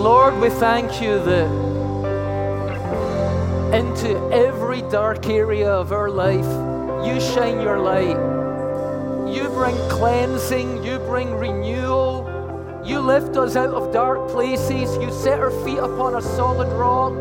Lord, 0.00 0.40
we 0.40 0.48
thank 0.48 1.02
you 1.02 1.22
that 1.24 1.46
into 3.74 4.16
every 4.32 4.80
dark 4.80 5.28
area 5.28 5.70
of 5.70 5.92
our 5.92 6.08
life, 6.08 6.46
you 7.06 7.20
shine 7.20 7.60
your 7.60 7.78
light. 7.80 8.16
You 9.30 9.50
bring 9.50 9.76
cleansing, 9.90 10.82
you 10.82 11.00
bring 11.00 11.34
renewal. 11.34 12.82
You 12.82 13.00
lift 13.00 13.36
us 13.36 13.56
out 13.56 13.74
of 13.74 13.92
dark 13.92 14.30
places. 14.30 14.96
You 14.96 15.12
set 15.12 15.38
our 15.38 15.50
feet 15.66 15.76
upon 15.76 16.14
a 16.14 16.22
solid 16.22 16.72
rock. 16.72 17.20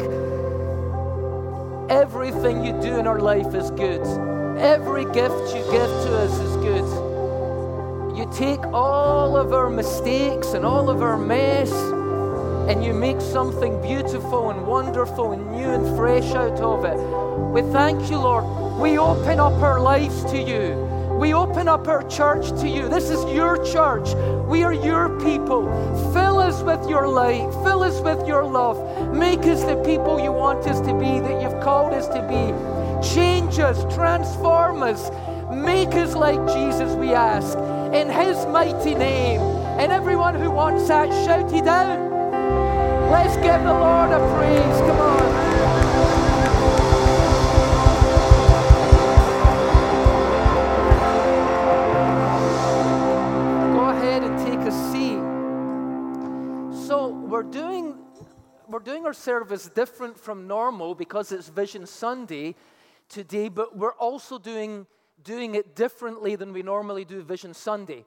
Everything 1.92 2.64
you 2.64 2.72
do 2.82 2.98
in 2.98 3.08
our 3.08 3.20
life 3.20 3.54
is 3.54 3.72
good. 3.72 4.08
Every 4.58 5.04
gift 5.04 5.54
you 5.54 5.64
give 5.70 5.92
to 6.06 6.18
us 6.18 6.40
is 6.40 6.56
good. 6.56 6.88
You 8.18 8.32
take 8.34 8.66
all 8.68 9.36
of 9.36 9.52
our 9.52 9.70
mistakes 9.70 10.54
and 10.54 10.66
all 10.66 10.90
of 10.90 11.02
our 11.02 11.18
mess 11.18 11.74
and 12.70 12.86
you 12.86 12.94
make 12.94 13.20
something 13.20 13.82
beautiful 13.82 14.52
and 14.52 14.68
wonderful 14.68 15.32
and 15.32 15.52
new 15.52 15.68
and 15.68 15.98
fresh 15.98 16.32
out 16.36 16.60
of 16.60 16.86
it. 16.86 16.98
We 17.52 17.64
thank 17.74 18.12
you, 18.12 18.18
Lord. 18.18 18.80
We 18.80 19.00
open 19.00 19.40
up 19.40 19.54
our 19.54 19.80
lives 19.80 20.24
to 20.26 20.38
you. 20.38 20.76
We 21.20 21.34
open 21.34 21.68
up 21.68 21.88
our 21.88 22.08
church 22.08 22.48
to 22.62 22.70
you. 22.70 22.88
This 22.88 23.10
is 23.10 23.26
your 23.34 23.58
church. 23.66 24.14
We 24.48 24.62
are 24.62 24.74
your 24.74 25.20
people. 25.20 25.64
Fill 26.14 26.38
us 26.38 26.62
with 26.62 26.88
your 26.88 27.08
light. 27.08 27.52
Fill 27.66 27.82
us 27.82 28.02
with 28.02 28.28
your 28.28 28.44
love. 28.44 28.78
Make 29.16 29.40
us 29.46 29.64
the 29.64 29.82
people 29.84 30.20
you 30.20 30.32
want 30.32 30.68
us 30.68 30.80
to 30.82 30.94
be, 30.94 31.20
that 31.20 31.42
you've 31.42 31.62
called 31.64 31.94
us 31.94 32.08
to 32.10 32.22
be. 32.30 32.54
Change 33.16 33.58
us, 33.58 33.82
transform 33.96 34.84
us, 34.84 35.10
make 35.52 35.96
us 35.96 36.16
like 36.16 36.40
Jesus, 36.54 36.94
we 36.94 37.14
ask. 37.14 37.58
In 37.96 38.10
his 38.10 38.46
mighty 38.46 38.94
name. 38.94 39.42
And 39.80 39.92
everyone 39.92 40.36
who 40.36 40.52
wants 40.52 40.88
that, 40.88 41.10
shout 41.26 41.52
it 41.52 41.66
out. 41.66 42.09
Let's 43.10 43.36
give 43.38 43.64
the 43.64 43.74
Lord 43.74 44.12
a 44.12 44.20
praise. 44.36 44.80
Come 44.82 45.00
on. 45.00 45.20
Go 53.74 53.90
ahead 53.90 54.24
and 54.24 54.38
take 54.46 54.60
a 54.60 54.72
seat. 54.92 55.18
So 56.88 57.08
we're 57.08 57.42
doing 57.42 57.98
we're 58.68 58.78
doing 58.78 59.08
our 59.08 59.14
service 59.14 59.68
different 59.70 60.16
from 60.16 60.46
normal 60.46 60.94
because 60.94 61.32
it's 61.32 61.50
Vision 61.50 61.88
Sunday 61.88 62.54
today, 63.10 63.50
but 63.50 63.76
we're 63.76 63.96
also 63.96 64.38
doing 64.38 64.86
doing 65.24 65.56
it 65.56 65.76
differently 65.76 66.36
than 66.36 66.54
we 66.54 66.62
normally 66.62 67.06
do 67.06 67.24
Vision 67.24 67.56
Sunday. 67.56 68.06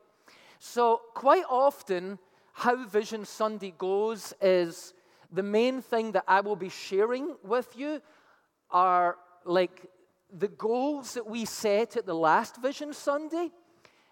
So 0.61 1.01
quite 1.15 1.45
often 1.51 2.21
how 2.53 2.87
Vision 2.87 3.25
Sunday 3.25 3.75
goes 3.77 4.35
is 4.41 4.95
the 5.31 5.43
main 5.43 5.81
thing 5.81 6.13
that 6.13 6.25
I 6.29 6.41
will 6.41 6.57
be 6.57 6.69
sharing 6.69 7.35
with 7.43 7.75
you 7.77 8.01
are 8.71 9.17
like 9.45 9.91
the 10.31 10.49
goals 10.49 11.15
that 11.15 11.27
we 11.27 11.45
set 11.45 11.97
at 11.97 12.07
the 12.07 12.15
last 12.15 12.57
Vision 12.57 12.93
Sunday 12.93 13.51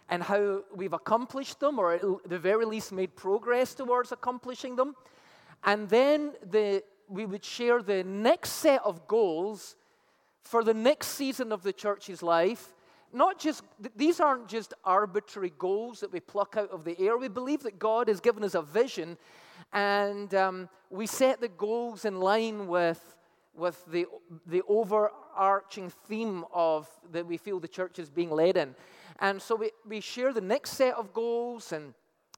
and 0.09 0.23
how 0.23 0.63
we've 0.75 0.93
accomplished 0.93 1.61
them, 1.61 1.79
or 1.79 1.93
at 1.93 2.03
the 2.27 2.39
very 2.39 2.65
least 2.65 2.91
made 2.91 3.15
progress 3.15 3.75
towards 3.75 4.11
accomplishing 4.11 4.75
them. 4.75 4.97
And 5.63 5.89
then 5.89 6.33
the, 6.51 6.83
we 7.09 7.27
would 7.27 7.45
share 7.45 7.81
the 7.83 8.03
next 8.03 8.51
set 8.51 8.83
of 8.85 9.07
goals 9.07 9.77
for 10.43 10.65
the 10.65 10.75
next 10.75 11.09
season 11.09 11.53
of 11.53 11.63
the 11.63 11.73
church's 11.73 12.23
life 12.23 12.75
not 13.12 13.39
just, 13.39 13.64
these 13.97 14.20
aren't 14.20 14.48
just 14.48 14.75
arbitrary 14.84 15.53
goals 15.58 16.00
that 16.00 16.12
we 16.12 16.20
pluck 16.20 16.56
out 16.56 16.70
of 16.70 16.84
the 16.84 16.98
air. 17.00 17.16
We 17.16 17.28
believe 17.28 17.62
that 17.64 17.78
God 17.78 18.08
has 18.08 18.20
given 18.20 18.44
us 18.44 18.55
a 18.55 18.62
vision 18.62 19.16
and 19.72 20.34
um, 20.34 20.69
we 20.91 21.06
set 21.06 21.41
the 21.41 21.48
goals 21.48 22.05
in 22.05 22.20
line 22.20 22.66
with, 22.66 23.16
with 23.55 23.84
the, 23.86 24.06
the 24.47 24.62
overarching 24.69 25.91
theme 26.09 26.44
of 26.53 26.88
that 27.12 27.26
we 27.26 27.37
feel 27.37 27.60
the 27.60 27.69
church 27.69 27.99
is 27.99 28.10
being 28.10 28.31
led 28.31 28.56
in. 28.56 28.75
And 29.20 29.41
so 29.41 29.54
we, 29.54 29.70
we 29.87 30.00
share 30.00 30.32
the 30.32 30.41
next 30.41 30.70
set 30.72 30.94
of 30.94 31.12
goals 31.12 31.72
and, 31.72 31.94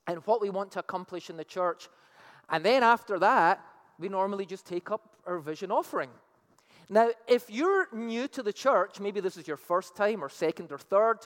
and 0.06 0.18
what 0.26 0.40
we 0.40 0.50
want 0.50 0.72
to 0.72 0.80
accomplish 0.80 1.30
in 1.30 1.36
the 1.36 1.44
church. 1.44 1.88
And 2.50 2.64
then 2.64 2.82
after 2.82 3.18
that, 3.20 3.64
we 3.98 4.08
normally 4.08 4.46
just 4.46 4.66
take 4.66 4.90
up 4.90 5.16
our 5.26 5.38
vision 5.38 5.70
offering. 5.70 6.10
Now, 6.88 7.10
if 7.26 7.48
you're 7.48 7.88
new 7.92 8.28
to 8.28 8.42
the 8.42 8.52
church, 8.52 9.00
maybe 9.00 9.20
this 9.20 9.36
is 9.36 9.46
your 9.46 9.56
first 9.56 9.96
time 9.96 10.22
or 10.22 10.28
second 10.28 10.72
or 10.72 10.78
third, 10.78 11.18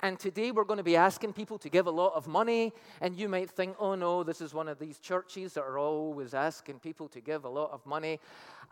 and 0.00 0.18
today 0.18 0.50
we're 0.50 0.64
going 0.64 0.78
to 0.78 0.82
be 0.82 0.96
asking 0.96 1.34
people 1.34 1.58
to 1.58 1.68
give 1.68 1.86
a 1.86 1.90
lot 1.90 2.12
of 2.14 2.26
money, 2.26 2.72
and 3.00 3.16
you 3.16 3.28
might 3.28 3.50
think, 3.50 3.76
oh 3.78 3.94
no, 3.94 4.22
this 4.22 4.40
is 4.40 4.54
one 4.54 4.68
of 4.68 4.78
these 4.78 4.98
churches 4.98 5.54
that 5.54 5.62
are 5.62 5.78
always 5.78 6.34
asking 6.34 6.80
people 6.80 7.08
to 7.08 7.20
give 7.20 7.44
a 7.44 7.48
lot 7.48 7.70
of 7.72 7.84
money. 7.86 8.18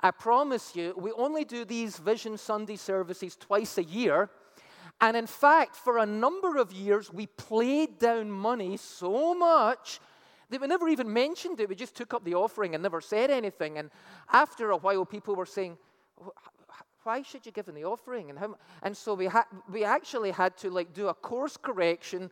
I 0.00 0.10
promise 0.10 0.74
you, 0.74 0.94
we 0.96 1.12
only 1.12 1.44
do 1.44 1.64
these 1.64 1.98
Vision 1.98 2.38
Sunday 2.38 2.76
services 2.76 3.36
twice 3.36 3.78
a 3.78 3.84
year. 3.84 4.30
And 5.00 5.16
in 5.16 5.26
fact, 5.26 5.76
for 5.76 5.98
a 5.98 6.06
number 6.06 6.56
of 6.56 6.72
years, 6.72 7.12
we 7.12 7.26
played 7.26 7.98
down 7.98 8.30
money 8.30 8.76
so 8.76 9.34
much 9.34 10.00
that 10.50 10.60
we 10.60 10.66
never 10.66 10.88
even 10.88 11.10
mentioned 11.12 11.60
it. 11.60 11.68
We 11.68 11.74
just 11.74 11.94
took 11.94 12.12
up 12.12 12.24
the 12.24 12.34
offering 12.34 12.74
and 12.74 12.82
never 12.82 13.00
said 13.00 13.30
anything. 13.30 13.78
And 13.78 13.90
after 14.32 14.70
a 14.70 14.76
while, 14.76 15.04
people 15.04 15.36
were 15.36 15.46
saying, 15.46 15.78
why 17.02 17.22
should 17.22 17.46
you 17.46 17.52
give 17.52 17.68
in 17.68 17.74
the 17.74 17.84
offering? 17.84 18.30
And, 18.30 18.38
how, 18.38 18.54
and 18.82 18.96
so 18.96 19.14
we, 19.14 19.26
ha- 19.26 19.48
we 19.70 19.84
actually 19.84 20.30
had 20.30 20.56
to 20.58 20.70
like 20.70 20.92
do 20.92 21.08
a 21.08 21.14
course 21.14 21.56
correction 21.56 22.30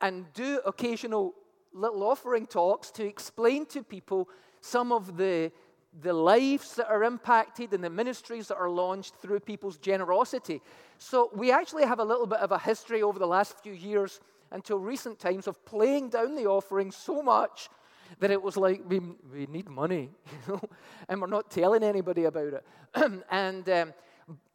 and 0.00 0.32
do 0.32 0.60
occasional 0.64 1.34
little 1.72 2.02
offering 2.04 2.46
talks 2.46 2.90
to 2.92 3.04
explain 3.04 3.66
to 3.66 3.82
people 3.82 4.28
some 4.60 4.92
of 4.92 5.16
the, 5.16 5.50
the 6.00 6.12
lives 6.12 6.76
that 6.76 6.88
are 6.88 7.04
impacted 7.04 7.72
and 7.74 7.82
the 7.82 7.90
ministries 7.90 8.48
that 8.48 8.56
are 8.56 8.70
launched 8.70 9.16
through 9.16 9.40
people's 9.40 9.78
generosity. 9.78 10.62
So 10.98 11.30
we 11.34 11.50
actually 11.50 11.84
have 11.84 11.98
a 11.98 12.04
little 12.04 12.26
bit 12.26 12.38
of 12.38 12.52
a 12.52 12.58
history 12.58 13.02
over 13.02 13.18
the 13.18 13.26
last 13.26 13.58
few 13.60 13.72
years 13.72 14.20
until 14.50 14.78
recent 14.78 15.18
times 15.18 15.46
of 15.46 15.64
playing 15.64 16.10
down 16.10 16.34
the 16.34 16.46
offering 16.46 16.90
so 16.90 17.22
much 17.22 17.68
that 18.20 18.30
it 18.30 18.42
was 18.42 18.56
like 18.56 18.82
we, 18.88 19.00
we 19.32 19.46
need 19.46 19.68
money, 19.68 20.10
you 20.46 20.52
know, 20.52 20.60
and 21.08 21.20
we're 21.20 21.26
not 21.26 21.50
telling 21.50 21.82
anybody 21.82 22.24
about 22.24 22.54
it. 22.54 22.66
and 23.30 23.68
um, 23.68 23.94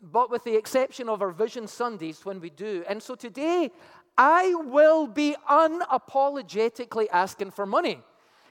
but 0.01 0.29
with 0.29 0.43
the 0.43 0.55
exception 0.55 1.09
of 1.09 1.21
our 1.21 1.31
Vision 1.31 1.67
Sundays 1.67 2.25
when 2.25 2.39
we 2.39 2.49
do, 2.49 2.83
and 2.87 3.01
so 3.01 3.15
today 3.15 3.71
I 4.17 4.53
will 4.55 5.07
be 5.07 5.35
unapologetically 5.49 7.07
asking 7.11 7.51
for 7.51 7.65
money 7.65 7.99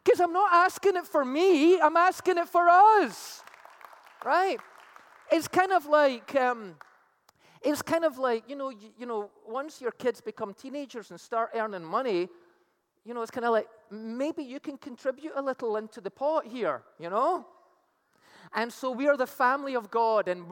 because 0.03 0.21
I'm 0.21 0.33
not 0.33 0.53
asking 0.53 0.97
it 0.97 1.07
for 1.07 1.25
me; 1.25 1.81
I'm 1.81 1.97
asking 1.97 2.39
it 2.39 2.49
for 2.49 2.69
us, 2.69 3.43
right? 4.25 4.59
It's 5.31 5.49
kind 5.49 5.73
of 5.73 5.87
like. 5.87 6.35
Um, 6.37 6.77
it's 7.65 7.81
kind 7.81 8.05
of 8.05 8.19
like 8.19 8.49
you 8.49 8.57
know, 8.57 8.71
you, 8.71 8.91
you 8.99 9.07
know, 9.07 9.31
once 9.47 9.81
your 9.81 9.93
kids 9.93 10.21
become 10.21 10.53
teenagers 10.55 11.11
and 11.11 11.21
start 11.21 11.51
earning 11.55 11.85
money, 11.85 12.29
you 13.05 13.15
know, 13.15 13.23
it's 13.23 13.31
kind 13.31 13.45
of 13.45 13.53
like 13.53 13.69
maybe 13.91 14.43
you 14.43 14.61
can 14.61 14.77
contribute 14.77 15.33
a 15.35 15.43
little 15.43 15.77
into 15.77 16.01
the 16.01 16.11
pot 16.11 16.47
here, 16.47 16.83
you 16.99 17.11
know? 17.11 17.47
And 18.55 18.73
so 18.73 18.91
we 18.91 19.09
are 19.09 19.17
the 19.17 19.27
family 19.27 19.75
of 19.75 19.91
God. 19.91 20.29
And 20.29 20.45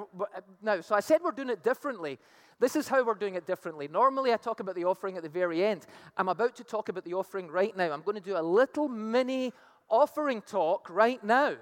now, 0.62 0.80
so 0.80 0.94
I 0.94 1.00
said 1.00 1.20
we're 1.22 1.32
doing 1.32 1.50
it 1.50 1.62
differently. 1.62 2.18
This 2.58 2.76
is 2.76 2.88
how 2.88 3.04
we're 3.04 3.14
doing 3.14 3.36
it 3.36 3.46
differently. 3.46 3.88
Normally, 3.88 4.32
I 4.32 4.36
talk 4.36 4.60
about 4.60 4.74
the 4.74 4.84
offering 4.84 5.16
at 5.16 5.22
the 5.22 5.28
very 5.28 5.64
end. 5.64 5.86
I'm 6.16 6.28
about 6.28 6.56
to 6.56 6.64
talk 6.64 6.88
about 6.88 7.04
the 7.04 7.14
offering 7.14 7.48
right 7.48 7.74
now. 7.76 7.90
I'm 7.90 8.02
going 8.02 8.16
to 8.16 8.22
do 8.22 8.36
a 8.36 8.42
little 8.42 8.88
mini 8.88 9.52
offering 9.88 10.42
talk 10.42 10.88
right 10.90 11.22
now. 11.22 11.56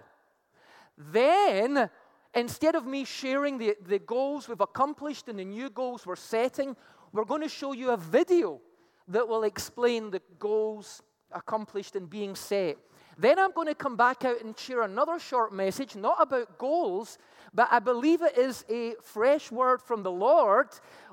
Then, 0.96 1.88
instead 2.34 2.74
of 2.74 2.84
me 2.86 3.04
sharing 3.04 3.58
the, 3.58 3.76
the 3.86 4.00
goals 4.00 4.48
we've 4.48 4.60
accomplished 4.60 5.28
and 5.28 5.38
the 5.38 5.44
new 5.44 5.70
goals 5.70 6.04
we're 6.04 6.16
setting, 6.16 6.76
we're 7.12 7.24
going 7.24 7.42
to 7.42 7.48
show 7.48 7.72
you 7.72 7.90
a 7.90 7.96
video 7.96 8.60
that 9.08 9.28
will 9.28 9.44
explain 9.44 10.10
the 10.10 10.22
goals 10.38 11.02
accomplished 11.32 11.96
and 11.96 12.08
being 12.08 12.34
set. 12.34 12.76
Then 13.16 13.38
I'm 13.38 13.50
going 13.52 13.66
to 13.66 13.74
come 13.74 13.96
back 13.96 14.24
out 14.24 14.42
and 14.42 14.56
share 14.56 14.82
another 14.82 15.18
short 15.18 15.52
message, 15.52 15.96
not 15.96 16.18
about 16.20 16.56
goals, 16.56 17.18
but 17.52 17.68
I 17.70 17.80
believe 17.80 18.22
it 18.22 18.38
is 18.38 18.64
a 18.70 18.94
fresh 19.02 19.50
word 19.50 19.82
from 19.82 20.04
the 20.04 20.10
Lord. 20.10 20.68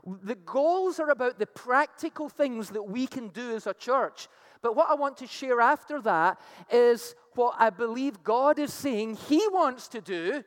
The 0.05 0.35
goals 0.35 0.99
are 0.99 1.09
about 1.09 1.39
the 1.39 1.47
practical 1.47 2.29
things 2.29 2.69
that 2.69 2.83
we 2.83 3.07
can 3.07 3.29
do 3.29 3.55
as 3.55 3.65
a 3.65 3.73
church. 3.73 4.27
But 4.61 4.75
what 4.75 4.89
I 4.89 4.93
want 4.93 5.17
to 5.17 5.27
share 5.27 5.59
after 5.61 5.99
that 6.01 6.39
is 6.71 7.15
what 7.33 7.55
I 7.57 7.71
believe 7.71 8.23
God 8.23 8.59
is 8.59 8.71
saying 8.71 9.17
He 9.27 9.47
wants 9.47 9.87
to 9.89 10.01
do. 10.01 10.43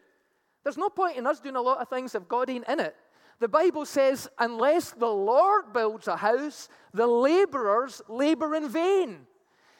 There's 0.62 0.76
no 0.76 0.90
point 0.90 1.16
in 1.16 1.26
us 1.26 1.40
doing 1.40 1.56
a 1.56 1.62
lot 1.62 1.78
of 1.78 1.88
things 1.88 2.14
if 2.14 2.28
God 2.28 2.50
ain't 2.50 2.68
in 2.68 2.78
it. 2.78 2.94
The 3.40 3.48
Bible 3.48 3.86
says, 3.86 4.28
unless 4.38 4.90
the 4.90 5.06
Lord 5.06 5.72
builds 5.72 6.08
a 6.08 6.16
house, 6.16 6.68
the 6.92 7.06
laborers 7.06 8.02
labor 8.08 8.54
in 8.56 8.68
vain. 8.68 9.26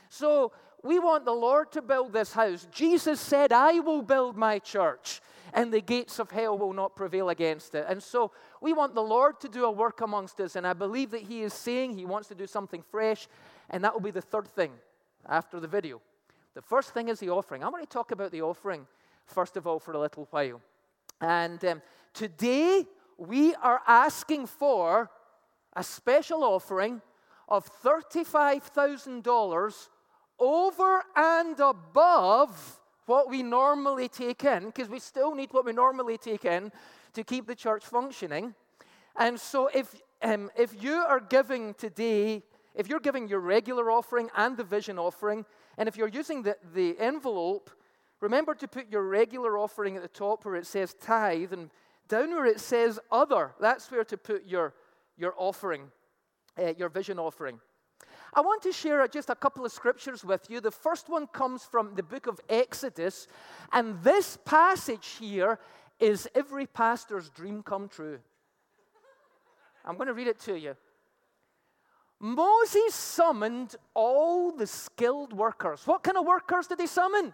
So 0.09 0.53
we 0.83 0.99
want 1.01 1.25
the 1.25 1.33
Lord 1.33 1.73
to 1.73 1.83
build 1.83 2.13
this 2.13 2.33
house. 2.33 2.69
Jesus 2.71 3.21
said, 3.21 3.53
I 3.53 3.81
will 3.81 4.03
build 4.03 4.37
my 4.37 4.61
church, 4.61 5.21
and 5.53 5.73
the 5.73 5.81
gates 5.81 6.21
of 6.21 6.31
hell 6.31 6.57
will 6.57 6.73
not 6.73 6.95
prevail 6.95 7.31
against 7.31 7.75
it. 7.75 7.85
And 7.89 8.01
so 8.01 8.31
we 8.61 8.73
want 8.73 8.95
the 8.95 9.03
Lord 9.03 9.41
to 9.41 9.49
do 9.49 9.65
a 9.65 9.71
work 9.71 10.03
amongst 10.03 10.41
us, 10.41 10.55
and 10.55 10.65
I 10.67 10.73
believe 10.73 11.11
that 11.11 11.23
He 11.23 11.43
is 11.43 11.53
saying 11.53 11.99
He 11.99 12.05
wants 12.05 12.29
to 12.29 12.37
do 12.37 12.47
something 12.47 12.83
fresh, 12.83 13.27
and 13.71 13.83
that 13.83 13.93
will 13.93 14.01
be 14.01 14.13
the 14.13 14.23
third 14.23 14.47
thing 14.47 14.71
after 15.29 15.59
the 15.59 15.67
video. 15.69 16.01
The 16.55 16.63
first 16.63 16.95
thing 16.95 17.09
is 17.09 17.19
the 17.19 17.31
offering. 17.31 17.65
I 17.65 17.69
want 17.69 17.83
to 17.83 17.93
talk 17.93 18.13
about 18.13 18.31
the 18.31 18.43
offering, 18.43 18.87
first 19.27 19.57
of 19.57 19.67
all, 19.67 19.81
for 19.81 19.93
a 19.93 19.99
little 19.99 20.29
while. 20.31 20.61
And 21.21 21.63
um, 21.65 21.83
today, 22.15 22.87
we 23.19 23.55
are 23.57 23.83
asking 23.87 24.47
for 24.47 25.11
a 25.75 25.83
special 25.83 26.45
offering 26.45 27.03
of 27.49 27.69
$35,000 27.83 29.89
over 30.39 31.05
and 31.17 31.61
above 31.61 32.81
what 33.07 33.29
we 33.29 33.43
normally 33.43 34.09
take 34.09 34.45
in, 34.45 34.67
because 34.67 34.89
we 34.89 35.01
still 35.01 35.35
need 35.35 35.53
what 35.53 35.65
we 35.65 35.73
normally 35.73 36.17
take 36.17 36.45
in 36.45 36.71
to 37.15 37.25
keep 37.25 37.47
the 37.47 37.55
church 37.55 37.85
functioning. 37.85 38.55
And 39.17 39.41
so, 39.41 39.69
if, 39.75 40.01
um, 40.23 40.51
if 40.57 40.83
you 40.83 40.95
are 40.95 41.21
giving 41.21 41.75
today, 41.75 42.43
if 42.75 42.89
you're 42.89 43.01
giving 43.01 43.27
your 43.27 43.41
regular 43.41 43.91
offering 43.91 44.31
and 44.37 44.57
the 44.57 44.63
vision 44.63 44.99
offering, 44.99 45.45
and 45.77 45.89
if 45.89 45.97
you're 45.97 46.09
using 46.09 46.43
the, 46.43 46.57
the 46.75 46.97
envelope, 47.01 47.71
remember 48.21 48.55
to 48.55 48.69
put 48.69 48.93
your 48.93 49.03
regular 49.03 49.59
offering 49.59 49.97
at 49.97 50.03
the 50.03 50.09
top 50.09 50.45
where 50.45 50.57
it 50.57 50.67
says 50.67 50.95
tithe, 51.01 51.53
and 51.53 51.71
down 52.09 52.31
where 52.31 52.47
it 52.47 52.61
says 52.61 52.99
other, 53.11 53.53
that's 53.61 53.91
where 53.91 54.05
to 54.05 54.17
put 54.17 54.47
your, 54.47 54.75
your 55.17 55.35
offering, 55.37 55.83
uh, 56.59 56.73
your 56.77 56.89
vision 56.89 57.19
offering. 57.19 57.61
I 58.35 58.41
want 58.41 58.63
to 58.63 58.73
share 58.73 59.07
just 59.09 59.31
a 59.31 59.35
couple 59.35 59.65
of 59.65 59.73
scriptures 59.73 60.25
with 60.25 60.51
you. 60.51 60.61
The 60.61 60.71
first 60.71 61.09
one 61.09 61.27
comes 61.27 61.65
from 61.65 61.95
the 61.95 62.03
book 62.03 62.27
of 62.27 62.41
Exodus, 62.49 63.27
and 63.73 64.03
this 64.03 64.39
passage 64.45 65.17
here 65.19 65.59
is 65.99 66.29
every 66.35 66.67
pastor's 66.67 67.31
dream 67.31 67.63
come 67.63 67.89
true. 67.89 68.19
I'm 69.85 69.97
going 69.97 70.09
to 70.09 70.15
read 70.15 70.29
it 70.29 70.39
to 70.41 70.59
you. 70.59 70.77
Moses 72.21 72.95
summoned 72.95 73.77
all 73.95 74.53
the 74.53 74.67
skilled 74.67 75.33
workers. 75.33 75.87
What 75.87 76.03
kind 76.03 76.17
of 76.17 76.27
workers 76.27 76.67
did 76.67 76.81
he 76.81 76.87
summon? 76.87 77.33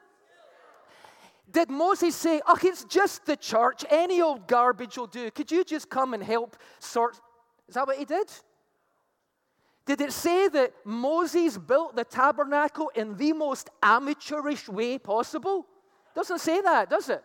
Did 1.51 1.71
Moses 1.71 2.17
say, 2.17 2.41
Oh, 2.47 2.59
it's 2.63 2.85
just 2.85 3.27
the 3.27 3.37
church, 3.37 3.85
any 3.91 4.21
old 4.21 4.47
garbage 4.49 4.97
will 4.97 5.07
do? 5.07 5.31
Could 5.31 5.51
you 5.51 5.65
just 5.65 5.89
come 5.89 6.15
and 6.15 6.23
help 6.23 6.57
sort? 6.79 7.21
Is 7.69 7.75
that 7.75 7.87
what 7.87 7.99
he 7.99 8.05
did? 8.05 8.31
Did 9.87 10.01
it 10.01 10.13
say 10.13 10.49
that 10.49 10.73
Moses 10.85 11.59
built 11.59 11.95
the 11.95 12.05
tabernacle 12.05 12.91
in 12.95 13.17
the 13.17 13.35
most 13.35 13.69
amateurish 13.83 14.69
way 14.69 14.99
possible? 14.99 15.67
Doesn't 16.15 16.41
say 16.41 16.63
that, 16.63 16.89
does 16.89 17.11
it? 17.11 17.23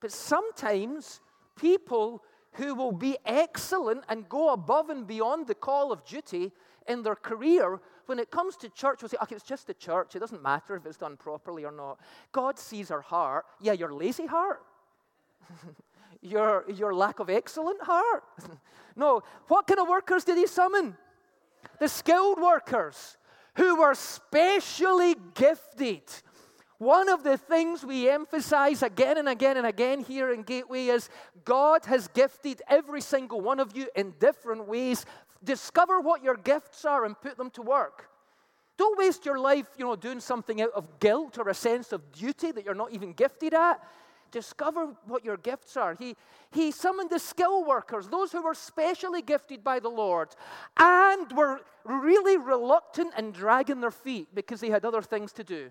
But 0.00 0.12
sometimes 0.12 1.20
people 1.56 2.22
who 2.52 2.74
will 2.74 2.92
be 2.92 3.18
excellent 3.26 4.04
and 4.08 4.28
go 4.28 4.52
above 4.52 4.88
and 4.88 5.06
beyond 5.06 5.46
the 5.46 5.54
call 5.54 5.92
of 5.92 6.04
duty 6.04 6.52
in 6.88 7.02
their 7.02 7.14
career, 7.14 7.80
when 8.10 8.18
it 8.18 8.32
comes 8.32 8.56
to 8.56 8.68
church, 8.68 9.02
will 9.02 9.08
say, 9.08 9.16
okay, 9.22 9.36
it's 9.36 9.44
just 9.44 9.68
the 9.68 9.74
church. 9.74 10.16
It 10.16 10.18
doesn't 10.18 10.42
matter 10.42 10.74
if 10.74 10.84
it's 10.84 10.96
done 10.96 11.16
properly 11.16 11.64
or 11.64 11.70
not. 11.70 12.00
God 12.32 12.58
sees 12.58 12.90
our 12.90 13.00
heart. 13.00 13.44
Yeah, 13.60 13.70
your 13.70 13.94
lazy 13.94 14.26
heart. 14.26 14.64
your, 16.20 16.64
your 16.68 16.92
lack 16.92 17.20
of 17.20 17.30
excellent 17.30 17.80
heart. 17.80 18.24
no, 18.96 19.22
what 19.46 19.68
kind 19.68 19.78
of 19.78 19.86
workers 19.86 20.24
did 20.24 20.38
he 20.38 20.48
summon? 20.48 20.96
The 21.78 21.86
skilled 21.86 22.40
workers 22.40 23.16
who 23.54 23.76
were 23.80 23.94
specially 23.94 25.14
gifted. 25.34 26.02
One 26.78 27.08
of 27.08 27.22
the 27.22 27.38
things 27.38 27.84
we 27.86 28.10
emphasize 28.10 28.82
again 28.82 29.18
and 29.18 29.28
again 29.28 29.56
and 29.56 29.68
again 29.68 30.00
here 30.00 30.32
in 30.32 30.42
Gateway 30.42 30.86
is 30.86 31.08
God 31.44 31.84
has 31.84 32.08
gifted 32.08 32.60
every 32.68 33.02
single 33.02 33.40
one 33.40 33.60
of 33.60 33.76
you 33.76 33.86
in 33.94 34.14
different 34.18 34.66
ways. 34.66 35.06
Discover 35.42 36.00
what 36.00 36.22
your 36.22 36.36
gifts 36.36 36.84
are 36.84 37.04
and 37.04 37.20
put 37.20 37.36
them 37.36 37.50
to 37.50 37.62
work. 37.62 38.08
Don't 38.76 38.98
waste 38.98 39.26
your 39.26 39.38
life, 39.38 39.66
you 39.76 39.84
know, 39.84 39.96
doing 39.96 40.20
something 40.20 40.60
out 40.62 40.70
of 40.74 41.00
guilt 41.00 41.38
or 41.38 41.48
a 41.48 41.54
sense 41.54 41.92
of 41.92 42.12
duty 42.12 42.50
that 42.52 42.64
you're 42.64 42.74
not 42.74 42.92
even 42.92 43.12
gifted 43.12 43.54
at 43.54 43.82
discover 44.30 44.94
what 45.06 45.24
your 45.24 45.36
gifts 45.36 45.76
are. 45.76 45.94
He, 45.94 46.16
he 46.50 46.70
summoned 46.70 47.10
the 47.10 47.18
skill 47.18 47.64
workers, 47.64 48.08
those 48.08 48.32
who 48.32 48.42
were 48.42 48.54
specially 48.54 49.22
gifted 49.22 49.62
by 49.62 49.80
the 49.80 49.88
Lord, 49.88 50.28
and 50.76 51.30
were 51.32 51.60
really 51.84 52.36
reluctant 52.36 53.12
and 53.16 53.32
dragging 53.32 53.80
their 53.80 53.90
feet 53.90 54.28
because 54.34 54.60
they 54.60 54.70
had 54.70 54.84
other 54.84 55.02
things 55.02 55.32
to 55.32 55.44
do. 55.44 55.70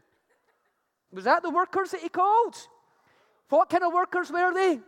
Was 1.12 1.24
that 1.24 1.44
the 1.44 1.50
workers 1.50 1.92
that 1.92 2.02
he 2.02 2.10
called? 2.10 2.56
What 3.50 3.70
kind 3.70 3.84
of 3.84 3.94
workers 3.94 4.32
were 4.32 4.54
they? 4.54 4.80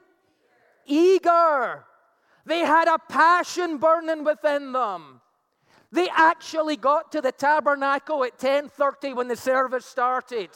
Eager. 0.85 1.85
They 2.45 2.59
had 2.59 2.87
a 2.87 2.97
passion 2.97 3.77
burning 3.77 4.23
within 4.23 4.71
them. 4.71 5.21
They 5.91 6.09
actually 6.09 6.77
got 6.77 7.11
to 7.11 7.21
the 7.21 7.31
tabernacle 7.31 8.23
at 8.23 8.37
10:30 8.37 9.13
when 9.13 9.27
the 9.27 9.35
service 9.35 9.85
started. 9.85 10.49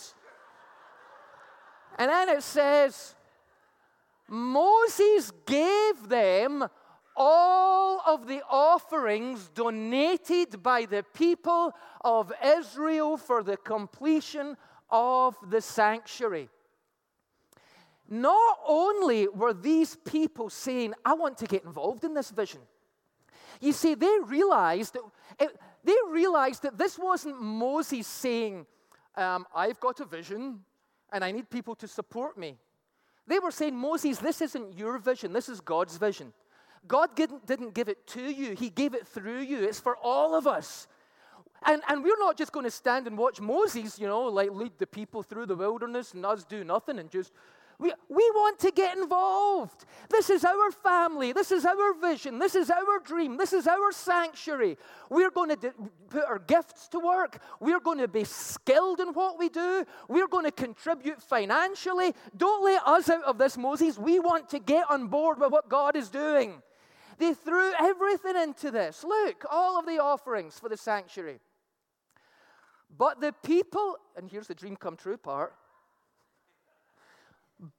And 1.98 2.10
then 2.10 2.30
it 2.30 2.44
says, 2.44 3.16
Moses 4.28 5.32
gave 5.46 6.10
them 6.10 6.68
all 7.16 8.02
of 8.06 8.28
the 8.28 8.42
offerings 8.50 9.50
donated 9.50 10.62
by 10.62 10.86
the 10.86 11.04
people 11.14 11.74
of 12.02 12.34
Israel 12.44 13.18
for 13.18 13.44
the 13.44 13.58
completion 13.58 14.58
of 14.90 15.38
the 15.50 15.62
sanctuary. 15.62 16.50
Not 18.08 18.60
only 18.68 19.28
were 19.28 19.54
these 19.54 19.96
people 19.96 20.50
saying, 20.50 20.94
I 21.04 21.14
want 21.14 21.38
to 21.40 21.46
get 21.46 21.64
involved 21.64 22.04
in 22.04 22.14
this 22.14 22.30
vision, 22.30 22.62
you 23.60 23.72
see, 23.72 23.96
they 23.96 24.18
realized 24.26 24.98
it, 25.40 25.60
they 25.84 25.96
realized 26.10 26.64
that 26.64 26.78
this 26.78 26.98
wasn't 26.98 27.42
Moses 27.42 28.08
saying, 28.08 28.66
um, 29.16 29.46
I've 29.56 29.80
got 29.80 30.00
a 30.00 30.06
vision, 30.06 30.60
and 31.12 31.24
I 31.24 31.32
need 31.32 31.50
people 31.50 31.76
to 31.76 31.88
support 31.88 32.38
me. 32.38 32.58
They 33.28 33.40
were 33.40 33.52
saying, 33.52 33.76
Moses, 33.76 34.18
this 34.20 34.42
isn't 34.42 34.78
your 34.78 34.98
vision, 34.98 35.34
this 35.34 35.50
is 35.50 35.62
God's 35.62 35.98
vision. 35.98 36.34
God 36.88 37.16
didn't, 37.16 37.48
didn't 37.48 37.74
give 37.74 37.88
it 37.88 38.06
to 38.08 38.22
you, 38.22 38.56
He 38.56 38.70
gave 38.70 38.94
it 38.94 39.08
through 39.08 39.42
you. 39.42 39.64
It's 39.64 39.80
for 39.80 39.96
all 39.98 40.36
of 40.36 40.46
us. 40.46 40.88
And, 41.66 41.82
and 41.88 42.04
we're 42.04 42.20
not 42.20 42.38
just 42.38 42.52
going 42.52 42.66
to 42.66 42.72
stand 42.72 43.08
and 43.08 43.18
watch 43.18 43.42
Moses, 43.42 43.98
you 43.98 44.08
know, 44.08 44.24
like 44.24 44.52
lead 44.52 44.74
the 44.78 44.86
people 44.86 45.24
through 45.24 45.48
the 45.48 45.56
wilderness 45.56 46.14
and 46.14 46.26
us 46.26 46.44
do 46.44 46.64
nothing 46.64 47.00
and 47.00 47.10
just 47.10 47.32
we, 47.78 47.92
we 48.08 48.32
want 48.34 48.60
to 48.60 48.72
get 48.72 48.98
involved. 48.98 49.86
This 50.10 50.30
is 50.30 50.46
our 50.46 50.72
family. 50.72 51.34
This 51.34 51.52
is 51.52 51.66
our 51.66 51.94
vision. 51.94 52.40
This 52.40 52.56
is 52.56 52.70
our 52.70 53.00
dream. 53.04 53.38
This 53.38 53.52
is 53.52 53.68
our 53.68 53.92
sanctuary. 53.92 54.78
We're 55.10 55.30
going 55.30 55.50
to 55.50 55.74
put 56.10 56.24
our 56.24 56.40
gifts 56.40 56.88
to 56.90 57.00
work. 57.00 57.40
We're 57.60 57.82
going 57.82 57.98
to 57.98 58.08
be 58.08 58.24
skilled 58.24 59.02
in 59.02 59.10
what 59.10 59.38
we 59.38 59.50
do. 59.50 59.86
We're 60.08 60.28
going 60.28 60.46
to 60.46 60.52
contribute 60.52 61.22
financially. 61.22 62.14
Don't 62.38 62.64
let 62.64 62.88
us 62.88 63.10
out 63.10 63.24
of 63.24 63.38
this, 63.38 63.58
Moses. 63.58 63.98
We 63.98 64.20
want 64.20 64.50
to 64.50 64.60
get 64.60 64.90
on 64.90 65.08
board 65.08 65.40
with 65.40 65.52
what 65.52 65.70
God 65.70 65.98
is 65.98 66.10
doing. 66.10 66.62
They 67.18 67.34
threw 67.34 67.74
everything 67.80 68.36
into 68.38 68.72
this. 68.72 69.04
Look, 69.04 69.46
all 69.52 69.80
of 69.80 69.86
the 69.86 70.00
offerings 70.00 70.60
for 70.60 70.70
the 70.70 70.78
sanctuary. 70.78 71.40
But 72.98 73.20
the 73.20 73.34
people, 73.44 73.98
and 74.16 74.30
here's 74.30 74.48
the 74.48 74.56
dream 74.56 74.78
come 74.78 74.96
true 74.96 75.18
part 75.18 75.54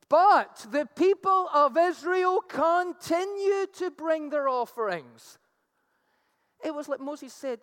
but 0.08 0.66
the 0.70 0.88
people 0.96 1.48
of 1.52 1.76
Israel 1.76 2.40
continued 2.40 3.74
to 3.74 3.90
bring 3.90 4.30
their 4.30 4.48
offerings. 4.48 5.38
It 6.64 6.74
was 6.74 6.88
like 6.88 7.00
Moses 7.00 7.32
said, 7.32 7.60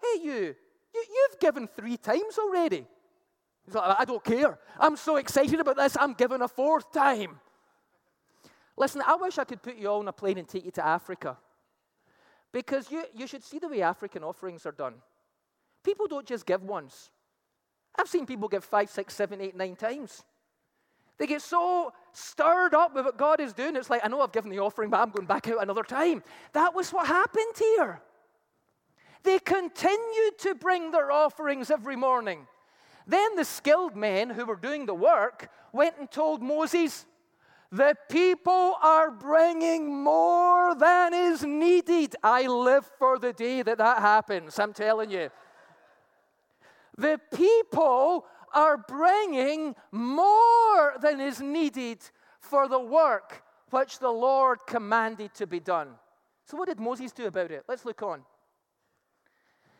Hey, 0.00 0.22
you, 0.22 0.54
you 0.94 1.04
you've 1.08 1.40
given 1.40 1.68
three 1.68 1.96
times 1.96 2.38
already. 2.38 2.86
He's 3.64 3.74
like, 3.74 3.96
I 3.98 4.04
don't 4.04 4.22
care. 4.22 4.58
I'm 4.78 4.96
so 4.96 5.16
excited 5.16 5.58
about 5.58 5.76
this, 5.76 5.96
I'm 5.98 6.12
giving 6.12 6.42
a 6.42 6.48
fourth 6.48 6.92
time. 6.92 7.40
Listen, 8.76 9.02
I 9.06 9.16
wish 9.16 9.38
I 9.38 9.44
could 9.44 9.62
put 9.62 9.76
you 9.76 9.88
all 9.88 10.00
on 10.00 10.08
a 10.08 10.12
plane 10.12 10.38
and 10.38 10.46
take 10.46 10.64
you 10.64 10.70
to 10.72 10.86
Africa. 10.86 11.38
Because 12.52 12.90
you, 12.90 13.04
you 13.14 13.26
should 13.26 13.42
see 13.42 13.58
the 13.58 13.68
way 13.68 13.82
African 13.82 14.22
offerings 14.22 14.66
are 14.66 14.72
done. 14.72 14.94
People 15.82 16.06
don't 16.06 16.26
just 16.26 16.44
give 16.46 16.62
once. 16.62 17.10
I've 17.98 18.08
seen 18.08 18.26
people 18.26 18.48
give 18.48 18.64
five, 18.64 18.90
six, 18.90 19.14
seven, 19.14 19.40
eight, 19.40 19.56
nine 19.56 19.76
times. 19.76 20.24
They 21.18 21.26
get 21.26 21.42
so 21.42 21.92
stirred 22.12 22.74
up 22.74 22.94
with 22.94 23.04
what 23.04 23.16
God 23.16 23.40
is 23.40 23.52
doing. 23.52 23.76
It's 23.76 23.90
like, 23.90 24.02
I 24.04 24.08
know 24.08 24.20
I've 24.20 24.32
given 24.32 24.50
the 24.50 24.58
offering, 24.58 24.90
but 24.90 25.00
I'm 25.00 25.10
going 25.10 25.26
back 25.26 25.48
out 25.48 25.62
another 25.62 25.82
time. 25.82 26.22
That 26.52 26.74
was 26.74 26.90
what 26.90 27.06
happened 27.06 27.54
here. 27.58 28.00
They 29.22 29.38
continued 29.38 30.38
to 30.40 30.54
bring 30.54 30.90
their 30.90 31.10
offerings 31.10 31.70
every 31.70 31.96
morning. 31.96 32.46
Then 33.06 33.36
the 33.36 33.44
skilled 33.44 33.96
men 33.96 34.30
who 34.30 34.44
were 34.44 34.56
doing 34.56 34.86
the 34.86 34.94
work 34.94 35.48
went 35.72 35.96
and 35.98 36.10
told 36.10 36.42
Moses, 36.42 37.06
The 37.70 37.96
people 38.08 38.76
are 38.82 39.10
bringing 39.10 40.02
more 40.02 40.74
than 40.74 41.14
is 41.14 41.42
needed. 41.42 42.16
I 42.22 42.46
live 42.46 42.88
for 42.98 43.18
the 43.18 43.32
day 43.32 43.62
that 43.62 43.78
that 43.78 43.98
happens, 43.98 44.58
I'm 44.58 44.72
telling 44.72 45.10
you. 45.10 45.30
The 46.98 47.20
people 47.34 48.26
are 48.56 48.78
bringing 48.78 49.76
more 49.92 50.94
than 51.00 51.20
is 51.20 51.40
needed 51.40 51.98
for 52.40 52.66
the 52.66 52.80
work 52.80 53.44
which 53.70 53.98
the 53.98 54.10
Lord 54.10 54.60
commanded 54.66 55.34
to 55.34 55.46
be 55.46 55.60
done. 55.60 55.90
So, 56.46 56.56
what 56.56 56.68
did 56.68 56.80
Moses 56.80 57.12
do 57.12 57.26
about 57.26 57.50
it? 57.50 57.64
Let's 57.68 57.84
look 57.84 58.02
on. 58.02 58.22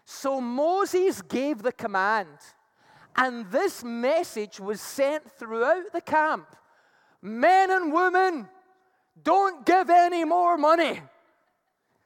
So, 0.04 0.40
Moses 0.40 1.22
gave 1.22 1.62
the 1.62 1.72
command, 1.72 2.38
And 3.16 3.50
this 3.50 3.82
message 3.82 4.60
was 4.60 4.80
sent 4.80 5.30
throughout 5.32 5.92
the 5.92 6.02
camp 6.02 6.54
Men 7.22 7.70
and 7.70 7.92
women, 7.92 8.48
don't 9.22 9.64
give 9.64 9.90
any 9.90 10.24
more 10.24 10.56
money. 10.56 11.00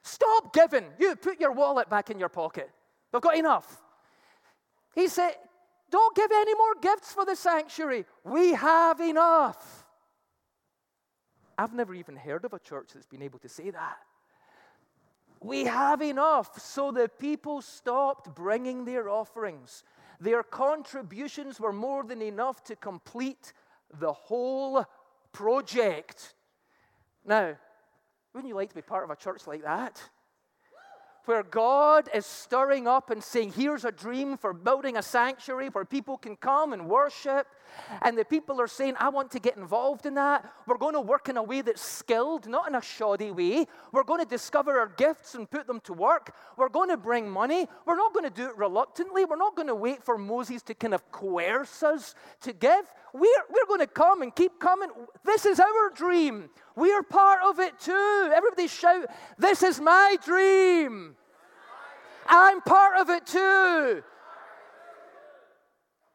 Stop 0.01 0.53
giving. 0.53 0.85
You 0.97 1.15
put 1.15 1.39
your 1.39 1.51
wallet 1.51 1.89
back 1.89 2.09
in 2.09 2.17
your 2.17 2.29
pocket. 2.29 2.71
We've 3.11 3.21
got 3.21 3.37
enough. 3.37 3.81
He 4.95 5.07
said, 5.07 5.35
Don't 5.91 6.15
give 6.15 6.31
any 6.33 6.55
more 6.55 6.75
gifts 6.81 7.11
for 7.11 7.25
the 7.25 7.35
sanctuary. 7.35 8.05
We 8.23 8.53
have 8.53 8.99
enough. 9.01 9.85
I've 11.57 11.73
never 11.73 11.93
even 11.93 12.15
heard 12.15 12.45
of 12.45 12.53
a 12.53 12.59
church 12.59 12.91
that's 12.93 13.05
been 13.05 13.21
able 13.21 13.39
to 13.39 13.49
say 13.49 13.69
that. 13.69 13.97
We 15.41 15.65
have 15.65 16.01
enough. 16.01 16.59
So 16.59 16.91
the 16.91 17.09
people 17.09 17.61
stopped 17.61 18.33
bringing 18.33 18.85
their 18.85 19.09
offerings. 19.09 19.83
Their 20.19 20.43
contributions 20.43 21.59
were 21.59 21.73
more 21.73 22.03
than 22.03 22.21
enough 22.21 22.63
to 22.65 22.75
complete 22.75 23.53
the 23.99 24.13
whole 24.13 24.85
project. 25.33 26.35
Now, 27.25 27.55
wouldn't 28.33 28.47
you 28.47 28.55
like 28.55 28.69
to 28.69 28.75
be 28.75 28.81
part 28.81 29.03
of 29.03 29.09
a 29.09 29.15
church 29.15 29.45
like 29.45 29.63
that? 29.63 30.01
Where 31.25 31.43
God 31.43 32.09
is 32.13 32.25
stirring 32.25 32.87
up 32.87 33.09
and 33.09 33.23
saying, 33.23 33.53
Here's 33.53 33.85
a 33.85 33.91
dream 33.91 34.37
for 34.37 34.53
building 34.53 34.97
a 34.97 35.01
sanctuary 35.01 35.69
where 35.69 35.85
people 35.85 36.17
can 36.17 36.35
come 36.35 36.73
and 36.73 36.87
worship. 36.89 37.47
And 38.01 38.17
the 38.17 38.25
people 38.25 38.59
are 38.61 38.67
saying, 38.67 38.95
I 38.99 39.09
want 39.09 39.31
to 39.31 39.39
get 39.39 39.57
involved 39.57 40.05
in 40.05 40.15
that. 40.15 40.51
We're 40.67 40.77
going 40.77 40.93
to 40.93 41.01
work 41.01 41.29
in 41.29 41.37
a 41.37 41.43
way 41.43 41.61
that's 41.61 41.81
skilled, 41.81 42.47
not 42.47 42.67
in 42.67 42.75
a 42.75 42.81
shoddy 42.81 43.31
way. 43.31 43.67
We're 43.91 44.03
going 44.03 44.23
to 44.23 44.29
discover 44.29 44.79
our 44.79 44.87
gifts 44.87 45.35
and 45.35 45.49
put 45.49 45.67
them 45.67 45.79
to 45.81 45.93
work. 45.93 46.35
We're 46.57 46.69
going 46.69 46.89
to 46.89 46.97
bring 46.97 47.29
money. 47.29 47.67
We're 47.85 47.97
not 47.97 48.13
going 48.13 48.25
to 48.25 48.29
do 48.29 48.47
it 48.47 48.57
reluctantly. 48.57 49.25
We're 49.25 49.35
not 49.35 49.55
going 49.55 49.67
to 49.67 49.75
wait 49.75 50.03
for 50.03 50.17
Moses 50.17 50.61
to 50.63 50.73
kind 50.73 50.93
of 50.93 51.11
coerce 51.11 51.83
us 51.83 52.15
to 52.41 52.53
give. 52.53 52.85
We're, 53.13 53.43
we're 53.49 53.67
going 53.67 53.79
to 53.81 53.87
come 53.87 54.21
and 54.21 54.35
keep 54.35 54.59
coming. 54.59 54.89
This 55.23 55.45
is 55.45 55.59
our 55.59 55.89
dream. 55.93 56.49
We 56.75 56.91
are 56.93 57.03
part 57.03 57.41
of 57.43 57.59
it 57.59 57.79
too. 57.79 58.31
Everybody 58.33 58.67
shout, 58.67 59.07
This 59.37 59.63
is 59.63 59.79
my 59.79 60.17
dream. 60.23 61.15
I'm 62.27 62.61
part 62.61 62.97
of 62.97 63.09
it 63.09 63.25
too. 63.25 64.03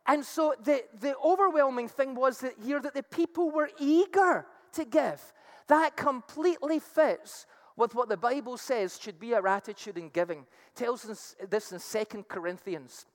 And 0.06 0.24
so 0.24 0.54
the, 0.62 0.84
the 1.00 1.16
overwhelming 1.18 1.88
thing 1.88 2.14
was 2.14 2.38
that 2.38 2.54
here 2.64 2.80
that 2.80 2.94
the 2.94 3.02
people 3.02 3.50
were 3.50 3.70
eager 3.78 4.46
to 4.72 4.84
give. 4.84 5.20
That 5.68 5.96
completely 5.96 6.78
fits 6.78 7.46
with 7.76 7.94
what 7.94 8.08
the 8.08 8.16
Bible 8.16 8.56
says 8.56 8.98
should 9.00 9.18
be 9.18 9.34
our 9.34 9.46
attitude 9.46 9.98
in 9.98 10.08
giving. 10.08 10.40
It 10.40 10.76
tells 10.76 11.08
us 11.08 11.34
this 11.50 11.72
in 11.72 11.78
Second 11.78 12.28
Corinthians. 12.28 13.06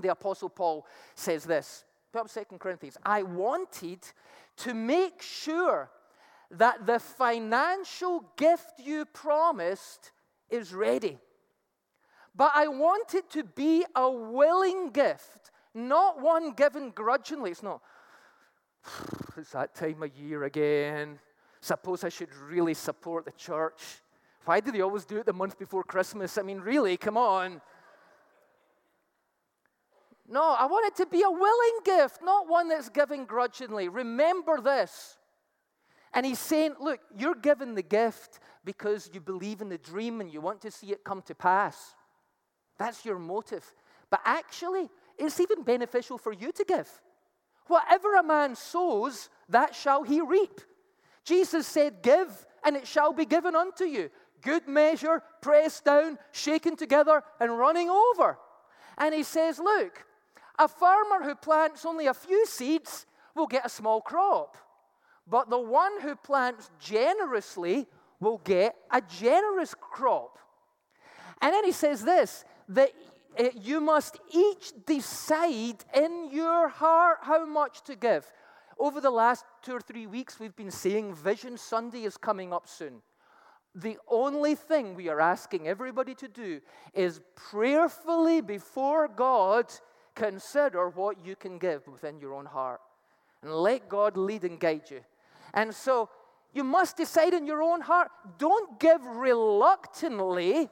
The 0.00 0.10
Apostle 0.10 0.48
Paul 0.48 0.86
says 1.14 1.44
this. 1.44 1.84
Put 2.12 2.22
up 2.22 2.30
2 2.30 2.58
Corinthians. 2.58 2.98
I 3.04 3.22
wanted 3.22 4.00
to 4.58 4.74
make 4.74 5.22
sure 5.22 5.90
that 6.50 6.86
the 6.86 6.98
financial 6.98 8.24
gift 8.36 8.74
you 8.78 9.06
promised 9.06 10.10
is 10.50 10.74
ready. 10.74 11.18
But 12.34 12.52
I 12.54 12.68
want 12.68 13.14
it 13.14 13.30
to 13.30 13.44
be 13.44 13.84
a 13.94 14.10
willing 14.10 14.90
gift, 14.90 15.50
not 15.74 16.20
one 16.20 16.52
given 16.52 16.90
grudgingly. 16.90 17.50
It's 17.50 17.62
not, 17.62 17.80
it's 19.36 19.52
that 19.52 19.74
time 19.74 20.02
of 20.02 20.16
year 20.16 20.44
again. 20.44 21.18
Suppose 21.60 22.04
I 22.04 22.08
should 22.08 22.34
really 22.34 22.74
support 22.74 23.24
the 23.24 23.32
church. 23.32 23.80
Why 24.44 24.60
do 24.60 24.72
they 24.72 24.80
always 24.80 25.04
do 25.04 25.18
it 25.18 25.26
the 25.26 25.32
month 25.32 25.58
before 25.58 25.84
Christmas? 25.84 26.36
I 26.36 26.42
mean, 26.42 26.60
really, 26.60 26.96
come 26.96 27.16
on. 27.16 27.60
No, 30.28 30.42
I 30.42 30.66
want 30.66 30.86
it 30.86 30.96
to 30.96 31.06
be 31.06 31.22
a 31.22 31.30
willing 31.30 31.78
gift, 31.84 32.20
not 32.22 32.48
one 32.48 32.68
that's 32.68 32.88
given 32.88 33.24
grudgingly. 33.24 33.88
Remember 33.88 34.60
this. 34.60 35.18
And 36.14 36.26
he's 36.26 36.38
saying, 36.38 36.74
look, 36.80 37.00
you're 37.16 37.34
given 37.34 37.74
the 37.74 37.82
gift 37.82 38.40
because 38.64 39.10
you 39.12 39.20
believe 39.20 39.60
in 39.60 39.68
the 39.68 39.78
dream 39.78 40.20
and 40.20 40.32
you 40.32 40.40
want 40.40 40.60
to 40.62 40.70
see 40.70 40.88
it 40.88 41.04
come 41.04 41.22
to 41.22 41.34
pass. 41.34 41.94
That's 42.78 43.04
your 43.04 43.18
motive. 43.18 43.64
But 44.10 44.20
actually, 44.24 44.90
it's 45.26 45.40
even 45.40 45.62
beneficial 45.62 46.18
for 46.18 46.32
you 46.32 46.52
to 46.52 46.64
give. 46.64 46.88
Whatever 47.66 48.16
a 48.16 48.22
man 48.22 48.54
sows, 48.56 49.28
that 49.48 49.74
shall 49.74 50.02
he 50.02 50.20
reap. 50.20 50.60
Jesus 51.24 51.66
said, 51.66 52.02
Give, 52.02 52.46
and 52.64 52.76
it 52.76 52.86
shall 52.86 53.12
be 53.12 53.24
given 53.24 53.54
unto 53.54 53.84
you. 53.84 54.10
Good 54.42 54.66
measure, 54.66 55.22
pressed 55.40 55.84
down, 55.84 56.18
shaken 56.32 56.76
together, 56.76 57.22
and 57.40 57.58
running 57.58 57.88
over. 57.88 58.38
And 58.98 59.14
he 59.14 59.22
says, 59.22 59.58
Look, 59.58 60.04
a 60.58 60.68
farmer 60.68 61.22
who 61.22 61.34
plants 61.34 61.86
only 61.86 62.06
a 62.06 62.14
few 62.14 62.46
seeds 62.46 63.06
will 63.34 63.46
get 63.46 63.66
a 63.66 63.70
small 63.70 64.00
crop. 64.00 64.56
But 65.26 65.48
the 65.48 65.58
one 65.58 66.00
who 66.00 66.16
plants 66.16 66.70
generously 66.80 67.86
will 68.20 68.38
get 68.38 68.74
a 68.90 69.00
generous 69.00 69.74
crop. 69.74 70.38
And 71.40 71.52
then 71.52 71.64
he 71.64 71.72
says 71.72 72.02
this 72.02 72.44
that 72.68 72.92
eh, 73.36 73.50
you 73.60 73.80
must 73.80 74.18
each 74.32 74.72
decide 74.86 75.84
in 75.94 76.30
your 76.30 76.68
heart 76.68 77.18
how 77.22 77.44
much 77.46 77.82
to 77.84 77.96
give. 77.96 78.30
Over 78.78 79.00
the 79.00 79.10
last 79.10 79.44
two 79.62 79.74
or 79.74 79.80
three 79.80 80.06
weeks, 80.06 80.40
we've 80.40 80.56
been 80.56 80.70
saying 80.70 81.14
Vision 81.14 81.56
Sunday 81.56 82.04
is 82.04 82.16
coming 82.16 82.52
up 82.52 82.68
soon. 82.68 83.02
The 83.74 83.96
only 84.08 84.54
thing 84.54 84.94
we 84.94 85.08
are 85.08 85.20
asking 85.20 85.66
everybody 85.66 86.14
to 86.16 86.28
do 86.28 86.60
is 86.92 87.20
prayerfully 87.34 88.40
before 88.40 89.08
God 89.08 89.72
consider 90.14 90.88
what 90.90 91.24
you 91.24 91.36
can 91.36 91.58
give 91.58 91.86
within 91.86 92.20
your 92.20 92.34
own 92.34 92.44
heart 92.44 92.80
and 93.42 93.52
let 93.52 93.88
God 93.88 94.16
lead 94.16 94.44
and 94.44 94.60
guide 94.60 94.90
you. 94.90 95.00
And 95.54 95.74
so 95.74 96.10
you 96.52 96.64
must 96.64 96.96
decide 96.96 97.32
in 97.32 97.46
your 97.46 97.62
own 97.62 97.80
heart. 97.80 98.08
Don't 98.38 98.78
give 98.78 99.04
reluctantly 99.06 100.68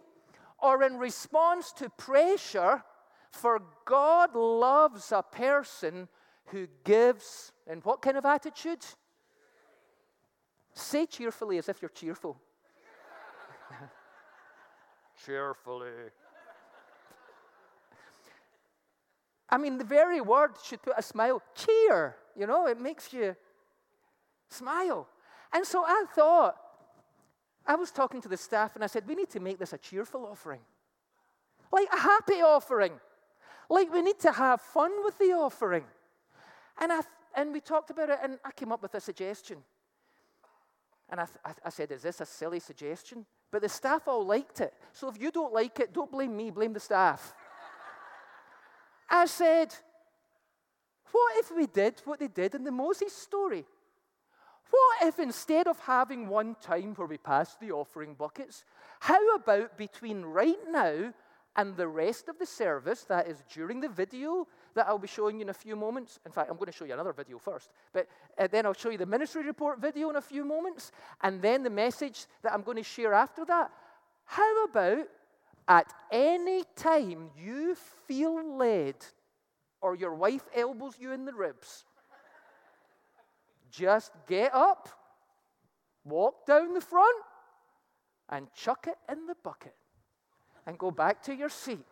or 0.62 0.82
in 0.82 0.98
response 0.98 1.72
to 1.72 1.88
pressure, 1.90 2.82
for 3.30 3.62
God 3.84 4.34
loves 4.34 5.12
a 5.12 5.22
person 5.22 6.08
who 6.46 6.66
gives 6.84 7.52
in 7.70 7.78
what 7.80 8.02
kind 8.02 8.16
of 8.16 8.24
attitude? 8.24 8.84
Say 10.74 11.06
cheerfully 11.06 11.58
as 11.58 11.68
if 11.68 11.80
you're 11.80 11.90
cheerful. 11.90 12.36
cheerfully. 15.24 16.10
I 19.48 19.58
mean, 19.58 19.78
the 19.78 19.84
very 19.84 20.20
word 20.20 20.52
should 20.64 20.82
put 20.82 20.94
a 20.96 21.02
smile. 21.02 21.42
Cheer, 21.54 22.16
you 22.36 22.46
know, 22.46 22.66
it 22.66 22.80
makes 22.80 23.12
you 23.12 23.34
smile. 24.48 25.08
And 25.52 25.66
so 25.66 25.84
I 25.84 26.04
thought, 26.14 26.56
I 27.70 27.76
was 27.76 27.92
talking 27.92 28.20
to 28.22 28.28
the 28.28 28.36
staff 28.36 28.74
and 28.74 28.82
I 28.82 28.88
said, 28.88 29.06
we 29.06 29.14
need 29.14 29.30
to 29.30 29.38
make 29.38 29.60
this 29.60 29.72
a 29.72 29.78
cheerful 29.78 30.26
offering, 30.26 30.58
like 31.70 31.86
a 31.92 32.00
happy 32.00 32.42
offering. 32.42 32.94
Like 33.68 33.92
we 33.92 34.02
need 34.02 34.18
to 34.20 34.32
have 34.32 34.60
fun 34.60 34.90
with 35.04 35.16
the 35.18 35.26
offering. 35.26 35.84
And, 36.80 36.92
I, 36.92 37.02
and 37.36 37.52
we 37.52 37.60
talked 37.60 37.90
about 37.90 38.10
it, 38.10 38.18
and 38.24 38.40
I 38.44 38.50
came 38.50 38.72
up 38.72 38.82
with 38.82 38.92
a 38.94 39.00
suggestion. 39.00 39.58
And 41.10 41.20
I, 41.20 41.26
I 41.64 41.70
said, 41.70 41.92
Is 41.92 42.02
this 42.02 42.20
a 42.20 42.26
silly 42.26 42.58
suggestion? 42.58 43.24
But 43.52 43.62
the 43.62 43.68
staff 43.68 44.08
all 44.08 44.26
liked 44.26 44.60
it. 44.60 44.74
So 44.92 45.08
if 45.08 45.20
you 45.20 45.30
don't 45.30 45.52
like 45.52 45.78
it, 45.78 45.94
don't 45.94 46.10
blame 46.10 46.36
me, 46.36 46.50
blame 46.50 46.72
the 46.72 46.80
staff. 46.80 47.32
I 49.08 49.26
said, 49.26 49.72
What 51.12 51.38
if 51.38 51.56
we 51.56 51.68
did 51.68 52.02
what 52.04 52.18
they 52.18 52.26
did 52.26 52.56
in 52.56 52.64
the 52.64 52.72
Moses 52.72 53.12
story? 53.12 53.64
What 54.70 55.08
if 55.08 55.18
instead 55.18 55.66
of 55.66 55.78
having 55.80 56.28
one 56.28 56.56
time 56.60 56.94
where 56.94 57.08
we 57.08 57.18
pass 57.18 57.56
the 57.56 57.72
offering 57.72 58.14
buckets, 58.14 58.64
how 59.00 59.34
about 59.34 59.76
between 59.76 60.22
right 60.22 60.58
now 60.70 61.12
and 61.56 61.76
the 61.76 61.88
rest 61.88 62.28
of 62.28 62.38
the 62.38 62.46
service, 62.46 63.04
that 63.04 63.26
is 63.26 63.42
during 63.52 63.80
the 63.80 63.88
video 63.88 64.46
that 64.74 64.86
I'll 64.86 64.98
be 64.98 65.08
showing 65.08 65.36
you 65.36 65.42
in 65.42 65.48
a 65.48 65.54
few 65.54 65.74
moments. 65.74 66.20
In 66.24 66.30
fact, 66.30 66.48
I'm 66.48 66.56
going 66.56 66.70
to 66.70 66.76
show 66.76 66.84
you 66.84 66.94
another 66.94 67.12
video 67.12 67.38
first, 67.38 67.70
but 67.92 68.06
uh, 68.38 68.46
then 68.46 68.66
I'll 68.66 68.72
show 68.72 68.90
you 68.90 68.98
the 68.98 69.06
ministry 69.06 69.42
report 69.42 69.80
video 69.80 70.10
in 70.10 70.16
a 70.16 70.20
few 70.20 70.44
moments, 70.44 70.92
and 71.22 71.42
then 71.42 71.64
the 71.64 71.70
message 71.70 72.26
that 72.42 72.52
I'm 72.52 72.62
going 72.62 72.76
to 72.76 72.84
share 72.84 73.12
after 73.12 73.44
that. 73.46 73.72
How 74.24 74.64
about 74.64 75.08
at 75.66 75.92
any 76.12 76.62
time 76.76 77.30
you 77.36 77.74
feel 78.06 78.56
led 78.56 78.94
or 79.80 79.96
your 79.96 80.14
wife 80.14 80.44
elbows 80.54 80.94
you 81.00 81.12
in 81.12 81.24
the 81.24 81.32
ribs 81.32 81.84
just 83.70 84.12
get 84.26 84.54
up, 84.54 84.88
walk 86.04 86.46
down 86.46 86.74
the 86.74 86.80
front, 86.80 87.16
and 88.28 88.46
chuck 88.54 88.86
it 88.88 88.96
in 89.10 89.26
the 89.26 89.34
bucket 89.42 89.74
and 90.66 90.78
go 90.78 90.90
back 90.90 91.22
to 91.24 91.34
your 91.34 91.48
seat. 91.48 91.86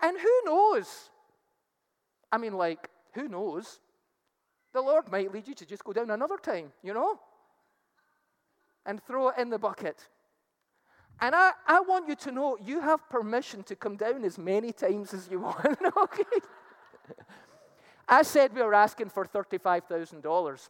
And 0.00 0.18
who 0.18 0.40
knows? 0.44 1.10
I 2.30 2.38
mean, 2.38 2.54
like, 2.54 2.90
who 3.14 3.28
knows? 3.28 3.80
The 4.74 4.82
Lord 4.82 5.10
might 5.10 5.32
lead 5.32 5.48
you 5.48 5.54
to 5.54 5.66
just 5.66 5.84
go 5.84 5.92
down 5.92 6.10
another 6.10 6.36
time, 6.36 6.72
you 6.82 6.92
know? 6.92 7.18
And 8.84 9.02
throw 9.02 9.28
it 9.28 9.38
in 9.38 9.48
the 9.48 9.58
bucket. 9.58 10.06
And 11.20 11.34
I, 11.34 11.52
I 11.66 11.80
want 11.80 12.08
you 12.08 12.14
to 12.16 12.32
know 12.32 12.58
you 12.62 12.80
have 12.80 13.08
permission 13.08 13.62
to 13.64 13.76
come 13.76 13.96
down 13.96 14.22
as 14.22 14.36
many 14.36 14.72
times 14.72 15.14
as 15.14 15.28
you 15.30 15.40
want, 15.40 15.78
okay? 15.96 16.24
I 18.08 18.22
said 18.22 18.54
we 18.54 18.62
were 18.62 18.74
asking 18.74 19.08
for 19.08 19.24
$35,000. 19.24 20.68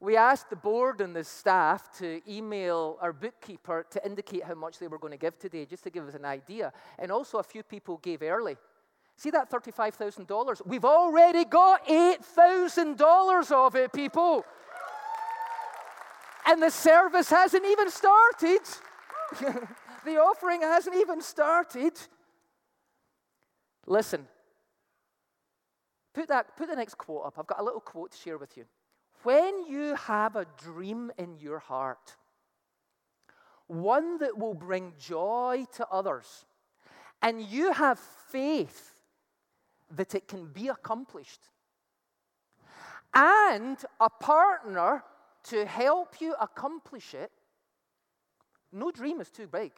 We 0.00 0.16
asked 0.16 0.48
the 0.48 0.56
board 0.56 1.02
and 1.02 1.14
the 1.14 1.22
staff 1.22 1.96
to 1.98 2.22
email 2.26 2.96
our 3.02 3.12
bookkeeper 3.12 3.84
to 3.90 4.04
indicate 4.04 4.44
how 4.44 4.54
much 4.54 4.78
they 4.78 4.88
were 4.88 4.98
going 4.98 5.12
to 5.12 5.18
give 5.18 5.38
today, 5.38 5.66
just 5.66 5.84
to 5.84 5.90
give 5.90 6.08
us 6.08 6.14
an 6.14 6.24
idea. 6.24 6.72
And 6.98 7.12
also, 7.12 7.38
a 7.38 7.42
few 7.42 7.62
people 7.62 7.98
gave 7.98 8.22
early. 8.22 8.56
See 9.16 9.30
that 9.30 9.50
$35,000? 9.50 10.66
We've 10.66 10.86
already 10.86 11.44
got 11.44 11.86
$8,000 11.86 13.52
of 13.52 13.76
it, 13.76 13.92
people. 13.92 14.44
and 16.46 16.62
the 16.62 16.70
service 16.70 17.28
hasn't 17.28 17.66
even 17.66 17.90
started. 17.90 18.60
the 20.06 20.16
offering 20.16 20.62
hasn't 20.62 20.96
even 20.96 21.20
started. 21.20 21.92
Listen, 23.86 24.26
put, 26.14 26.28
that, 26.28 26.56
put 26.56 26.68
the 26.68 26.76
next 26.76 26.96
quote 26.96 27.26
up. 27.26 27.34
I've 27.38 27.46
got 27.46 27.60
a 27.60 27.64
little 27.64 27.80
quote 27.80 28.12
to 28.12 28.18
share 28.18 28.38
with 28.38 28.56
you. 28.56 28.64
When 29.22 29.66
you 29.66 29.94
have 29.96 30.36
a 30.36 30.46
dream 30.62 31.10
in 31.18 31.38
your 31.38 31.58
heart, 31.58 32.16
one 33.66 34.18
that 34.18 34.38
will 34.38 34.54
bring 34.54 34.94
joy 34.98 35.66
to 35.74 35.86
others, 35.88 36.46
and 37.22 37.42
you 37.42 37.72
have 37.72 37.98
faith 37.98 39.00
that 39.94 40.14
it 40.14 40.26
can 40.26 40.46
be 40.46 40.68
accomplished, 40.68 41.40
and 43.14 43.76
a 44.00 44.08
partner 44.08 45.04
to 45.44 45.66
help 45.66 46.20
you 46.20 46.34
accomplish 46.40 47.14
it, 47.14 47.30
no 48.72 48.90
dream 48.90 49.20
is 49.20 49.30
too 49.30 49.46
big. 49.46 49.72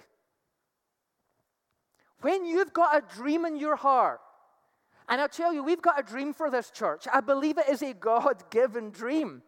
When 2.21 2.45
you've 2.45 2.73
got 2.73 2.97
a 2.97 3.15
dream 3.17 3.45
in 3.45 3.57
your 3.57 3.77
heart, 3.77 4.21
and 5.09 5.21
I'll 5.21 5.29
tell 5.29 5.53
you, 5.53 5.63
we've 5.63 5.83
got 5.83 5.99
a 5.99 6.03
dream 6.03 6.33
for 6.33 6.51
this 6.51 6.71
church. 6.71 7.07
I 7.13 7.21
believe 7.21 7.59
it 7.59 7.69
is 7.69 7.83
a 7.83 7.93
God 7.93 8.43
given 8.51 8.91
dream. 8.91 9.43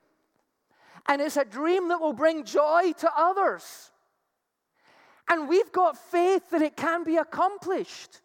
And 1.07 1.21
it's 1.21 1.37
a 1.37 1.45
dream 1.45 1.89
that 1.89 2.01
will 2.01 2.13
bring 2.13 2.45
joy 2.45 2.93
to 2.99 3.11
others. 3.17 3.91
And 5.29 5.49
we've 5.49 5.73
got 5.73 5.97
faith 5.97 6.51
that 6.51 6.63
it 6.63 6.77
can 6.77 7.05
be 7.05 7.17
accomplished. 7.17 8.21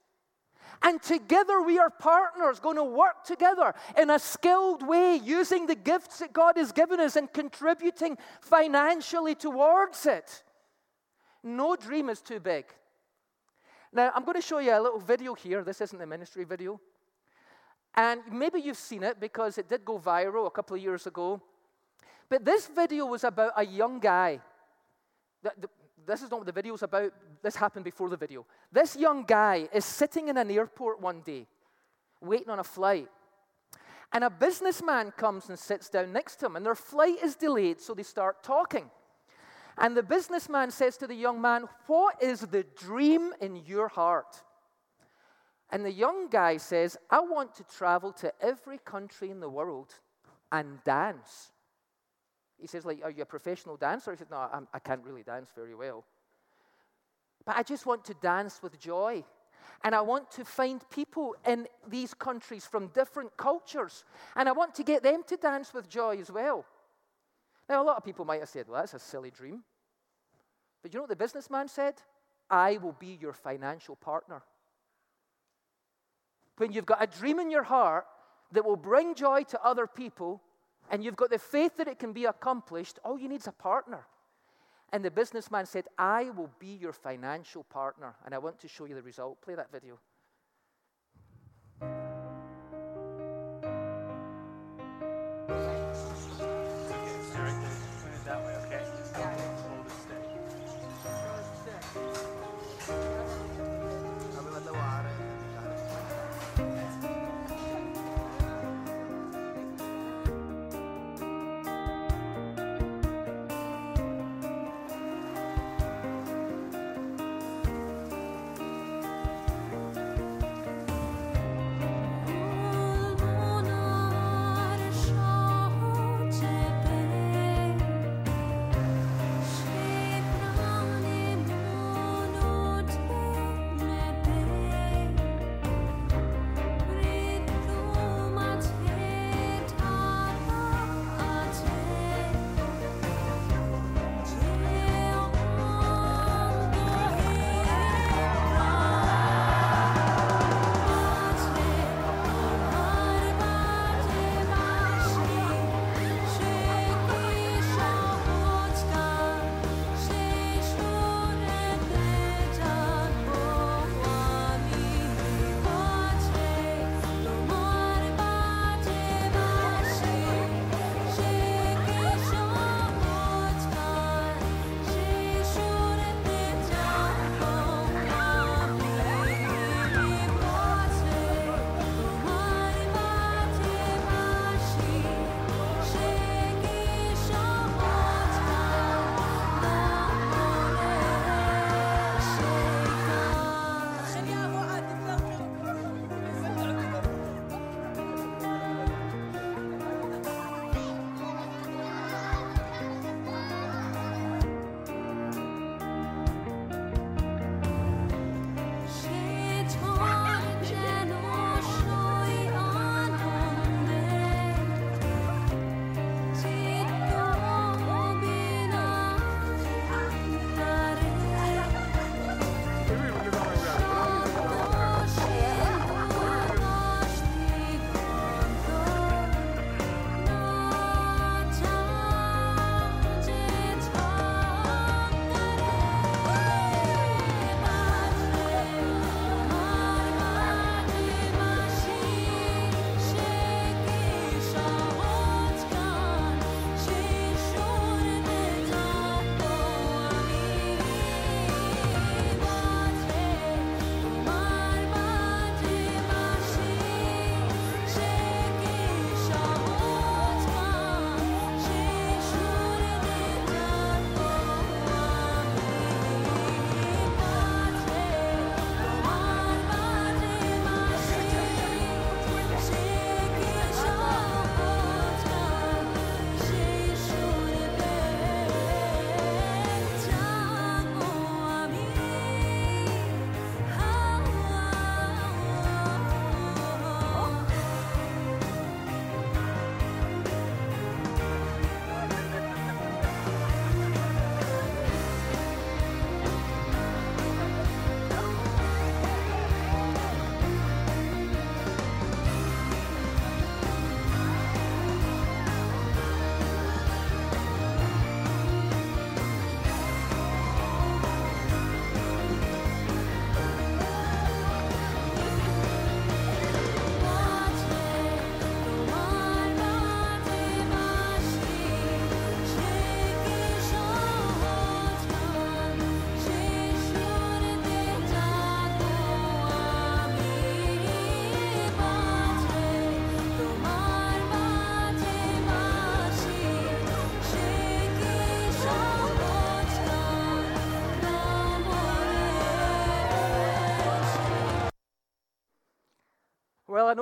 And 0.81 1.01
together 1.01 1.62
we 1.62 1.77
are 1.77 1.89
partners, 1.89 2.59
going 2.59 2.77
to 2.77 2.83
work 2.83 3.25
together 3.25 3.74
in 3.98 4.09
a 4.09 4.19
skilled 4.19 4.86
way, 4.88 5.19
using 5.21 5.65
the 5.65 5.75
gifts 5.75 6.19
that 6.19 6.31
God 6.31 6.55
has 6.55 6.71
given 6.71 7.00
us 7.00 7.15
and 7.15 7.31
contributing 7.31 8.17
financially 8.41 9.36
towards 9.36 10.05
it. 10.05 10.43
No 11.43 11.75
dream 11.75 12.09
is 12.09 12.21
too 12.21 12.39
big. 12.39 12.65
Now, 13.91 14.12
I'm 14.15 14.24
going 14.24 14.36
to 14.36 14.41
show 14.41 14.59
you 14.59 14.71
a 14.71 14.81
little 14.81 15.00
video 15.00 15.33
here. 15.33 15.63
This 15.63 15.81
isn't 15.81 16.01
a 16.01 16.05
ministry 16.05 16.43
video. 16.43 16.79
And 17.96 18.22
maybe 18.31 18.60
you've 18.60 18.77
seen 18.77 19.03
it 19.03 19.19
because 19.19 19.58
it 19.58 19.67
did 19.67 19.84
go 19.84 20.00
viral 20.00 20.48
a 20.48 20.51
couple 20.51 20.75
of 20.75 20.81
years 20.81 21.08
ago. 21.08 21.41
But 22.29 22.46
this 22.46 22.67
video 22.67 23.05
was 23.05 23.24
about 23.24 23.53
a 23.58 23.65
young 23.65 24.00
guy. 24.00 24.39
This 26.05 26.22
is 26.22 26.29
not 26.29 26.39
what 26.41 26.46
the 26.46 26.51
video 26.51 26.74
is 26.75 26.84
about. 26.84 27.12
This 27.41 27.55
happened 27.55 27.86
before 27.86 28.10
the 28.10 28.17
video. 28.17 28.46
This 28.72 28.96
young 28.96 29.24
guy 29.24 29.67
is 29.74 29.86
sitting 29.86 30.27
in 30.27 30.38
an 30.38 30.51
airport 30.51 31.01
one 31.01 31.22
day, 31.22 31.48
waiting 32.22 32.50
on 32.50 32.60
a 32.60 32.63
flight. 32.63 33.08
And 34.12 34.24
a 34.24 34.29
businessman 34.29 35.12
comes 35.12 35.50
and 35.50 35.58
sits 35.58 35.89
down 35.89 36.12
next 36.13 36.38
to 36.38 36.48
him, 36.48 36.55
and 36.55 36.65
their 36.65 36.75
flight 36.75 37.17
is 37.24 37.36
delayed, 37.36 37.79
so 37.79 37.93
they 37.93 38.03
start 38.03 38.43
talking. 38.43 38.89
And 39.77 39.96
the 39.96 40.03
businessman 40.03 40.72
says 40.72 40.98
to 40.98 41.08
the 41.08 41.15
young 41.15 41.39
man, 41.39 41.65
What 41.88 42.22
is 42.22 42.41
the 42.41 42.65
dream 42.75 43.34
in 43.39 43.55
your 43.55 43.88
heart? 43.88 44.43
And 45.71 45.85
the 45.85 45.91
young 45.91 46.29
guy 46.29 46.57
says, 46.57 46.97
I 47.09 47.19
want 47.19 47.53
to 47.55 47.63
travel 47.63 48.11
to 48.13 48.33
every 48.41 48.79
country 48.79 49.29
in 49.29 49.39
the 49.39 49.49
world 49.49 49.93
and 50.51 50.84
dance. 50.84 51.51
He 52.58 52.67
says, 52.67 52.86
like, 52.86 53.01
are 53.03 53.12
you 53.12 53.21
a 53.21 53.25
professional 53.25 53.77
dancer? 53.77 54.12
He 54.12 54.17
says, 54.17 54.27
no, 54.32 54.38
I'm, 54.38 54.67
I 54.73 54.79
can 54.79 54.99
not 54.99 55.05
really 55.05 55.23
dance 55.23 55.49
very 55.55 55.75
well. 55.75 56.03
But 57.45 57.55
I 57.55 57.63
just 57.63 57.86
want 57.86 58.03
to 58.05 58.13
dance 58.15 58.62
with 58.62 58.79
joy. 58.79 59.23
And 59.84 59.95
I 59.95 60.01
want 60.01 60.29
to 60.32 60.43
find 60.43 60.82
people 60.89 61.36
in 61.47 61.67
these 61.88 62.13
countries 62.13 62.65
from 62.65 62.88
different 62.88 63.38
cultures. 63.38 64.03
And 64.36 64.49
I 64.49 64.51
want 64.51 64.75
to 64.75 64.84
get 64.84 65.03
them 65.03 65.23
to 65.27 65.38
dance 65.38 65.73
with 65.73 65.88
joy 65.88 66.17
as 66.19 66.32
well. 66.32 66.65
Now, 67.69 67.82
a 67.82 67.86
lot 67.86 67.97
of 67.97 68.03
people 68.03 68.25
might 68.25 68.39
have 68.39 68.49
said, 68.49 68.67
well, 68.67 68.82
that's 68.82 68.95
a 68.95 68.99
silly 68.99 69.32
dream. 69.32 69.63
But 70.82 70.93
you 70.93 70.97
know 70.97 71.03
what 71.03 71.10
the 71.10 71.15
businessman 71.15 71.67
said? 71.67 71.95
I 72.49 72.77
will 72.77 72.95
be 72.99 73.17
your 73.21 73.34
financial 73.34 73.95
partner. 73.95 74.41
When 76.60 76.74
you've 76.74 76.86
got 76.86 77.02
a 77.02 77.08
dream 77.08 77.39
in 77.39 77.50
your 77.50 77.63
heart 77.63 78.06
that 78.52 78.65
will 78.65 78.76
bring 78.76 79.15
joy 79.15 79.43
to 79.43 79.63
other 79.63 79.88
people, 79.88 80.41
and 80.91 81.02
you've 81.02 81.15
got 81.15 81.30
the 81.30 81.39
faith 81.39 81.78
that 81.78 81.88
it 81.88 82.00
can 82.00 82.12
be 82.12 82.26
accomplished, 82.26 83.00
all 83.06 83.17
you 83.17 83.30
need 83.30 83.39
is 83.39 83.48
a 83.48 83.54
partner. 83.54 84.06
And 84.91 85.06
the 85.06 85.10
businessman 85.10 85.65
said, 85.65 85.86
I 85.98 86.32
will 86.32 86.50
be 86.60 86.76
your 86.76 86.91
financial 86.91 87.63
partner. 87.63 88.13
And 88.26 88.36
I 88.36 88.39
want 88.39 88.60
to 88.60 88.67
show 88.67 88.84
you 88.84 88.95
the 88.95 89.02
result. 89.02 89.41
Play 89.41 89.56
that 89.56 89.72
video. 89.72 90.00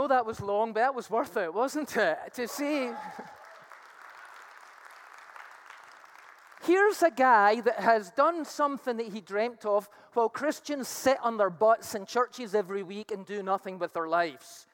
That 0.07 0.25
was 0.25 0.39
long, 0.39 0.73
but 0.73 0.81
that 0.81 0.95
was 0.95 1.09
worth 1.09 1.37
it, 1.37 1.53
wasn't 1.53 1.95
it? 1.97 2.17
To 2.33 2.47
see. 2.47 2.91
Here's 6.63 7.01
a 7.01 7.11
guy 7.11 7.61
that 7.61 7.79
has 7.79 8.11
done 8.11 8.43
something 8.43 8.97
that 8.97 9.07
he 9.13 9.21
dreamt 9.21 9.65
of 9.65 9.89
while 10.13 10.27
Christians 10.27 10.87
sit 10.87 11.17
on 11.23 11.37
their 11.37 11.49
butts 11.49 11.95
in 11.95 12.05
churches 12.05 12.53
every 12.53 12.83
week 12.83 13.11
and 13.11 13.25
do 13.25 13.41
nothing 13.41 13.79
with 13.79 13.93
their 13.93 14.07
lives. 14.07 14.65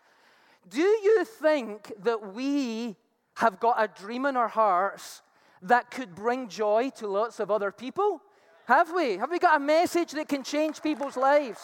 Do 0.69 0.81
you 0.81 1.25
think 1.25 1.91
that 2.03 2.33
we 2.33 2.95
have 3.35 3.59
got 3.59 3.75
a 3.77 3.87
dream 3.87 4.25
in 4.25 4.37
our 4.37 4.47
hearts 4.47 5.21
that 5.61 5.91
could 5.91 6.15
bring 6.15 6.47
joy 6.47 6.89
to 6.97 7.07
lots 7.07 7.39
of 7.39 7.51
other 7.51 7.71
people? 7.71 8.21
Have 8.65 8.91
we? 8.93 9.17
Have 9.17 9.29
we 9.29 9.39
got 9.39 9.57
a 9.57 9.63
message 9.63 10.11
that 10.13 10.29
can 10.29 10.43
change 10.43 10.81
people's 10.81 11.17
lives? 11.17 11.59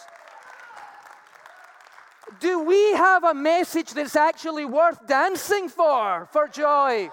Do 2.39 2.63
we 2.63 2.93
have 2.93 3.23
a 3.23 3.33
message 3.33 3.93
that's 3.93 4.15
actually 4.15 4.65
worth 4.65 5.05
dancing 5.07 5.69
for, 5.69 6.27
for 6.31 6.47
joy? 6.47 7.09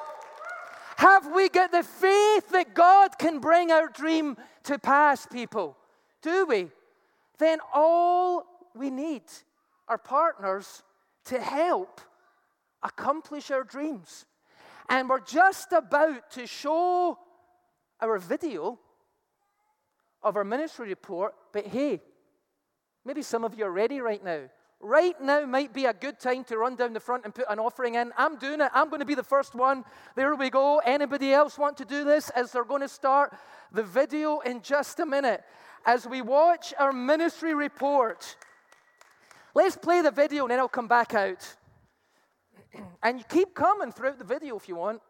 Have 0.97 1.35
we 1.35 1.49
got 1.49 1.73
the 1.73 1.83
faith 1.83 2.49
that 2.51 2.75
God 2.75 3.19
can 3.19 3.39
bring 3.39 3.71
our 3.71 3.89
dream 3.89 4.37
to 4.65 4.79
pass, 4.79 5.27
people? 5.27 5.77
Do 6.23 6.47
we? 6.47 6.71
Then 7.39 7.59
all 7.75 8.45
we 8.75 8.91
need 8.91 9.23
are 9.89 9.99
partners 9.99 10.83
to 11.27 11.41
help 11.41 12.01
accomplish 12.83 13.51
our 13.51 13.65
dreams. 13.65 14.27
And 14.89 15.09
we're 15.09 15.21
just 15.21 15.73
about 15.73 16.31
to 16.33 16.47
show 16.47 17.19
our 18.01 18.19
video 18.19 18.79
of 20.23 20.37
our 20.37 20.45
ministry 20.45 20.89
report, 20.89 21.35
but 21.53 21.67
hey, 21.67 22.01
maybe 23.05 23.23
some 23.23 23.45
of 23.45 23.59
you 23.59 23.65
are 23.65 23.71
ready 23.71 24.01
right 24.01 24.23
now. 24.23 24.43
Right 24.87 25.21
now 25.21 25.45
might 25.47 25.73
be 25.73 25.87
a 25.87 25.93
good 25.93 26.21
time 26.21 26.45
to 26.45 26.59
run 26.59 26.77
down 26.77 26.93
the 26.93 27.01
front 27.01 27.25
and 27.25 27.35
put 27.35 27.47
an 27.51 27.59
offering 27.59 27.97
in. 27.97 28.13
I'm 28.17 28.37
doing 28.37 28.61
it. 28.61 28.71
I'm 28.73 28.89
going 28.89 29.01
to 29.01 29.05
be 29.05 29.17
the 29.17 29.23
first 29.25 29.57
one. 29.57 29.85
There 30.15 30.33
we 30.37 30.49
go. 30.49 30.79
Anybody 30.79 31.33
else 31.33 31.59
want 31.59 31.77
to 31.79 31.85
do 31.85 32.05
this 32.05 32.31
as 32.31 32.53
they're 32.53 32.63
going 32.63 32.83
to 32.83 32.89
start 32.89 33.35
the 33.73 33.83
video 33.83 34.39
in 34.39 34.63
just 34.63 35.01
a 35.01 35.05
minute? 35.07 35.43
As 35.85 36.07
we 36.07 36.23
watch 36.23 36.73
our 36.79 36.93
ministry 36.93 37.53
report, 37.53 38.37
let's 39.57 39.77
play 39.77 40.03
the 40.03 40.13
video 40.13 40.45
and 40.45 40.53
then 40.53 40.61
I'll 40.61 40.69
come 40.69 40.87
back 40.87 41.15
out. 41.15 41.57
and 43.03 43.19
you 43.19 43.25
keep 43.29 43.57
coming 43.57 43.91
throughout 43.91 44.21
the 44.21 44.25
video 44.25 44.57
if 44.57 44.69
you 44.69 44.77
want. 44.77 45.03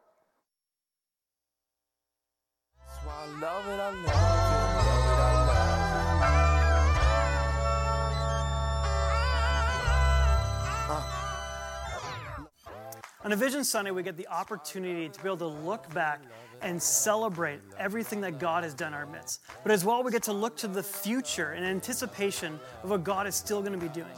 On 13.26 13.32
a 13.32 13.36
Vision 13.36 13.64
Sunday, 13.64 13.90
we 13.90 14.04
get 14.04 14.16
the 14.16 14.28
opportunity 14.28 15.08
to 15.08 15.20
be 15.20 15.28
able 15.28 15.36
to 15.38 15.48
look 15.48 15.92
back 15.92 16.22
and 16.62 16.80
celebrate 16.80 17.58
everything 17.76 18.20
that 18.20 18.38
God 18.38 18.62
has 18.62 18.72
done 18.72 18.92
in 18.92 18.94
our 18.94 19.04
midst. 19.04 19.40
But 19.64 19.72
as 19.72 19.84
well, 19.84 20.04
we 20.04 20.12
get 20.12 20.22
to 20.22 20.32
look 20.32 20.56
to 20.58 20.68
the 20.68 20.80
future 20.80 21.54
in 21.54 21.64
anticipation 21.64 22.60
of 22.84 22.90
what 22.90 23.02
God 23.02 23.26
is 23.26 23.34
still 23.34 23.62
going 23.62 23.72
to 23.72 23.84
be 23.84 23.92
doing. 23.92 24.12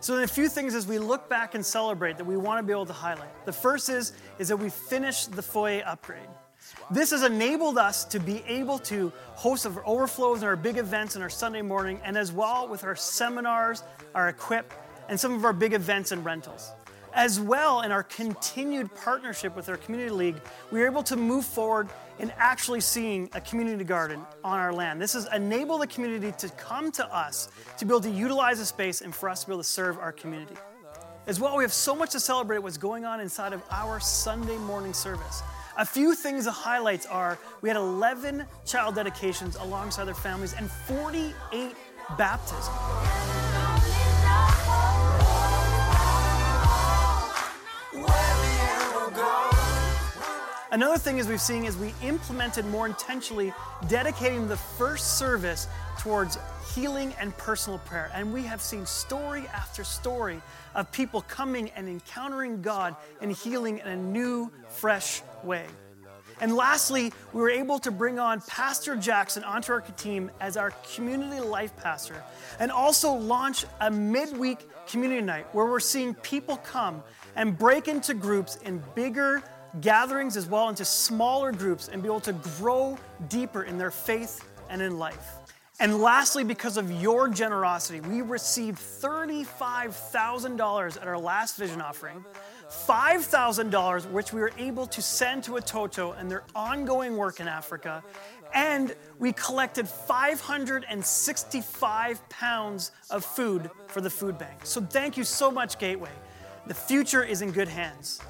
So, 0.00 0.20
a 0.20 0.26
few 0.26 0.48
things 0.48 0.74
as 0.74 0.88
we 0.88 0.98
look 0.98 1.28
back 1.28 1.54
and 1.54 1.64
celebrate 1.64 2.18
that 2.18 2.24
we 2.24 2.36
want 2.36 2.58
to 2.58 2.66
be 2.66 2.72
able 2.72 2.86
to 2.86 2.92
highlight. 2.92 3.30
The 3.46 3.52
first 3.52 3.88
is, 3.88 4.12
is 4.40 4.48
that 4.48 4.56
we 4.56 4.70
finished 4.70 5.30
the 5.30 5.42
foyer 5.42 5.84
upgrade. 5.86 6.28
This 6.90 7.12
has 7.12 7.22
enabled 7.22 7.78
us 7.78 8.04
to 8.06 8.18
be 8.18 8.42
able 8.48 8.80
to 8.80 9.12
host 9.36 9.66
our 9.66 9.86
overflows 9.86 10.38
and 10.38 10.48
our 10.48 10.56
big 10.56 10.78
events 10.78 11.14
in 11.14 11.22
our 11.22 11.30
Sunday 11.30 11.62
morning, 11.62 12.00
and 12.02 12.18
as 12.18 12.32
well 12.32 12.66
with 12.66 12.82
our 12.82 12.96
seminars, 12.96 13.84
our 14.16 14.30
equip, 14.30 14.74
and 15.08 15.18
some 15.18 15.32
of 15.32 15.44
our 15.44 15.52
big 15.52 15.74
events 15.74 16.10
and 16.10 16.24
rentals. 16.24 16.72
As 17.16 17.40
well, 17.40 17.80
in 17.80 17.92
our 17.92 18.02
continued 18.02 18.94
partnership 18.94 19.56
with 19.56 19.70
our 19.70 19.78
community 19.78 20.10
league, 20.10 20.36
we 20.70 20.82
are 20.82 20.86
able 20.86 21.02
to 21.04 21.16
move 21.16 21.46
forward 21.46 21.88
in 22.18 22.30
actually 22.36 22.82
seeing 22.82 23.30
a 23.32 23.40
community 23.40 23.84
garden 23.84 24.20
on 24.44 24.58
our 24.58 24.70
land. 24.70 25.00
This 25.00 25.14
has 25.14 25.26
enabled 25.34 25.80
the 25.80 25.86
community 25.86 26.30
to 26.36 26.50
come 26.56 26.92
to 26.92 27.06
us 27.06 27.48
to 27.78 27.86
be 27.86 27.90
able 27.90 28.02
to 28.02 28.10
utilize 28.10 28.58
the 28.58 28.66
space 28.66 29.00
and 29.00 29.14
for 29.14 29.30
us 29.30 29.40
to 29.40 29.46
be 29.46 29.54
able 29.54 29.62
to 29.62 29.68
serve 29.68 29.98
our 29.98 30.12
community. 30.12 30.56
As 31.26 31.40
well, 31.40 31.56
we 31.56 31.64
have 31.64 31.72
so 31.72 31.94
much 31.94 32.10
to 32.10 32.20
celebrate 32.20 32.58
what's 32.58 32.76
going 32.76 33.06
on 33.06 33.20
inside 33.20 33.54
of 33.54 33.62
our 33.70 33.98
Sunday 33.98 34.58
morning 34.58 34.92
service. 34.92 35.42
A 35.78 35.86
few 35.86 36.14
things, 36.14 36.44
the 36.44 36.52
highlights 36.52 37.06
are 37.06 37.38
we 37.62 37.70
had 37.70 37.76
11 37.76 38.44
child 38.66 38.94
dedications 38.94 39.56
alongside 39.56 40.04
their 40.04 40.14
families 40.14 40.52
and 40.52 40.70
48 40.70 41.74
baptisms. 42.18 43.15
Another 50.76 50.98
thing 50.98 51.16
is 51.16 51.26
we've 51.26 51.40
seen 51.40 51.64
is 51.64 51.74
we 51.74 51.94
implemented 52.02 52.66
more 52.66 52.84
intentionally 52.84 53.50
dedicating 53.88 54.46
the 54.46 54.58
first 54.58 55.16
service 55.16 55.68
towards 55.98 56.36
healing 56.74 57.14
and 57.18 57.34
personal 57.38 57.78
prayer. 57.78 58.10
And 58.12 58.30
we 58.30 58.42
have 58.42 58.60
seen 58.60 58.84
story 58.84 59.46
after 59.54 59.84
story 59.84 60.38
of 60.74 60.92
people 60.92 61.22
coming 61.22 61.70
and 61.70 61.88
encountering 61.88 62.60
God 62.60 62.94
and 63.22 63.32
healing 63.32 63.78
in 63.78 63.88
a 63.88 63.96
new, 63.96 64.52
fresh 64.68 65.22
way. 65.42 65.64
And 66.42 66.54
lastly, 66.54 67.10
we 67.32 67.40
were 67.40 67.48
able 67.48 67.78
to 67.78 67.90
bring 67.90 68.18
on 68.18 68.42
Pastor 68.42 68.96
Jackson 68.96 69.44
onto 69.44 69.72
our 69.72 69.80
team 69.80 70.30
as 70.42 70.58
our 70.58 70.72
community 70.94 71.40
life 71.40 71.74
pastor 71.78 72.22
and 72.60 72.70
also 72.70 73.14
launch 73.14 73.64
a 73.80 73.90
midweek 73.90 74.58
community 74.86 75.22
night 75.22 75.46
where 75.52 75.64
we're 75.64 75.80
seeing 75.80 76.12
people 76.16 76.58
come 76.58 77.02
and 77.34 77.58
break 77.58 77.88
into 77.88 78.12
groups 78.12 78.56
in 78.56 78.82
bigger, 78.94 79.42
gatherings 79.80 80.36
as 80.36 80.46
well 80.46 80.68
into 80.68 80.84
smaller 80.84 81.52
groups 81.52 81.88
and 81.88 82.02
be 82.02 82.08
able 82.08 82.20
to 82.20 82.34
grow 82.58 82.98
deeper 83.28 83.62
in 83.62 83.78
their 83.78 83.90
faith 83.90 84.46
and 84.68 84.82
in 84.82 84.98
life. 84.98 85.36
And 85.78 86.00
lastly, 86.00 86.42
because 86.42 86.78
of 86.78 86.90
your 86.90 87.28
generosity, 87.28 88.00
we 88.00 88.22
received 88.22 88.78
$35,000 88.78 91.00
at 91.00 91.06
our 91.06 91.18
last 91.18 91.58
vision 91.58 91.82
offering, 91.82 92.24
$5,000 92.70 94.10
which 94.10 94.32
we 94.32 94.40
were 94.40 94.52
able 94.56 94.86
to 94.86 95.02
send 95.02 95.44
to 95.44 95.50
Watoto 95.50 96.18
and 96.18 96.30
their 96.30 96.44
ongoing 96.54 97.18
work 97.18 97.40
in 97.40 97.48
Africa, 97.48 98.02
and 98.54 98.96
we 99.18 99.34
collected 99.34 99.86
565 99.86 102.28
pounds 102.30 102.92
of 103.10 103.22
food 103.22 103.70
for 103.88 104.00
the 104.00 104.08
food 104.08 104.38
bank. 104.38 104.64
So 104.64 104.80
thank 104.80 105.18
you 105.18 105.24
so 105.24 105.50
much, 105.50 105.78
Gateway. 105.78 106.08
The 106.66 106.74
future 106.74 107.22
is 107.22 107.42
in 107.42 107.50
good 107.50 107.68
hands. 107.68 108.22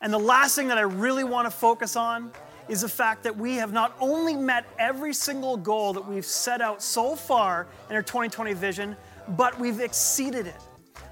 And 0.00 0.12
the 0.12 0.18
last 0.18 0.54
thing 0.54 0.68
that 0.68 0.78
I 0.78 0.82
really 0.82 1.24
want 1.24 1.46
to 1.46 1.50
focus 1.50 1.96
on 1.96 2.30
is 2.68 2.82
the 2.82 2.88
fact 2.88 3.24
that 3.24 3.36
we 3.36 3.54
have 3.54 3.72
not 3.72 3.96
only 3.98 4.36
met 4.36 4.64
every 4.78 5.12
single 5.12 5.56
goal 5.56 5.92
that 5.94 6.06
we've 6.06 6.26
set 6.26 6.60
out 6.60 6.82
so 6.82 7.16
far 7.16 7.66
in 7.90 7.96
our 7.96 8.02
2020 8.02 8.52
vision, 8.52 8.96
but 9.30 9.58
we've 9.58 9.80
exceeded 9.80 10.46
it. 10.46 10.54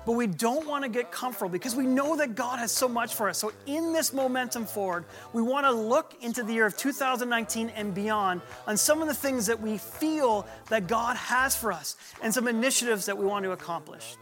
But 0.04 0.12
we 0.12 0.28
don't 0.28 0.68
want 0.68 0.84
to 0.84 0.88
get 0.88 1.10
comfortable 1.10 1.50
because 1.50 1.74
we 1.74 1.84
know 1.84 2.14
that 2.16 2.36
God 2.36 2.60
has 2.60 2.70
so 2.70 2.86
much 2.86 3.16
for 3.16 3.28
us. 3.28 3.38
So, 3.38 3.52
in 3.66 3.92
this 3.92 4.12
momentum 4.12 4.64
forward, 4.64 5.04
we 5.32 5.42
want 5.42 5.66
to 5.66 5.72
look 5.72 6.14
into 6.22 6.44
the 6.44 6.52
year 6.52 6.66
of 6.66 6.76
2019 6.76 7.70
and 7.70 7.92
beyond 7.92 8.40
on 8.68 8.76
some 8.76 9.02
of 9.02 9.08
the 9.08 9.14
things 9.14 9.46
that 9.46 9.60
we 9.60 9.78
feel 9.78 10.46
that 10.68 10.86
God 10.86 11.16
has 11.16 11.56
for 11.56 11.72
us 11.72 11.96
and 12.22 12.32
some 12.32 12.46
initiatives 12.46 13.04
that 13.06 13.18
we 13.18 13.26
want 13.26 13.44
to 13.46 13.50
accomplish. 13.50 14.16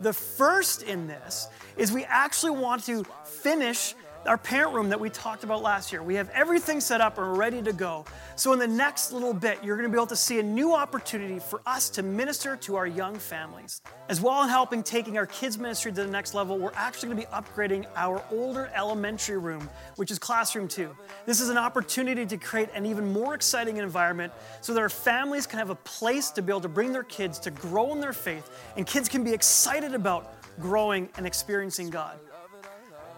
The 0.00 0.12
first 0.12 0.82
in 0.82 1.06
this 1.06 1.48
is 1.76 1.92
we 1.92 2.04
actually 2.04 2.52
want 2.52 2.84
to 2.86 3.04
finish 3.24 3.94
our 4.26 4.36
parent 4.36 4.74
room 4.74 4.90
that 4.90 5.00
we 5.00 5.08
talked 5.08 5.44
about 5.44 5.62
last 5.62 5.92
year. 5.92 6.02
We 6.02 6.14
have 6.14 6.28
everything 6.30 6.80
set 6.80 7.00
up 7.00 7.18
and 7.18 7.38
ready 7.38 7.62
to 7.62 7.72
go. 7.72 8.04
So, 8.36 8.52
in 8.52 8.58
the 8.58 8.66
next 8.66 9.12
little 9.12 9.32
bit, 9.32 9.58
you're 9.64 9.76
going 9.76 9.88
to 9.88 9.92
be 9.92 9.98
able 9.98 10.06
to 10.08 10.16
see 10.16 10.38
a 10.38 10.42
new 10.42 10.74
opportunity 10.74 11.38
for 11.38 11.62
us 11.66 11.88
to 11.90 12.02
minister 12.02 12.56
to 12.56 12.76
our 12.76 12.86
young 12.86 13.16
families. 13.16 13.80
As 14.08 14.20
well 14.20 14.42
as 14.42 14.50
helping 14.50 14.82
taking 14.82 15.16
our 15.16 15.26
kids' 15.26 15.58
ministry 15.58 15.92
to 15.92 16.04
the 16.04 16.10
next 16.10 16.34
level, 16.34 16.58
we're 16.58 16.72
actually 16.74 17.10
going 17.10 17.22
to 17.22 17.28
be 17.28 17.34
upgrading 17.34 17.86
our 17.96 18.22
older 18.30 18.70
elementary 18.74 19.38
room, 19.38 19.68
which 19.96 20.10
is 20.10 20.18
Classroom 20.18 20.68
2. 20.68 20.94
This 21.26 21.40
is 21.40 21.48
an 21.48 21.58
opportunity 21.58 22.26
to 22.26 22.36
create 22.36 22.68
an 22.74 22.86
even 22.86 23.12
more 23.12 23.34
exciting 23.34 23.78
environment 23.78 24.32
so 24.60 24.74
that 24.74 24.80
our 24.80 24.88
families 24.88 25.46
can 25.46 25.58
have 25.58 25.70
a 25.70 25.76
place 25.76 26.30
to 26.32 26.42
be 26.42 26.52
able 26.52 26.60
to 26.60 26.68
bring 26.68 26.92
their 26.92 27.04
kids 27.04 27.38
to 27.40 27.50
grow 27.50 27.92
in 27.92 28.00
their 28.00 28.12
faith, 28.12 28.50
and 28.76 28.86
kids 28.86 29.08
can 29.08 29.24
be 29.24 29.32
excited 29.32 29.94
about 29.94 30.34
growing 30.60 31.08
and 31.16 31.26
experiencing 31.26 31.90
God. 31.90 32.18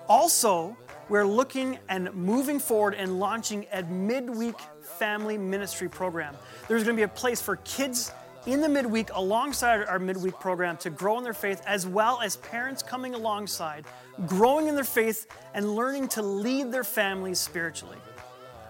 Also, 0.08 0.76
we're 1.12 1.26
looking 1.26 1.78
and 1.90 2.10
moving 2.14 2.58
forward 2.58 2.94
and 2.94 3.20
launching 3.20 3.66
a 3.74 3.82
midweek 3.82 4.58
family 4.80 5.36
ministry 5.36 5.86
program. 5.86 6.34
There's 6.68 6.84
going 6.84 6.96
to 6.96 7.00
be 7.00 7.04
a 7.04 7.08
place 7.08 7.38
for 7.38 7.56
kids 7.56 8.12
in 8.46 8.62
the 8.62 8.68
midweek 8.70 9.10
alongside 9.12 9.84
our 9.84 9.98
midweek 9.98 10.40
program 10.40 10.78
to 10.78 10.88
grow 10.88 11.18
in 11.18 11.22
their 11.22 11.34
faith, 11.34 11.60
as 11.66 11.86
well 11.86 12.18
as 12.22 12.36
parents 12.36 12.82
coming 12.82 13.12
alongside, 13.12 13.84
growing 14.26 14.68
in 14.68 14.74
their 14.74 14.84
faith, 14.84 15.26
and 15.52 15.76
learning 15.76 16.08
to 16.08 16.22
lead 16.22 16.72
their 16.72 16.82
families 16.82 17.38
spiritually. 17.38 17.98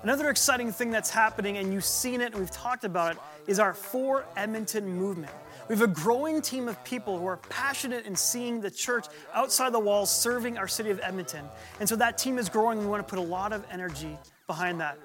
Another 0.03 0.29
exciting 0.29 0.73
thing 0.73 0.91
that's 0.91 1.11
happening, 1.11 1.59
and 1.59 1.73
you've 1.73 1.85
seen 1.85 2.21
it 2.21 2.33
and 2.33 2.41
we've 2.41 2.51
talked 2.51 2.83
about 2.83 3.13
it, 3.13 3.23
is 3.47 3.61
our 3.61 3.73
For 3.73 4.25
Edmonton 4.37 4.89
movement. 4.89 5.33
We 5.73 5.79
have 5.79 5.89
a 5.89 5.95
growing 5.95 6.43
team 6.43 6.69
of 6.69 6.85
people 6.85 7.19
who 7.19 7.25
are 7.25 7.39
passionate 7.39 8.05
in 8.05 8.15
seeing 8.15 8.61
the 8.61 8.71
church 8.71 9.07
outside 9.33 9.73
the 9.73 9.79
walls 9.79 10.11
serving 10.11 10.59
our 10.59 10.69
city 10.69 10.91
of 10.91 11.01
Edmonton. 11.03 11.47
And 11.81 11.89
so 11.89 11.97
that 11.97 12.19
team 12.19 12.37
is 12.37 12.51
growing. 12.51 12.79
We 12.79 12.85
want 12.85 13.09
to 13.09 13.11
put 13.11 13.19
a 13.19 13.27
lot 13.27 13.55
of 13.55 13.65
energy 13.71 14.19
behind 14.47 14.83
that. 14.83 14.99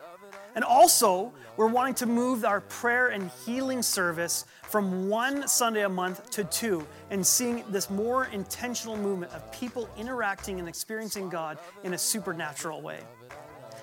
And 0.56 0.66
also, 0.66 1.32
we're 1.56 1.68
wanting 1.68 1.94
to 1.94 2.06
move 2.06 2.44
our 2.44 2.60
prayer 2.60 3.08
and 3.08 3.32
healing 3.46 3.82
service 3.82 4.44
from 4.64 5.08
one 5.08 5.48
Sunday 5.48 5.84
a 5.84 5.90
month 5.90 6.30
to 6.32 6.44
two 6.44 6.86
and 7.12 7.26
seeing 7.26 7.64
this 7.70 7.90
more 7.90 8.26
intentional 8.26 8.98
movement 8.98 9.32
of 9.32 9.50
people 9.54 9.90
interacting 9.98 10.60
and 10.60 10.68
experiencing 10.68 11.30
God 11.30 11.60
in 11.86 11.94
a 11.94 11.98
supernatural 11.98 12.82
way. 12.82 13.00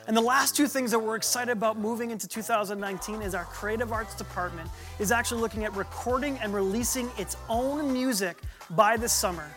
And 0.06 0.14
the 0.14 0.20
last 0.20 0.54
two 0.54 0.66
things 0.66 0.90
that 0.90 0.98
we're 0.98 1.16
excited 1.16 1.52
about 1.52 1.78
moving 1.78 2.10
into 2.10 2.28
2019 2.28 3.22
is 3.22 3.34
our 3.34 3.44
creative 3.44 3.90
arts 3.90 4.14
department 4.14 4.68
is 4.98 5.10
actually 5.10 5.40
looking 5.40 5.64
at 5.64 5.74
recording 5.74 6.38
and 6.38 6.52
releasing 6.52 7.10
its 7.16 7.38
own 7.48 7.90
music 7.90 8.42
by 8.70 8.98
this 8.98 9.14
summer. 9.14 9.50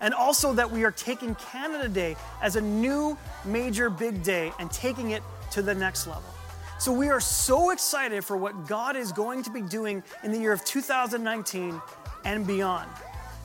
And 0.00 0.12
also 0.12 0.52
that 0.54 0.68
we 0.68 0.82
are 0.82 0.90
taking 0.90 1.36
Canada 1.36 1.88
Day 1.88 2.16
as 2.42 2.56
a 2.56 2.60
new 2.60 3.16
major 3.44 3.88
big 3.88 4.24
day 4.24 4.52
and 4.58 4.68
taking 4.72 5.10
it 5.10 5.22
to 5.52 5.62
the 5.62 5.74
next 5.74 6.08
level. 6.08 6.24
So 6.80 6.92
we 6.92 7.08
are 7.08 7.20
so 7.20 7.70
excited 7.70 8.24
for 8.24 8.36
what 8.36 8.66
God 8.66 8.96
is 8.96 9.12
going 9.12 9.44
to 9.44 9.50
be 9.50 9.60
doing 9.60 10.02
in 10.24 10.32
the 10.32 10.38
year 10.38 10.52
of 10.52 10.64
2019 10.64 11.80
and 12.24 12.44
beyond. 12.44 12.90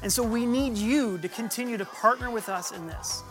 And 0.02 0.12
so 0.12 0.24
we 0.24 0.48
need 0.48 0.76
you 0.76 1.20
to 1.20 1.30
continue 1.30 1.78
to 1.78 1.86
partner 1.86 2.32
with 2.32 2.50
us 2.50 2.72
in 2.72 2.88
this. 2.88 3.22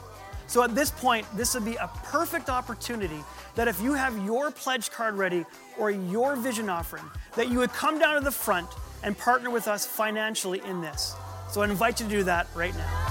So 0.49 0.63
at 0.63 0.75
this 0.75 0.91
point, 0.91 1.27
this 1.37 1.55
would 1.55 1.65
be 1.65 1.75
a 1.75 1.89
perfect 2.05 2.49
opportunity 2.49 3.23
that 3.57 3.67
if 3.67 3.81
you 3.81 3.95
have 3.95 4.17
your 4.25 4.51
pledge 4.51 4.91
card 4.91 5.15
ready 5.15 5.45
or 5.79 5.91
your 5.91 6.37
vision 6.37 6.69
offering, 6.69 7.05
that 7.35 7.49
you 7.51 7.59
would 7.59 7.73
come 7.73 7.99
down 7.99 8.15
to 8.15 8.21
the 8.21 8.31
front 8.31 8.69
and 9.03 9.19
partner 9.19 9.51
with 9.51 9.67
us 9.67 9.85
financially 9.85 10.61
in 10.65 10.81
this. 10.81 11.17
So 11.51 11.63
I 11.63 11.65
invite 11.65 12.01
you 12.01 12.07
to 12.07 12.13
do 12.13 12.23
that 12.25 12.47
right 12.55 12.75
now. 12.77 13.07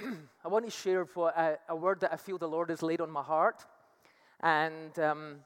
I 0.44 0.48
want 0.48 0.64
to 0.66 0.70
share 0.70 1.06
a, 1.16 1.56
a, 1.68 1.76
word 1.76 2.00
that 2.00 2.12
I 2.12 2.16
feel 2.16 2.36
the 2.36 2.48
Lord 2.48 2.68
has 2.68 2.82
laid 2.82 3.00
on 3.00 3.10
my 3.10 3.22
heart. 3.22 3.64
And 4.40 4.98
um, 4.98 5.36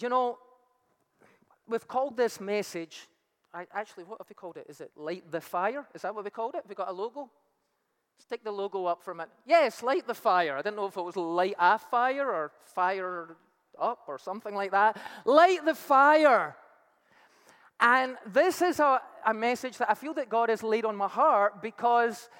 you 0.00 0.08
know, 0.08 0.38
we've 1.66 1.86
called 1.86 2.16
this 2.16 2.40
message, 2.40 3.08
I, 3.52 3.66
actually, 3.72 4.04
what 4.04 4.18
have 4.20 4.28
we 4.28 4.34
called 4.34 4.56
it? 4.56 4.66
Is 4.68 4.80
it 4.80 4.90
Light 4.96 5.30
the 5.30 5.40
Fire? 5.40 5.86
Is 5.94 6.02
that 6.02 6.14
what 6.14 6.24
we 6.24 6.30
called 6.30 6.54
it? 6.54 6.58
Have 6.58 6.68
we 6.68 6.74
got 6.74 6.88
a 6.88 6.92
logo? 6.92 7.30
Stick 8.18 8.44
the 8.44 8.50
logo 8.50 8.86
up 8.86 9.02
for 9.02 9.10
a 9.10 9.14
minute. 9.14 9.30
Yes, 9.46 9.82
Light 9.82 10.06
the 10.06 10.14
Fire. 10.14 10.56
I 10.56 10.62
didn't 10.62 10.76
know 10.76 10.86
if 10.86 10.96
it 10.96 11.02
was 11.02 11.16
Light 11.16 11.54
a 11.58 11.78
Fire 11.78 12.30
or 12.30 12.52
Fire 12.64 13.36
Up 13.78 14.04
or 14.08 14.18
something 14.18 14.54
like 14.54 14.70
that. 14.70 14.98
Light 15.24 15.64
the 15.64 15.74
Fire. 15.74 16.56
And 17.78 18.16
this 18.26 18.62
is 18.62 18.80
a, 18.80 19.00
a 19.26 19.34
message 19.34 19.76
that 19.78 19.90
I 19.90 19.94
feel 19.94 20.14
that 20.14 20.30
God 20.30 20.48
has 20.48 20.62
laid 20.62 20.86
on 20.86 20.96
my 20.96 21.08
heart 21.08 21.60
because, 21.60 22.30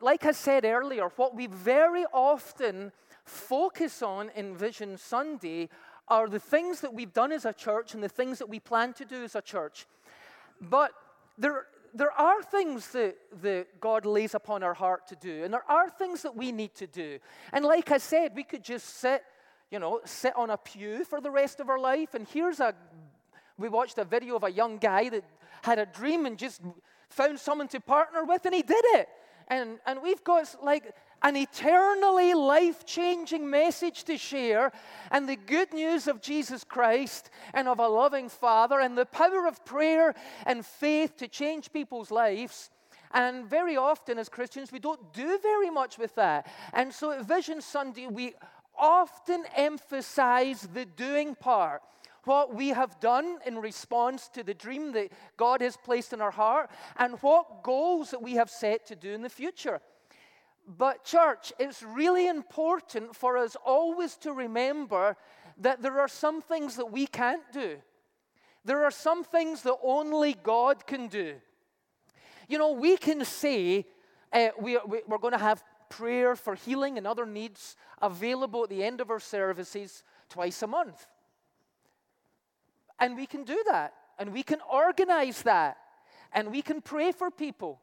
like 0.00 0.24
I 0.24 0.32
said 0.32 0.64
earlier, 0.64 1.08
what 1.16 1.36
we 1.36 1.46
very 1.46 2.04
often 2.12 2.92
focus 3.24 4.02
on 4.02 4.30
in 4.34 4.56
Vision 4.56 4.96
Sunday 4.96 5.68
are 6.08 6.28
the 6.28 6.40
things 6.40 6.80
that 6.80 6.92
we've 6.92 7.12
done 7.12 7.32
as 7.32 7.44
a 7.44 7.52
church 7.52 7.94
and 7.94 8.02
the 8.02 8.08
things 8.08 8.38
that 8.38 8.48
we 8.48 8.60
plan 8.60 8.92
to 8.94 9.04
do 9.04 9.24
as 9.24 9.34
a 9.34 9.42
church. 9.42 9.86
But 10.60 10.92
there, 11.38 11.66
there 11.94 12.12
are 12.12 12.42
things 12.42 12.88
that, 12.90 13.16
that 13.42 13.80
God 13.80 14.04
lays 14.04 14.34
upon 14.34 14.62
our 14.62 14.74
heart 14.74 15.08
to 15.08 15.16
do, 15.16 15.44
and 15.44 15.52
there 15.52 15.64
are 15.68 15.88
things 15.88 16.22
that 16.22 16.36
we 16.36 16.52
need 16.52 16.74
to 16.76 16.86
do. 16.86 17.18
And 17.52 17.64
like 17.64 17.90
I 17.90 17.98
said, 17.98 18.32
we 18.34 18.42
could 18.42 18.62
just 18.62 18.98
sit, 18.98 19.22
you 19.70 19.78
know, 19.78 20.00
sit 20.04 20.36
on 20.36 20.50
a 20.50 20.56
pew 20.56 21.04
for 21.04 21.20
the 21.20 21.30
rest 21.30 21.60
of 21.60 21.70
our 21.70 21.78
life. 21.78 22.14
And 22.14 22.26
here's 22.28 22.60
a, 22.60 22.74
we 23.56 23.68
watched 23.68 23.98
a 23.98 24.04
video 24.04 24.36
of 24.36 24.44
a 24.44 24.50
young 24.50 24.78
guy 24.78 25.08
that 25.08 25.24
had 25.62 25.78
a 25.78 25.86
dream 25.86 26.26
and 26.26 26.38
just 26.38 26.60
found 27.08 27.38
someone 27.38 27.68
to 27.68 27.80
partner 27.80 28.24
with, 28.24 28.44
and 28.44 28.54
he 28.54 28.62
did 28.62 28.84
it. 28.96 29.08
And, 29.48 29.78
and 29.86 30.02
we've 30.02 30.22
got 30.24 30.54
like 30.62 30.94
an 31.24 31.36
eternally 31.36 32.34
life 32.34 32.84
changing 32.84 33.48
message 33.48 34.04
to 34.04 34.18
share, 34.18 34.70
and 35.10 35.26
the 35.26 35.36
good 35.36 35.72
news 35.72 36.06
of 36.06 36.20
Jesus 36.20 36.64
Christ 36.64 37.30
and 37.54 37.66
of 37.66 37.80
a 37.80 37.88
loving 37.88 38.28
Father, 38.28 38.78
and 38.78 38.96
the 38.96 39.06
power 39.06 39.48
of 39.48 39.64
prayer 39.64 40.14
and 40.44 40.64
faith 40.64 41.16
to 41.16 41.26
change 41.26 41.72
people's 41.72 42.10
lives. 42.10 42.70
And 43.10 43.48
very 43.48 43.76
often, 43.76 44.18
as 44.18 44.28
Christians, 44.28 44.70
we 44.70 44.80
don't 44.80 45.14
do 45.14 45.38
very 45.42 45.70
much 45.70 45.96
with 45.98 46.14
that. 46.16 46.46
And 46.74 46.92
so 46.92 47.12
at 47.12 47.24
Vision 47.24 47.62
Sunday, 47.62 48.06
we 48.06 48.34
often 48.76 49.44
emphasize 49.56 50.68
the 50.74 50.84
doing 50.84 51.34
part 51.34 51.80
what 52.24 52.54
we 52.54 52.68
have 52.70 52.98
done 53.00 53.38
in 53.46 53.58
response 53.58 54.28
to 54.28 54.42
the 54.42 54.54
dream 54.54 54.92
that 54.92 55.12
God 55.36 55.60
has 55.60 55.76
placed 55.76 56.12
in 56.12 56.20
our 56.20 56.30
heart, 56.30 56.70
and 56.96 57.14
what 57.20 57.62
goals 57.62 58.10
that 58.10 58.22
we 58.22 58.34
have 58.34 58.50
set 58.50 58.86
to 58.86 58.96
do 58.96 59.12
in 59.12 59.22
the 59.22 59.28
future. 59.28 59.80
But, 60.66 61.04
church, 61.04 61.52
it's 61.58 61.82
really 61.82 62.26
important 62.26 63.14
for 63.14 63.36
us 63.36 63.56
always 63.64 64.16
to 64.18 64.32
remember 64.32 65.16
that 65.58 65.82
there 65.82 66.00
are 66.00 66.08
some 66.08 66.40
things 66.40 66.76
that 66.76 66.90
we 66.90 67.06
can't 67.06 67.42
do. 67.52 67.76
There 68.64 68.84
are 68.84 68.90
some 68.90 69.24
things 69.24 69.62
that 69.62 69.76
only 69.82 70.34
God 70.34 70.86
can 70.86 71.08
do. 71.08 71.34
You 72.48 72.58
know, 72.58 72.72
we 72.72 72.96
can 72.96 73.24
say 73.24 73.86
uh, 74.32 74.48
we, 74.58 74.78
we, 74.86 75.02
we're 75.06 75.18
going 75.18 75.32
to 75.32 75.38
have 75.38 75.62
prayer 75.90 76.34
for 76.34 76.54
healing 76.54 76.98
and 76.98 77.06
other 77.06 77.26
needs 77.26 77.76
available 78.00 78.64
at 78.64 78.70
the 78.70 78.82
end 78.82 79.00
of 79.00 79.10
our 79.10 79.20
services 79.20 80.02
twice 80.28 80.62
a 80.62 80.66
month. 80.66 81.06
And 82.98 83.16
we 83.16 83.26
can 83.26 83.44
do 83.44 83.62
that, 83.66 83.92
and 84.18 84.32
we 84.32 84.42
can 84.42 84.60
organize 84.70 85.42
that, 85.42 85.76
and 86.32 86.50
we 86.50 86.62
can 86.62 86.80
pray 86.80 87.12
for 87.12 87.30
people. 87.30 87.80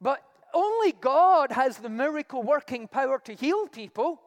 But 0.00 0.22
only 0.54 0.92
God 0.92 1.52
has 1.52 1.78
the 1.78 1.88
miracle 1.88 2.42
working 2.42 2.88
power 2.88 3.18
to 3.24 3.34
heal 3.34 3.66
people. 3.66 4.20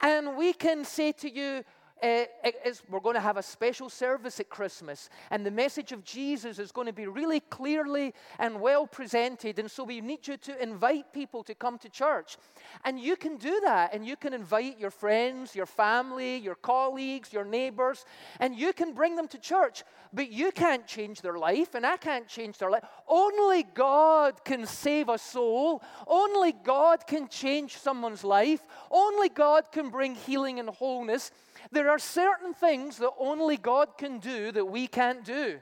And 0.00 0.36
we 0.36 0.52
can 0.52 0.84
say 0.84 1.12
to 1.12 1.30
you, 1.30 1.64
uh, 2.02 2.50
we're 2.88 3.00
going 3.00 3.14
to 3.14 3.20
have 3.20 3.36
a 3.36 3.42
special 3.42 3.88
service 3.88 4.40
at 4.40 4.48
Christmas, 4.48 5.10
and 5.30 5.44
the 5.44 5.50
message 5.50 5.92
of 5.92 6.04
Jesus 6.04 6.58
is 6.58 6.72
going 6.72 6.86
to 6.86 6.92
be 6.92 7.06
really 7.06 7.40
clearly 7.40 8.14
and 8.38 8.60
well 8.60 8.86
presented. 8.86 9.58
And 9.58 9.70
so 9.70 9.84
we 9.84 10.00
need 10.00 10.26
you 10.26 10.36
to 10.36 10.62
invite 10.62 11.12
people 11.12 11.42
to 11.44 11.54
come 11.54 11.78
to 11.78 11.88
church. 11.88 12.36
And 12.84 13.00
you 13.00 13.16
can 13.16 13.36
do 13.36 13.60
that, 13.64 13.94
and 13.94 14.06
you 14.06 14.16
can 14.16 14.32
invite 14.32 14.78
your 14.78 14.90
friends, 14.90 15.54
your 15.54 15.66
family, 15.66 16.36
your 16.36 16.54
colleagues, 16.54 17.32
your 17.32 17.44
neighbors, 17.44 18.04
and 18.40 18.56
you 18.56 18.72
can 18.72 18.92
bring 18.92 19.16
them 19.16 19.28
to 19.28 19.38
church. 19.38 19.82
But 20.12 20.30
you 20.30 20.52
can't 20.52 20.86
change 20.86 21.20
their 21.20 21.38
life, 21.38 21.74
and 21.74 21.84
I 21.84 21.96
can't 21.96 22.28
change 22.28 22.58
their 22.58 22.70
life. 22.70 22.84
Only 23.06 23.62
God 23.62 24.44
can 24.44 24.66
save 24.66 25.08
a 25.08 25.18
soul, 25.18 25.82
only 26.06 26.52
God 26.52 27.06
can 27.06 27.28
change 27.28 27.76
someone's 27.76 28.24
life, 28.24 28.60
only 28.90 29.28
God 29.28 29.70
can 29.72 29.90
bring 29.90 30.14
healing 30.14 30.58
and 30.60 30.68
wholeness. 30.68 31.30
There 31.70 31.90
are 31.90 31.98
certain 31.98 32.54
things 32.54 32.96
that 32.98 33.12
only 33.18 33.56
God 33.56 33.98
can 33.98 34.18
do 34.18 34.52
that 34.52 34.64
we 34.64 34.86
can't 34.86 35.24
do. 35.24 35.60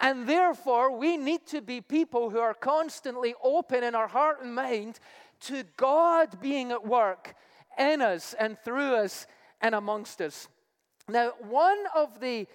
And 0.00 0.26
therefore, 0.26 0.96
we 0.96 1.16
need 1.16 1.46
to 1.48 1.60
be 1.60 1.80
people 1.80 2.30
who 2.30 2.38
are 2.38 2.54
constantly 2.54 3.34
open 3.42 3.84
in 3.84 3.94
our 3.94 4.08
heart 4.08 4.42
and 4.42 4.54
mind 4.54 4.98
to 5.40 5.64
God 5.76 6.40
being 6.40 6.72
at 6.72 6.86
work 6.86 7.34
in 7.78 8.02
us 8.02 8.34
and 8.38 8.58
through 8.58 8.96
us 8.96 9.26
and 9.60 9.74
amongst 9.74 10.20
us. 10.20 10.48
Now, 11.08 11.32
one 11.40 11.84
of 11.94 12.20
the, 12.20 12.46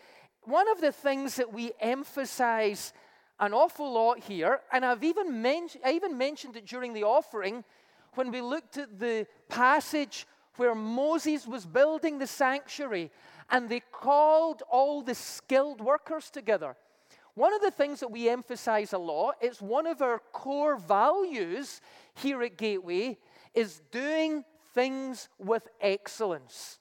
one 0.43 0.69
of 0.69 0.81
the 0.81 0.91
things 0.91 1.35
that 1.35 1.53
we 1.53 1.71
emphasize 1.79 2.93
an 3.39 3.53
awful 3.53 3.91
lot 3.93 4.19
here, 4.19 4.59
and 4.73 4.85
I've 4.85 5.03
even, 5.03 5.41
men- 5.41 5.69
I 5.85 5.93
even 5.93 6.17
mentioned 6.17 6.57
it 6.57 6.65
during 6.65 6.93
the 6.93 7.03
offering 7.03 7.63
when 8.15 8.31
we 8.31 8.41
looked 8.41 8.77
at 8.77 8.99
the 8.99 9.27
passage 9.47 10.25
where 10.59 10.75
Moses 10.75 11.47
was 11.47 11.65
building 11.65 12.19
the 12.19 12.27
sanctuary 12.27 13.11
and 13.49 13.69
they 13.69 13.79
called 13.79 14.61
all 14.69 15.01
the 15.01 15.15
skilled 15.15 15.79
workers 15.79 16.29
together. 16.29 16.75
One 17.33 17.53
of 17.53 17.61
the 17.61 17.71
things 17.71 18.01
that 18.01 18.11
we 18.11 18.27
emphasize 18.27 18.91
a 18.91 18.97
lot, 18.97 19.35
it's 19.39 19.61
one 19.61 19.87
of 19.87 20.01
our 20.01 20.19
core 20.33 20.75
values 20.75 21.79
here 22.13 22.43
at 22.43 22.57
Gateway, 22.57 23.17
is 23.53 23.81
doing 23.91 24.43
things 24.73 25.29
with 25.39 25.67
excellence. 25.79 26.79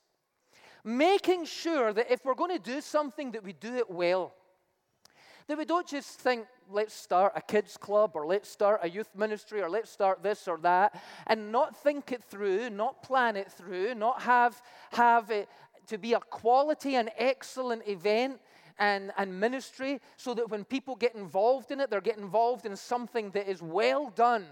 Making 0.83 1.45
sure 1.45 1.93
that 1.93 2.11
if 2.11 2.25
we're 2.25 2.35
going 2.35 2.57
to 2.57 2.63
do 2.63 2.81
something, 2.81 3.31
that 3.33 3.45
we 3.45 3.53
do 3.53 3.77
it 3.77 3.89
well. 3.89 4.35
That 5.49 5.57
we 5.57 5.65
don't 5.65 5.87
just 5.87 6.21
think, 6.21 6.47
let's 6.71 6.93
start 6.93 7.33
a 7.35 7.41
kids' 7.41 7.79
club 7.79 8.13
or 8.15 8.27
let's 8.27 8.51
start 8.51 8.81
a 8.83 8.91
youth 8.91 9.09
ministry 9.17 9.63
or 9.63 9.71
let's 9.71 9.91
start 9.91 10.23
this 10.23 10.47
or 10.47 10.59
that, 10.59 11.03
and 11.27 11.51
not 11.51 11.75
think 11.83 12.13
it 12.13 12.23
through, 12.23 12.69
not 12.69 13.03
plan 13.03 13.35
it 13.35 13.51
through, 13.51 13.95
not 13.95 14.21
have, 14.23 14.61
have 14.93 15.31
it 15.31 15.49
to 15.87 15.97
be 15.97 16.13
a 16.13 16.21
quality 16.21 16.97
and 16.97 17.11
excellent 17.17 17.89
event 17.89 18.39
and, 18.79 19.11
and 19.17 19.41
ministry 19.41 20.01
so 20.19 20.35
that 20.35 20.51
when 20.51 20.65
people 20.65 20.95
get 20.95 21.15
involved 21.15 21.71
in 21.71 21.81
it, 21.81 21.89
they're 21.89 22.03
getting 22.03 22.25
involved 22.25 22.67
in 22.67 22.77
something 22.77 23.31
that 23.31 23.49
is 23.49 23.63
well 23.63 24.11
done. 24.15 24.45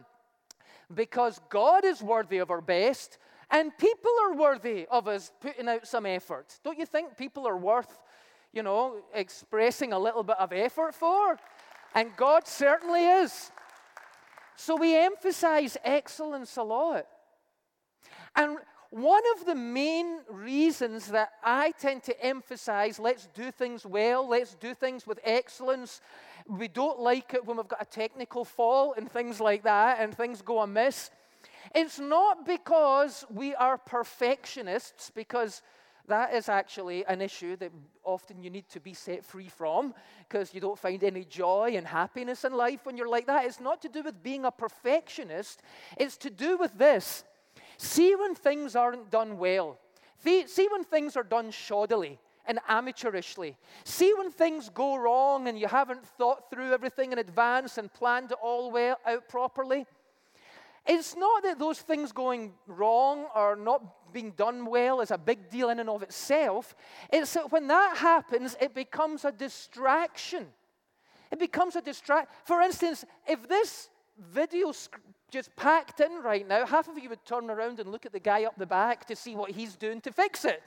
Because 0.95 1.43
God 1.51 1.85
is 1.85 2.03
worthy 2.03 2.39
of 2.39 2.51
our 2.51 2.63
best, 2.63 3.19
and 3.51 3.77
people 3.77 4.11
are 4.25 4.35
worthy 4.35 4.87
of 4.91 5.09
us 5.09 5.31
putting 5.41 5.69
out 5.69 5.87
some 5.87 6.07
effort. 6.07 6.59
Don't 6.65 6.79
you 6.79 6.87
think 6.87 7.19
people 7.19 7.47
are 7.47 7.57
worth, 7.57 7.99
you 8.57 8.63
know, 8.63 8.97
expressing 9.15 9.93
a 9.93 9.99
little 9.99 10.23
bit 10.23 10.37
of 10.39 10.53
effort 10.53 10.95
for? 10.95 11.39
And 11.95 12.11
God 12.17 12.49
certainly 12.49 13.05
is. 13.05 13.53
So 14.57 14.77
we 14.77 14.97
emphasize 14.97 15.77
excellence 15.85 16.57
a 16.57 16.63
lot. 16.63 17.07
And 18.35 18.57
one 18.91 19.23
of 19.37 19.45
the 19.45 19.55
main 19.55 20.21
reasons 20.31 21.09
that 21.09 21.33
I 21.45 21.73
tend 21.73 22.05
to 22.05 22.25
emphasize 22.25 22.99
let's 22.99 23.29
do 23.35 23.51
things 23.51 23.85
well, 23.85 24.27
let's 24.27 24.55
do 24.55 24.73
things 24.73 25.07
with 25.07 25.21
excellence. 25.23 26.01
We 26.49 26.69
don't 26.69 26.99
like 26.99 27.35
it 27.35 27.45
when 27.45 27.59
we've 27.59 27.69
got 27.69 27.83
a 27.83 27.87
technical 27.87 28.45
fault 28.45 28.95
and 28.97 29.11
things 29.11 29.41
like 29.41 29.65
that 29.65 30.01
and 30.01 30.17
things 30.17 30.41
go 30.41 30.61
amiss. 30.61 31.11
It's 31.75 31.99
not 31.99 32.47
because 32.47 33.27
we 33.29 33.55
are 33.55 33.77
perfectionists, 33.77 35.11
because 35.15 35.63
that 36.09 36.35
is 36.35 36.49
actually 36.49 37.05
an 37.07 37.21
issue 37.21 37.57
that 37.57 37.73
often 38.05 38.43
you 38.43 38.51
need 38.51 38.69
to 38.71 38.81
be 38.81 38.95
set 38.95 39.25
free 39.25 39.49
from 39.49 39.95
because 40.29 40.55
you 40.55 40.61
don't 40.61 40.79
find 40.79 41.03
any 41.03 41.25
joy 41.25 41.75
and 41.77 41.87
happiness 41.87 42.45
in 42.45 42.53
life 42.53 42.81
when 42.85 42.97
you're 42.97 43.09
like 43.09 43.27
that. 43.27 43.45
It's 43.45 43.61
not 43.61 43.83
to 43.83 43.89
do 43.89 44.03
with 44.03 44.23
being 44.23 44.45
a 44.45 44.51
perfectionist, 44.51 45.63
it's 45.97 46.17
to 46.19 46.31
do 46.31 46.57
with 46.57 46.77
this 46.79 47.25
See 47.79 48.15
when 48.15 48.35
things 48.35 48.75
aren't 48.75 49.11
done 49.11 49.39
well. 49.39 49.79
See 50.25 50.69
when 50.71 50.85
things 50.85 51.17
are 51.17 51.23
done 51.23 51.51
shoddily 51.51 52.19
and 52.47 52.59
amateurishly. 52.69 53.57
See 53.85 54.13
when 54.15 54.31
things 54.31 54.71
go 54.71 54.97
wrong 54.97 55.49
and 55.49 55.59
you 55.59 55.69
haven't 55.69 56.07
thought 56.07 56.51
through 56.51 56.73
everything 56.73 57.13
in 57.13 57.19
advance 57.19 57.79
and 57.79 57.93
planned 57.93 58.33
it 58.33 58.39
all 58.43 58.71
well 58.71 58.99
out 59.07 59.29
properly. 59.29 59.87
It's 60.87 61.17
not 61.17 61.43
that 61.43 61.59
those 61.59 61.81
things 61.81 62.13
going 62.13 62.53
wrong 62.67 63.27
or 63.35 63.57
not 63.57 64.13
being 64.13 64.31
done 64.33 64.67
well 64.67 65.01
is 65.01 65.11
a 65.11 65.19
big 65.19 65.51
deal 65.51 65.69
in 65.71 65.81
and 65.81 65.91
of 65.91 66.03
itself. 66.03 66.75
It's 67.13 67.35
that 67.35 67.51
when 67.51 67.67
that 67.69 67.97
happens, 67.97 68.57
it 68.61 68.75
becomes 68.75 69.25
a 69.25 69.33
distraction. 69.33 70.47
It 71.33 71.39
becomes 71.39 71.77
a 71.77 71.83
distraction. 71.83 72.33
For 72.45 72.61
instance, 72.61 73.05
if 73.27 73.49
this 73.49 73.89
video 74.33 74.73
just 75.31 75.55
packed 75.57 76.01
in 76.01 76.23
right 76.23 76.47
now, 76.47 76.65
half 76.65 76.89
of 76.89 76.97
you 76.99 77.09
would 77.09 77.25
turn 77.25 77.51
around 77.51 77.81
and 77.81 77.91
look 77.91 78.07
at 78.07 78.13
the 78.13 78.21
guy 78.21 78.45
up 78.45 78.57
the 78.57 78.67
back 78.67 79.07
to 79.07 79.17
see 79.17 79.35
what 79.35 79.51
he's 79.51 79.77
doing 79.77 80.01
to 80.03 80.13
fix 80.13 80.45
it. 80.45 80.63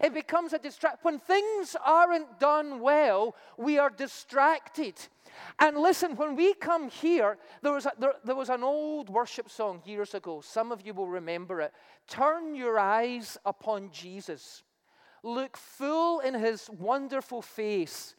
It 0.00 0.14
becomes 0.14 0.52
a 0.52 0.58
distraction. 0.58 1.00
When 1.02 1.18
things 1.18 1.76
aren't 1.84 2.38
done 2.38 2.80
well, 2.80 3.34
we 3.56 3.78
are 3.78 3.90
distracted. 3.90 4.94
And 5.58 5.76
listen, 5.76 6.16
when 6.16 6.36
we 6.36 6.54
come 6.54 6.88
here, 6.88 7.38
there 7.62 7.72
was, 7.72 7.86
a, 7.86 7.92
there, 7.98 8.14
there 8.24 8.34
was 8.34 8.48
an 8.48 8.62
old 8.62 9.08
worship 9.08 9.50
song 9.50 9.82
years 9.84 10.14
ago. 10.14 10.40
Some 10.40 10.72
of 10.72 10.86
you 10.86 10.94
will 10.94 11.08
remember 11.08 11.60
it. 11.60 11.72
Turn 12.08 12.54
your 12.54 12.78
eyes 12.78 13.38
upon 13.44 13.90
Jesus. 13.90 14.62
Look 15.22 15.56
full 15.56 16.20
in 16.20 16.34
his 16.34 16.70
wonderful 16.70 17.42
face, 17.42 18.14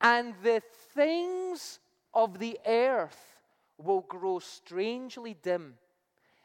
and 0.00 0.34
the 0.42 0.62
things 0.94 1.78
of 2.12 2.38
the 2.38 2.58
earth 2.66 3.36
will 3.78 4.00
grow 4.00 4.38
strangely 4.38 5.36
dim 5.42 5.74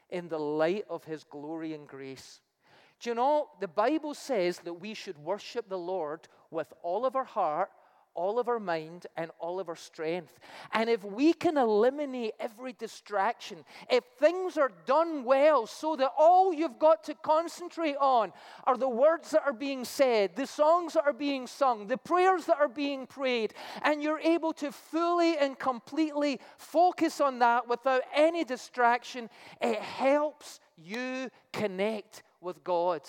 in 0.10 0.28
the 0.28 0.38
light 0.38 0.86
of 0.90 1.04
his 1.04 1.24
glory 1.24 1.74
and 1.74 1.88
grace. 1.88 2.42
Do 3.06 3.12
you 3.12 3.16
know, 3.16 3.50
the 3.60 3.68
Bible 3.68 4.16
says 4.16 4.58
that 4.64 4.74
we 4.74 4.96
should 4.96 5.20
worship 5.20 5.70
the 5.70 5.78
Lord 5.78 6.28
with 6.50 6.74
all 6.82 7.06
of 7.06 7.16
our 7.16 7.24
heart, 7.24 7.70
all 8.16 8.40
of 8.40 8.48
our 8.48 8.60
mind 8.60 9.06
and 9.16 9.30
all 9.38 9.60
of 9.60 9.70
our 9.70 9.76
strength. 9.76 10.40
And 10.74 10.90
if 10.90 11.04
we 11.04 11.32
can 11.32 11.56
eliminate 11.56 12.34
every 12.40 12.74
distraction, 12.74 13.64
if 13.92 14.04
things 14.18 14.58
are 14.58 14.72
done 14.88 15.24
well 15.24 15.68
so 15.68 15.96
that 15.98 16.14
all 16.18 16.52
you've 16.52 16.80
got 16.80 17.04
to 17.04 17.14
concentrate 17.14 17.98
on 17.98 18.34
are 18.64 18.76
the 18.76 18.90
words 18.90 19.30
that 19.30 19.44
are 19.46 19.54
being 19.54 19.86
said, 19.86 20.36
the 20.36 20.48
songs 20.48 20.94
that 20.94 21.06
are 21.06 21.14
being 21.14 21.46
sung, 21.46 21.86
the 21.86 21.98
prayers 21.98 22.46
that 22.46 22.58
are 22.58 22.68
being 22.68 23.06
prayed, 23.06 23.54
and 23.84 24.02
you're 24.02 24.18
able 24.18 24.54
to 24.54 24.72
fully 24.72 25.38
and 25.38 25.60
completely 25.60 26.40
focus 26.58 27.22
on 27.22 27.38
that 27.38 27.70
without 27.70 28.02
any 28.16 28.44
distraction, 28.44 29.30
it 29.62 29.80
helps 29.80 30.60
you 30.76 31.30
connect 31.54 32.24
with 32.46 32.64
God 32.64 33.02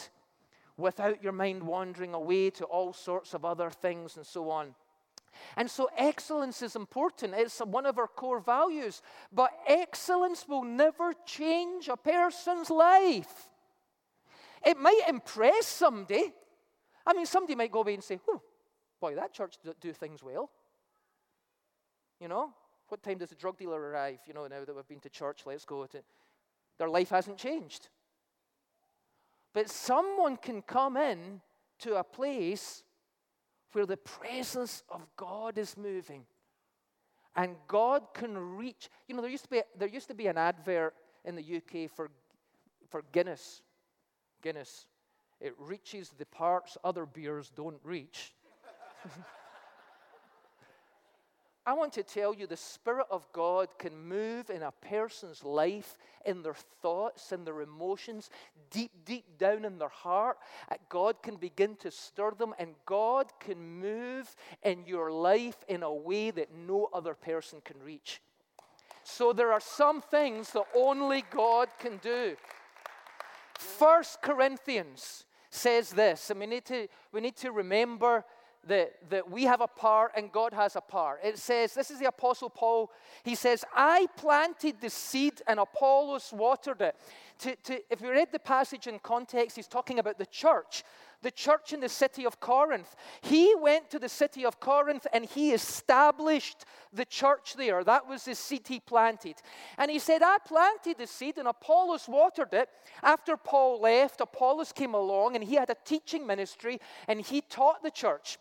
without 0.76 1.22
your 1.22 1.32
mind 1.32 1.62
wandering 1.62 2.14
away 2.14 2.51
to 2.51 2.64
all 2.64 2.93
sorts 2.93 3.34
of 3.34 3.45
other 3.45 3.70
things 3.70 4.16
and 4.16 4.26
so 4.26 4.51
on. 4.51 4.74
And 5.57 5.70
so 5.70 5.89
excellence 5.97 6.62
is 6.62 6.76
important. 6.76 7.34
It's 7.37 7.59
one 7.61 7.87
of 7.87 7.99
our 7.99 8.09
core 8.09 8.41
values. 8.41 9.03
But 9.32 9.51
excellence 9.66 10.47
will 10.49 10.64
never 10.64 11.12
change 11.24 11.89
a 11.89 11.97
person's 11.97 12.70
life. 12.70 13.51
It 14.64 14.78
might 14.78 15.03
impress 15.09 15.66
somebody. 15.66 16.32
I 17.07 17.12
mean, 17.12 17.26
somebody 17.26 17.55
might 17.55 17.70
go 17.70 17.80
away 17.80 17.95
and 17.95 18.03
say, 18.03 18.18
oh, 18.28 18.43
boy, 19.01 19.14
that 19.14 19.32
church 19.32 19.57
do 19.80 19.93
things 19.93 20.22
well. 20.22 20.51
You 22.20 22.28
know, 22.28 22.51
what 22.89 23.03
time 23.03 23.18
does 23.18 23.28
the 23.28 23.34
drug 23.34 23.59
dealer 23.59 23.80
arrive? 23.80 24.18
You 24.26 24.34
know, 24.34 24.47
now 24.47 24.64
that 24.64 24.74
we've 24.74 24.89
been 24.89 25.01
to 25.01 25.11
church, 25.11 25.43
let's 25.45 25.64
go. 25.64 25.84
To... 25.87 26.03
Their 26.78 26.89
life 26.89 27.11
hasn't 27.11 27.37
changed. 27.37 27.89
But 29.57 29.70
someone 29.70 30.36
can 30.36 30.61
come 30.61 30.98
in 30.98 31.40
to 31.78 31.96
a 31.96 32.04
place 32.04 32.82
where 33.72 33.86
the 33.86 33.96
presence 33.96 34.82
of 34.90 35.07
God 35.16 35.57
is 35.57 35.78
moving. 35.78 36.26
And 37.34 37.57
God 37.66 38.02
can 38.12 38.36
reach. 38.36 38.90
You 39.09 39.14
know, 39.14 39.22
there 39.22 39.30
used 39.30 39.44
to 39.44 39.48
be, 39.48 39.62
there 39.78 39.88
used 39.88 40.09
to 40.09 40.14
be 40.14 40.26
an 40.26 40.36
advert 40.36 40.92
in 41.24 41.36
the 41.36 41.42
UK 41.57 41.90
for, 41.90 42.11
for 42.90 43.02
Guinness. 43.12 43.62
Guinness. 44.42 44.84
It 45.40 45.54
reaches 45.59 46.11
the 46.11 46.26
parts 46.26 46.76
other 46.84 47.07
beers 47.07 47.50
don't 47.57 47.80
reach. 47.82 48.34
I 51.68 51.72
want 51.72 51.92
to 51.94 52.04
tell 52.04 52.32
you 52.32 52.46
the 52.46 52.56
Spirit 52.56 53.08
of 53.10 53.26
God 53.32 53.76
can 53.76 54.08
move 54.08 54.50
in 54.50 54.62
a 54.62 54.70
person's 54.70 55.42
life, 55.42 55.98
in 56.24 56.42
their 56.42 56.54
thoughts, 56.80 57.32
in 57.32 57.44
their 57.44 57.60
emotions, 57.60 58.30
deep, 58.70 58.92
deep 59.04 59.24
down 59.36 59.64
in 59.64 59.76
their 59.76 59.88
heart. 59.88 60.38
Uh, 60.70 60.76
God 60.88 61.20
can 61.24 61.34
begin 61.34 61.74
to 61.76 61.90
stir 61.90 62.30
them, 62.30 62.54
and 62.60 62.76
God 62.86 63.32
can 63.40 63.80
move 63.80 64.36
in 64.62 64.86
your 64.86 65.10
life 65.10 65.56
in 65.66 65.82
a 65.82 65.92
way 65.92 66.30
that 66.30 66.54
no 66.54 66.88
other 66.92 67.14
person 67.14 67.60
can 67.64 67.82
reach. 67.84 68.20
So 69.02 69.32
there 69.32 69.52
are 69.52 69.60
some 69.60 70.00
things 70.00 70.52
that 70.52 70.66
only 70.72 71.24
God 71.32 71.68
can 71.80 71.96
do. 71.96 72.36
First 73.58 74.22
Corinthians 74.22 75.24
says 75.50 75.90
this, 75.90 76.30
and 76.30 76.38
we 76.38 76.46
need 76.46 76.64
to, 76.66 76.86
we 77.10 77.20
need 77.20 77.36
to 77.38 77.50
remember 77.50 78.24
that, 78.66 78.94
that 79.10 79.30
we 79.30 79.44
have 79.44 79.60
a 79.60 79.66
part 79.66 80.12
and 80.16 80.32
God 80.32 80.52
has 80.52 80.76
a 80.76 80.80
part. 80.80 81.20
It 81.22 81.38
says, 81.38 81.74
this 81.74 81.90
is 81.90 81.98
the 81.98 82.08
Apostle 82.08 82.50
Paul. 82.50 82.90
He 83.24 83.34
says, 83.34 83.64
I 83.74 84.06
planted 84.16 84.80
the 84.80 84.90
seed 84.90 85.40
and 85.46 85.60
Apollos 85.60 86.32
watered 86.32 86.80
it. 86.80 86.96
To, 87.40 87.54
to, 87.54 87.80
if 87.90 88.00
we 88.00 88.08
read 88.08 88.28
the 88.32 88.38
passage 88.38 88.86
in 88.86 88.98
context, 88.98 89.56
he's 89.56 89.68
talking 89.68 89.98
about 89.98 90.18
the 90.18 90.26
church, 90.26 90.84
the 91.22 91.30
church 91.30 91.72
in 91.72 91.80
the 91.80 91.88
city 91.88 92.24
of 92.24 92.40
Corinth. 92.40 92.96
He 93.20 93.54
went 93.54 93.90
to 93.90 93.98
the 93.98 94.08
city 94.08 94.44
of 94.44 94.58
Corinth 94.58 95.06
and 95.12 95.24
he 95.24 95.52
established 95.52 96.64
the 96.92 97.04
church 97.04 97.54
there. 97.56 97.84
That 97.84 98.08
was 98.08 98.24
the 98.24 98.34
seed 98.34 98.66
he 98.66 98.80
planted. 98.80 99.36
And 99.76 99.90
he 99.90 99.98
said, 99.98 100.22
I 100.22 100.38
planted 100.46 100.96
the 100.98 101.06
seed 101.06 101.36
and 101.38 101.46
Apollos 101.46 102.08
watered 102.08 102.54
it. 102.54 102.68
After 103.02 103.36
Paul 103.36 103.80
left, 103.80 104.20
Apollos 104.20 104.72
came 104.72 104.94
along 104.94 105.36
and 105.36 105.44
he 105.44 105.56
had 105.56 105.70
a 105.70 105.76
teaching 105.84 106.26
ministry 106.26 106.80
and 107.06 107.20
he 107.20 107.42
taught 107.42 107.82
the 107.82 107.90
church. 107.90 108.38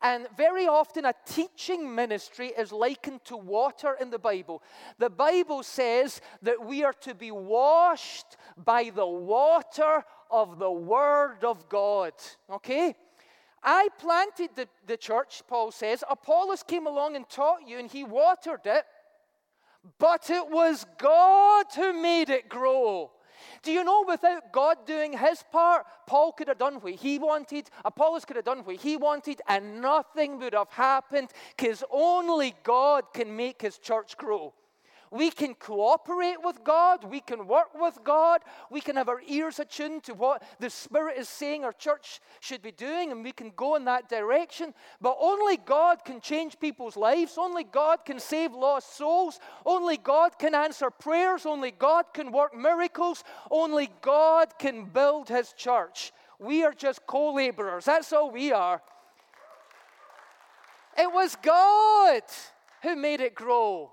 And 0.00 0.28
very 0.36 0.66
often, 0.66 1.04
a 1.04 1.14
teaching 1.26 1.92
ministry 1.92 2.52
is 2.56 2.70
likened 2.70 3.24
to 3.24 3.36
water 3.36 3.96
in 4.00 4.10
the 4.10 4.18
Bible. 4.18 4.62
The 4.98 5.10
Bible 5.10 5.64
says 5.64 6.20
that 6.42 6.64
we 6.64 6.84
are 6.84 6.92
to 7.00 7.14
be 7.14 7.32
washed 7.32 8.36
by 8.56 8.90
the 8.94 9.06
water 9.06 10.04
of 10.30 10.60
the 10.60 10.70
Word 10.70 11.42
of 11.42 11.68
God. 11.68 12.12
Okay? 12.48 12.94
I 13.60 13.88
planted 13.98 14.50
the, 14.54 14.68
the 14.86 14.96
church, 14.96 15.42
Paul 15.48 15.72
says. 15.72 16.04
Apollos 16.08 16.62
came 16.62 16.86
along 16.86 17.16
and 17.16 17.28
taught 17.28 17.66
you, 17.66 17.78
and 17.78 17.90
he 17.90 18.04
watered 18.04 18.66
it. 18.66 18.84
But 19.98 20.30
it 20.30 20.48
was 20.48 20.86
God 20.98 21.66
who 21.74 22.00
made 22.00 22.30
it 22.30 22.48
grow. 22.48 23.10
Do 23.62 23.72
you 23.72 23.84
know 23.84 24.04
without 24.06 24.52
God 24.52 24.86
doing 24.86 25.16
his 25.16 25.42
part, 25.50 25.86
Paul 26.06 26.32
could 26.32 26.48
have 26.48 26.58
done 26.58 26.76
what 26.76 26.94
he 26.94 27.18
wanted, 27.18 27.70
Apollos 27.84 28.24
could 28.24 28.36
have 28.36 28.44
done 28.44 28.60
what 28.60 28.76
he 28.76 28.96
wanted, 28.96 29.40
and 29.48 29.80
nothing 29.80 30.38
would 30.38 30.54
have 30.54 30.70
happened 30.70 31.30
because 31.56 31.84
only 31.90 32.54
God 32.62 33.12
can 33.12 33.34
make 33.34 33.62
his 33.62 33.78
church 33.78 34.16
grow. 34.16 34.54
We 35.10 35.30
can 35.30 35.54
cooperate 35.54 36.36
with 36.42 36.62
God. 36.64 37.04
We 37.04 37.20
can 37.20 37.46
work 37.46 37.74
with 37.74 37.98
God. 38.04 38.42
We 38.70 38.80
can 38.80 38.96
have 38.96 39.08
our 39.08 39.22
ears 39.26 39.58
attuned 39.58 40.04
to 40.04 40.14
what 40.14 40.42
the 40.60 40.70
Spirit 40.70 41.18
is 41.18 41.28
saying 41.28 41.64
our 41.64 41.72
church 41.72 42.20
should 42.40 42.62
be 42.62 42.72
doing, 42.72 43.10
and 43.10 43.24
we 43.24 43.32
can 43.32 43.52
go 43.56 43.74
in 43.76 43.84
that 43.86 44.08
direction. 44.08 44.74
But 45.00 45.16
only 45.20 45.56
God 45.56 46.04
can 46.04 46.20
change 46.20 46.60
people's 46.60 46.96
lives. 46.96 47.38
Only 47.38 47.64
God 47.64 48.04
can 48.04 48.20
save 48.20 48.52
lost 48.52 48.96
souls. 48.96 49.40
Only 49.64 49.96
God 49.96 50.38
can 50.38 50.54
answer 50.54 50.90
prayers. 50.90 51.46
Only 51.46 51.70
God 51.70 52.06
can 52.12 52.32
work 52.32 52.54
miracles. 52.54 53.24
Only 53.50 53.90
God 54.02 54.58
can 54.58 54.84
build 54.84 55.28
His 55.28 55.52
church. 55.52 56.12
We 56.38 56.64
are 56.64 56.72
just 56.72 57.06
co 57.06 57.32
laborers. 57.32 57.86
That's 57.86 58.12
all 58.12 58.30
we 58.30 58.52
are. 58.52 58.80
It 60.96 61.12
was 61.12 61.36
God 61.36 62.22
who 62.82 62.96
made 62.96 63.20
it 63.20 63.34
grow. 63.34 63.92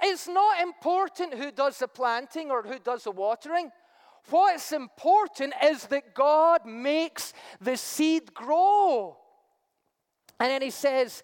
It's 0.00 0.28
not 0.28 0.60
important 0.60 1.34
who 1.34 1.50
does 1.50 1.78
the 1.78 1.88
planting 1.88 2.50
or 2.50 2.62
who 2.62 2.78
does 2.78 3.04
the 3.04 3.10
watering. 3.10 3.70
What's 4.28 4.72
important 4.72 5.54
is 5.62 5.84
that 5.86 6.14
God 6.14 6.66
makes 6.66 7.32
the 7.60 7.76
seed 7.76 8.34
grow. 8.34 9.16
And 10.40 10.50
then 10.50 10.62
he 10.62 10.70
says, 10.70 11.22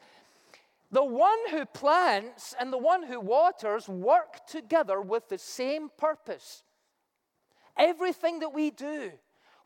the 0.90 1.04
one 1.04 1.38
who 1.50 1.64
plants 1.64 2.54
and 2.60 2.72
the 2.72 2.78
one 2.78 3.02
who 3.02 3.18
waters 3.18 3.88
work 3.88 4.46
together 4.46 5.00
with 5.00 5.28
the 5.28 5.38
same 5.38 5.88
purpose. 5.96 6.62
Everything 7.76 8.40
that 8.40 8.52
we 8.52 8.70
do, 8.70 9.12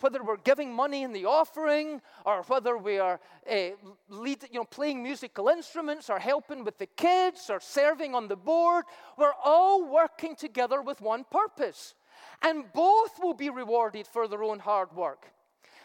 whether 0.00 0.22
we're 0.22 0.36
giving 0.36 0.72
money 0.72 1.02
in 1.02 1.12
the 1.12 1.24
offering 1.24 2.00
or 2.24 2.42
whether 2.42 2.76
we 2.76 2.98
are 2.98 3.20
uh, 3.50 3.68
lead, 4.08 4.42
you 4.50 4.58
know, 4.60 4.64
playing 4.64 5.02
musical 5.02 5.48
instruments 5.48 6.10
or 6.10 6.18
helping 6.18 6.64
with 6.64 6.78
the 6.78 6.86
kids 6.86 7.48
or 7.50 7.60
serving 7.60 8.14
on 8.14 8.28
the 8.28 8.36
board, 8.36 8.84
we're 9.16 9.32
all 9.44 9.84
working 9.84 10.36
together 10.36 10.82
with 10.82 11.00
one 11.00 11.24
purpose. 11.30 11.94
And 12.42 12.64
both 12.72 13.18
will 13.22 13.34
be 13.34 13.50
rewarded 13.50 14.06
for 14.06 14.28
their 14.28 14.42
own 14.42 14.58
hard 14.58 14.94
work. 14.94 15.32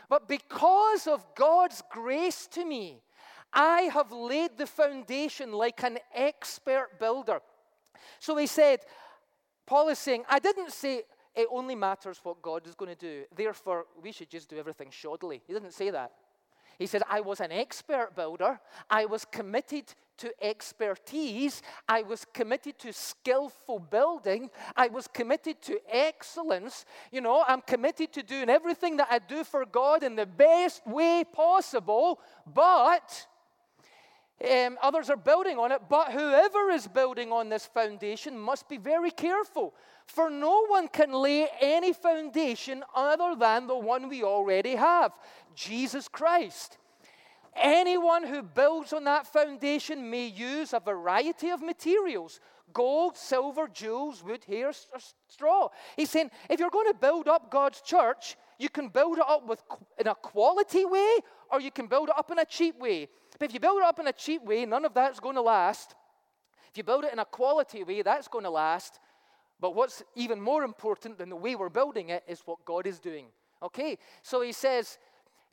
But 0.09 0.28
because 0.28 1.07
of 1.07 1.26
God's 1.36 1.82
grace 1.89 2.47
to 2.47 2.66
me, 2.66 3.01
I 3.53 3.84
have 3.93 4.12
laid 4.12 4.57
the 4.57 4.68
foundation 4.68 5.51
like 5.51 5.84
an 5.84 5.99
expert 6.14 6.99
builder. 6.99 7.41
So 8.20 8.36
he 8.38 8.47
said, 8.47 8.80
Paul 9.66 9.89
is 9.89 9.99
saying, 9.99 10.26
I 10.30 10.39
didn't 10.39 10.72
say, 10.72 11.03
it 11.36 11.48
only 11.52 11.76
matters 11.76 12.20
what 12.24 12.42
God 12.42 12.68
is 12.68 12.76
going 12.76 12.94
to 12.94 13.00
do. 13.00 13.24
Therefore, 13.36 13.86
we 14.02 14.12
should 14.12 14.30
just 14.30 14.50
do 14.50 14.58
everything 14.58 14.90
shoddily. 14.90 15.42
He 15.48 15.54
didn't 15.54 15.74
say 15.74 15.90
that. 15.90 16.12
He 16.78 16.88
said, 16.88 17.04
I 17.08 17.22
was 17.22 17.40
an 17.40 17.52
expert 17.52 18.16
builder. 18.16 18.60
I 18.90 19.06
was 19.06 19.24
committed 19.24 19.94
to 20.18 20.32
expertise. 20.42 21.62
I 21.88 22.02
was 22.02 22.26
committed 22.34 22.80
to 22.80 22.92
skillful 22.92 23.80
building. 23.80 24.50
I 24.76 24.88
was 24.88 25.08
committed 25.08 25.62
to 25.64 25.80
excellence. 25.90 26.86
You 27.12 27.22
know, 27.22 27.44
I'm 27.48 27.62
committed 27.62 28.12
to 28.14 28.24
doing 28.24 28.50
everything 28.50 28.98
that 28.98 29.10
I 29.12 29.20
do 29.20 29.44
for 29.44 29.64
God 29.64 30.04
in 30.04 30.16
the 30.16 30.26
best 30.26 30.86
way 30.88 31.24
possible. 31.32 32.20
But 32.52 33.28
um, 34.50 34.78
others 34.82 35.10
are 35.10 35.18
building 35.18 35.58
on 35.58 35.72
it. 35.72 35.82
But 35.89 36.12
whoever 36.12 36.70
is 36.72 36.88
building 36.88 37.32
on 37.32 37.50
this 37.50 37.66
foundation 37.66 38.38
must 38.38 38.68
be 38.70 38.78
very 38.78 39.12
careful 39.12 39.74
for 40.06 40.30
no 40.30 40.66
one 40.68 40.88
can 40.88 41.14
lay 41.14 41.48
any 41.62 41.94
foundation 41.94 42.84
other 42.96 43.36
than 43.38 43.68
the 43.68 43.78
one 43.78 44.10
we 44.10 44.24
already 44.24 44.76
have 44.76 45.12
Jesus 45.56 46.08
Christ. 46.08 46.78
Anyone 47.56 48.26
who 48.26 48.42
builds 48.42 48.94
on 48.94 49.04
that 49.06 49.28
foundation 49.28 50.10
may 50.10 50.28
use 50.28 50.74
a 50.74 50.80
variety 50.80 51.50
of 51.50 51.62
materials 51.62 52.39
gold, 52.74 53.18
silver, 53.18 53.68
jewels, 53.68 54.24
wood, 54.24 54.46
hair, 54.46 54.72
straw. 55.28 55.68
He's 55.98 56.10
saying 56.10 56.32
if 56.50 56.58
you're 56.60 56.70
going 56.70 56.88
to 56.88 56.98
build 56.98 57.28
up 57.28 57.52
God's 57.52 57.82
church, 57.82 58.38
you 58.58 58.70
can 58.70 58.88
build 58.88 59.18
it 59.18 59.26
up 59.28 59.46
with, 59.46 59.62
in 60.00 60.08
a 60.08 60.16
quality 60.16 60.86
way 60.86 61.18
or 61.52 61.60
you 61.60 61.72
can 61.72 61.88
build 61.88 62.08
it 62.10 62.16
up 62.18 62.32
in 62.32 62.39
a 62.39 62.46
cheap 62.46 62.80
way. 62.80 63.10
But 63.42 63.50
if 63.50 63.56
you 63.56 63.60
build 63.60 63.80
it 63.80 63.84
up 63.84 63.98
in 63.98 64.06
a 64.06 64.14
cheap 64.14 64.44
way, 64.44 64.68
none 64.68 64.86
of 64.86 64.94
that's 64.94 65.20
going 65.20 65.34
to 65.34 65.42
last. 65.42 65.96
If 66.70 66.78
you 66.78 66.84
build 66.84 67.06
it 67.06 67.12
in 67.12 67.18
a 67.18 67.26
quality 67.26 67.84
way, 67.84 68.04
that's 68.04 68.28
going 68.28 68.44
to 68.44 68.52
last. 68.52 69.00
But 69.60 69.74
what's 69.74 70.04
even 70.16 70.39
more 70.39 70.64
important 70.64 71.18
than 71.18 71.30
the 71.30 71.36
way 71.36 71.56
we're 71.56 71.70
building 71.70 72.10
it 72.10 72.24
is 72.28 72.44
what 72.46 72.64
God 72.66 72.86
is 72.86 73.00
doing. 73.00 73.26
Okay? 73.64 73.98
So 74.22 74.42
he 74.42 74.52
says, 74.52 75.00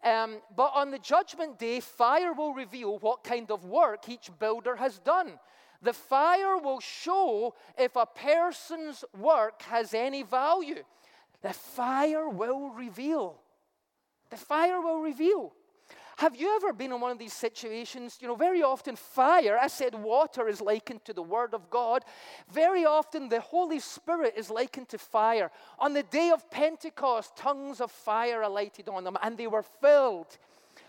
um, 0.05 0.43
but 0.55 0.73
on 0.75 0.91
the 0.91 0.99
judgment 0.99 1.59
day, 1.59 1.81
fire 1.81 2.35
will 2.35 2.53
reveal 2.53 2.99
what 2.99 3.25
kind 3.25 3.51
of 3.51 3.65
work 3.65 4.07
each 4.11 4.29
builder 4.39 4.77
has 4.77 4.99
done. 4.99 5.39
The 5.81 5.95
fire 5.95 6.59
will 6.59 6.81
show 6.81 7.55
if 7.79 7.97
a 7.97 8.05
person's 8.05 9.03
work 9.19 9.63
has 9.63 9.95
any 9.95 10.25
value. 10.25 10.85
The 11.41 11.55
fire 11.55 12.29
will 12.29 12.69
reveal. 12.69 13.41
The 14.29 14.37
fire 14.37 14.79
will 14.79 15.01
reveal. 15.01 15.55
Have 16.19 16.35
you 16.35 16.57
ever 16.57 16.73
been 16.73 16.91
in 16.93 17.01
one 17.01 17.13
of 17.13 17.19
these 17.21 17.33
situations? 17.33 18.19
You 18.21 18.27
know, 18.27 18.35
very 18.35 18.61
often 18.61 18.97
fire, 18.97 19.57
I 19.57 19.69
said 19.69 19.95
water 19.95 20.49
is 20.49 20.61
likened 20.61 21.05
to 21.05 21.13
the 21.13 21.23
Word 21.23 21.55
of 21.55 21.71
God. 21.71 22.05
Very 22.53 22.85
often 22.85 23.29
the 23.29 23.41
Holy 23.41 23.79
Spirit 23.79 24.35
is 24.37 24.51
likened 24.51 24.89
to 24.89 24.99
fire. 24.99 25.53
On 25.79 25.95
the 25.95 26.03
day 26.03 26.31
of 26.31 26.51
Pentecost, 26.51 27.37
tongues 27.37 27.81
of 27.81 27.93
fire 27.93 28.43
alighted 28.43 28.89
on 28.89 29.05
them, 29.05 29.17
and 29.23 29.39
they 29.39 29.47
were 29.47 29.63
filled 29.63 30.39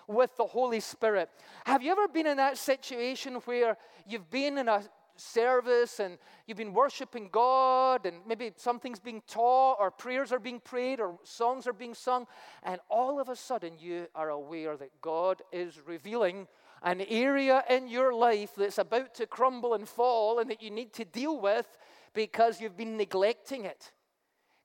with 0.07 0.35
the 0.35 0.47
Holy 0.47 0.79
Spirit. 0.79 1.29
Have 1.63 1.83
you 1.83 1.91
ever 1.91 2.07
been 2.07 2.25
in 2.25 2.37
that 2.37 2.57
situation 2.57 3.35
where 3.45 3.77
you've 4.07 4.31
been 4.31 4.57
in 4.57 4.67
a 4.67 4.81
service 5.19 5.99
and 5.99 6.17
you've 6.47 6.57
been 6.57 6.73
worshiping 6.73 7.29
God 7.31 8.05
and 8.05 8.17
maybe 8.27 8.51
something's 8.55 8.99
being 8.99 9.21
taught 9.27 9.77
or 9.79 9.91
prayers 9.91 10.31
are 10.31 10.39
being 10.39 10.59
prayed 10.59 10.99
or 10.99 11.17
songs 11.23 11.67
are 11.67 11.73
being 11.73 11.93
sung, 11.93 12.25
and 12.63 12.79
all 12.89 13.19
of 13.19 13.29
a 13.29 13.35
sudden 13.35 13.73
you 13.79 14.07
are 14.15 14.29
aware 14.29 14.77
that 14.77 15.01
God 15.01 15.41
is 15.51 15.79
revealing 15.85 16.47
an 16.81 17.01
area 17.01 17.63
in 17.69 17.87
your 17.87 18.13
life 18.13 18.51
that's 18.55 18.77
about 18.77 19.13
to 19.15 19.27
crumble 19.27 19.73
and 19.73 19.87
fall 19.87 20.39
and 20.39 20.49
that 20.49 20.61
you 20.61 20.71
need 20.71 20.93
to 20.93 21.05
deal 21.05 21.39
with 21.39 21.77
because 22.13 22.61
you've 22.61 22.77
been 22.77 22.97
neglecting 22.97 23.65
it. 23.65 23.91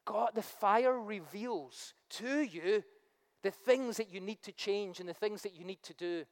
God, 0.05 0.31
the 0.35 0.43
fire 0.43 1.01
reveals 1.01 1.95
to 2.11 2.43
you 2.43 2.85
the 3.43 3.51
things 3.51 3.97
that 3.97 4.13
you 4.13 4.21
need 4.21 4.43
to 4.43 4.53
change 4.53 5.01
and 5.01 5.09
the 5.09 5.15
things 5.15 5.43
that 5.43 5.55
you 5.55 5.65
need 5.65 5.83
to 5.83 5.95
do 5.95 6.25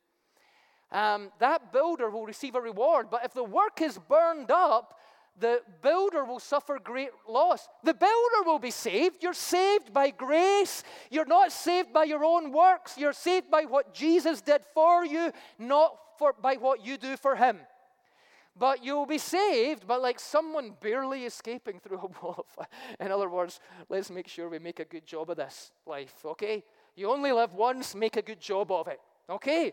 um, 0.93 1.31
that 1.39 1.73
builder 1.73 2.11
will 2.11 2.27
receive 2.27 2.55
a 2.55 2.61
reward. 2.61 3.09
But 3.11 3.25
if 3.25 3.33
the 3.33 3.45
work 3.45 3.81
is 3.81 3.99
burned 3.99 4.51
up, 4.51 4.99
the 5.39 5.63
builder 5.81 6.25
will 6.25 6.39
suffer 6.39 6.79
great 6.79 7.11
loss. 7.27 7.67
The 7.83 7.95
builder 7.95 8.43
will 8.45 8.59
be 8.59 8.71
saved. 8.71 9.23
You're 9.23 9.33
saved 9.33 9.93
by 9.93 10.11
grace. 10.11 10.85
You're 11.11 11.25
not 11.25 11.51
saved 11.53 11.93
by 11.93 12.05
your 12.05 12.23
own 12.23 12.53
works. 12.53 12.99
You're 12.99 13.15
saved 13.15 13.51
by 13.51 13.63
what 13.63 13.95
Jesus 13.95 14.43
did 14.43 14.63
for 14.75 15.05
you, 15.05 15.33
not 15.59 15.97
for, 16.19 16.35
by 16.35 16.57
what 16.57 16.85
you 16.85 16.99
do 16.99 17.17
for 17.17 17.35
him. 17.37 17.61
But 18.55 18.85
you'll 18.85 19.07
be 19.07 19.17
saved, 19.17 19.87
but 19.87 20.03
like 20.03 20.21
someone 20.21 20.75
barely 20.79 21.25
escaping 21.25 21.81
through 21.81 21.99
a 21.99 22.25
wall. 22.25 22.47
In 23.01 23.11
other 23.11 23.31
words, 23.31 23.61
let's 23.89 24.11
make 24.11 24.29
sure 24.29 24.51
we 24.51 24.59
make 24.59 24.79
a 24.79 24.85
good 24.85 25.07
job 25.07 25.31
of 25.31 25.39
this 25.39 25.73
life, 25.87 26.15
okay? 26.27 26.63
You 26.95 27.11
only 27.11 27.33
live 27.33 27.55
once, 27.55 27.95
make 27.95 28.19
a 28.19 28.23
good 28.23 28.41
job 28.41 28.71
of 28.71 28.89
it, 28.89 29.01
okay? 29.31 29.73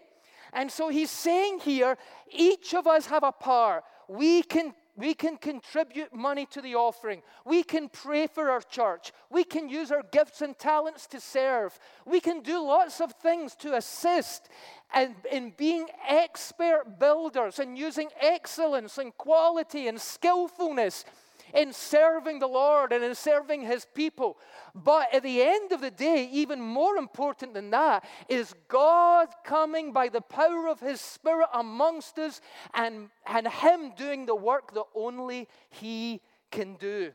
And 0.54 0.72
so 0.72 0.90
he's 0.90 1.12
saying 1.12 1.60
here 1.60 1.98
each 2.32 2.74
of 2.74 2.88
us 2.88 3.06
have 3.08 3.24
a 3.24 3.32
part. 3.32 3.84
We 4.08 4.44
can 4.44 4.74
we 5.00 5.14
can 5.14 5.38
contribute 5.38 6.14
money 6.14 6.46
to 6.48 6.62
the 6.62 6.76
offering. 6.76 7.22
We 7.46 7.64
can 7.64 7.88
pray 7.88 8.28
for 8.28 8.50
our 8.50 8.60
church. 8.60 9.14
We 9.30 9.46
can 9.46 9.70
use 9.70 9.94
our 9.94 10.04
gifts 10.12 10.42
and 10.42 10.60
talents 10.60 11.08
to 11.08 11.22
serve. 11.22 11.80
We 12.06 12.20
can 12.20 12.42
do 12.42 12.62
lots 12.62 13.00
of 13.00 13.14
things 13.14 13.56
to 13.60 13.78
assist 13.78 14.50
in, 14.94 15.16
in 15.32 15.54
being 15.56 15.88
expert 16.06 17.00
builders 17.00 17.60
and 17.60 17.78
using 17.78 18.10
excellence 18.20 18.98
and 18.98 19.18
quality 19.18 19.88
and 19.88 20.02
skillfulness 20.02 21.06
in 21.54 21.74
serving 21.74 22.40
the 22.40 22.48
Lord 22.48 22.92
and 22.92 23.04
in 23.04 23.16
serving 23.16 23.62
His 23.62 23.86
people. 23.94 24.38
But 24.76 25.14
at 25.14 25.24
the 25.24 25.42
end 25.42 25.72
of 25.72 25.82
the 25.82 25.92
day, 25.92 26.30
even 26.32 26.62
more 26.62 26.98
important 26.98 27.54
than 27.54 27.70
that, 27.72 28.06
is 28.28 28.54
God 28.68 29.30
coming 29.44 29.92
by 29.92 30.10
the 30.10 30.22
power 30.22 30.68
of 30.68 30.80
His 30.80 31.02
Spirit 31.02 31.50
amongst 31.54 32.18
us 32.20 32.42
and, 32.74 33.10
and 33.26 33.48
Him 33.48 33.94
doing 33.96 34.26
the 34.26 34.36
work 34.36 34.74
that 34.74 34.86
only 34.96 35.48
He 35.70 36.22
can 36.52 36.76
do. 36.76 37.12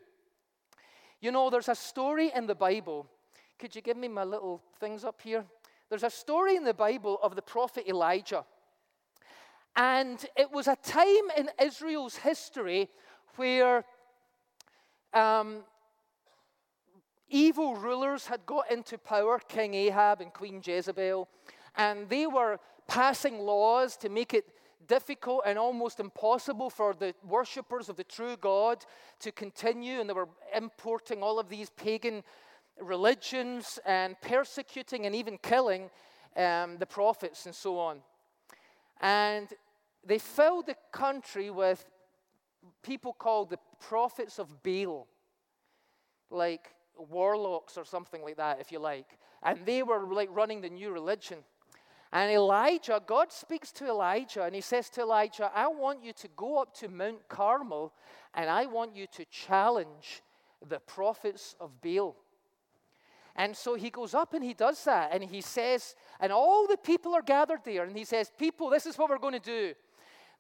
You 1.20 1.32
know, 1.32 1.48
there's 1.50 1.68
a 1.68 1.74
story 1.74 2.30
in 2.34 2.46
the 2.46 2.54
Bible. 2.54 3.06
Could 3.58 3.74
you 3.74 3.80
give 3.80 3.96
me 3.96 4.08
my 4.08 4.24
little 4.24 4.62
things 4.78 5.04
up 5.04 5.20
here? 5.22 5.44
There's 5.88 6.02
a 6.02 6.10
story 6.10 6.56
in 6.56 6.64
the 6.64 6.74
Bible 6.74 7.18
of 7.22 7.36
the 7.36 7.42
prophet 7.42 7.88
Elijah. 7.88 8.44
And 9.76 10.24
it 10.36 10.50
was 10.52 10.68
a 10.68 10.76
time 10.76 11.30
in 11.36 11.50
Israel's 11.60 12.16
history 12.16 12.88
where 13.36 13.84
um, 15.14 15.64
evil 17.28 17.76
rulers 17.76 18.26
had 18.26 18.44
got 18.46 18.70
into 18.70 18.98
power, 18.98 19.40
King 19.48 19.74
Ahab 19.74 20.20
and 20.20 20.32
Queen 20.32 20.60
Jezebel, 20.64 21.28
and 21.76 22.08
they 22.08 22.26
were 22.26 22.58
passing 22.86 23.38
laws 23.38 23.96
to 23.98 24.08
make 24.08 24.34
it 24.34 24.44
difficult 24.86 25.42
and 25.46 25.58
almost 25.58 26.00
impossible 26.00 26.68
for 26.68 26.94
the 26.94 27.14
worshippers 27.26 27.88
of 27.88 27.96
the 27.96 28.04
true 28.04 28.36
God 28.36 28.84
to 29.20 29.32
continue, 29.32 30.00
and 30.00 30.08
they 30.08 30.14
were 30.14 30.28
importing 30.54 31.22
all 31.22 31.38
of 31.38 31.48
these 31.48 31.70
pagan 31.70 32.22
religions 32.80 33.78
and 33.86 34.20
persecuting 34.20 35.06
and 35.06 35.14
even 35.14 35.38
killing 35.38 35.90
um, 36.36 36.76
the 36.78 36.86
prophets 36.86 37.46
and 37.46 37.54
so 37.54 37.78
on. 37.78 38.00
And 39.00 39.48
they 40.04 40.18
filled 40.18 40.66
the 40.66 40.76
country 40.92 41.50
with 41.50 41.84
people 42.82 43.12
called 43.12 43.50
the 43.50 43.58
prophets 43.80 44.38
of 44.38 44.62
Baal, 44.62 45.06
like 46.30 46.68
warlocks 46.96 47.76
or 47.76 47.84
something 47.84 48.22
like 48.22 48.36
that, 48.36 48.60
if 48.60 48.72
you 48.72 48.78
like. 48.78 49.18
And 49.42 49.58
they 49.64 49.82
were 49.82 50.06
like 50.12 50.28
running 50.32 50.60
the 50.60 50.70
new 50.70 50.90
religion. 50.90 51.38
And 52.12 52.30
Elijah, 52.30 53.02
God 53.04 53.32
speaks 53.32 53.72
to 53.72 53.88
Elijah 53.88 54.44
and 54.44 54.54
he 54.54 54.60
says 54.60 54.88
to 54.90 55.00
Elijah, 55.00 55.50
I 55.52 55.66
want 55.66 56.04
you 56.04 56.12
to 56.12 56.28
go 56.36 56.62
up 56.62 56.72
to 56.76 56.88
Mount 56.88 57.28
Carmel 57.28 57.92
and 58.34 58.48
I 58.48 58.66
want 58.66 58.94
you 58.94 59.06
to 59.08 59.24
challenge 59.24 60.22
the 60.66 60.78
prophets 60.78 61.56
of 61.58 61.80
Baal. 61.82 62.16
And 63.36 63.56
so 63.56 63.74
he 63.74 63.90
goes 63.90 64.14
up 64.14 64.32
and 64.32 64.44
he 64.44 64.54
does 64.54 64.84
that. 64.84 65.10
And 65.12 65.24
he 65.24 65.40
says, 65.40 65.96
and 66.20 66.32
all 66.32 66.68
the 66.68 66.76
people 66.76 67.14
are 67.14 67.22
gathered 67.22 67.64
there. 67.64 67.82
And 67.82 67.96
he 67.96 68.04
says, 68.04 68.30
People, 68.38 68.70
this 68.70 68.86
is 68.86 68.96
what 68.96 69.10
we're 69.10 69.18
going 69.18 69.34
to 69.34 69.40
do. 69.40 69.74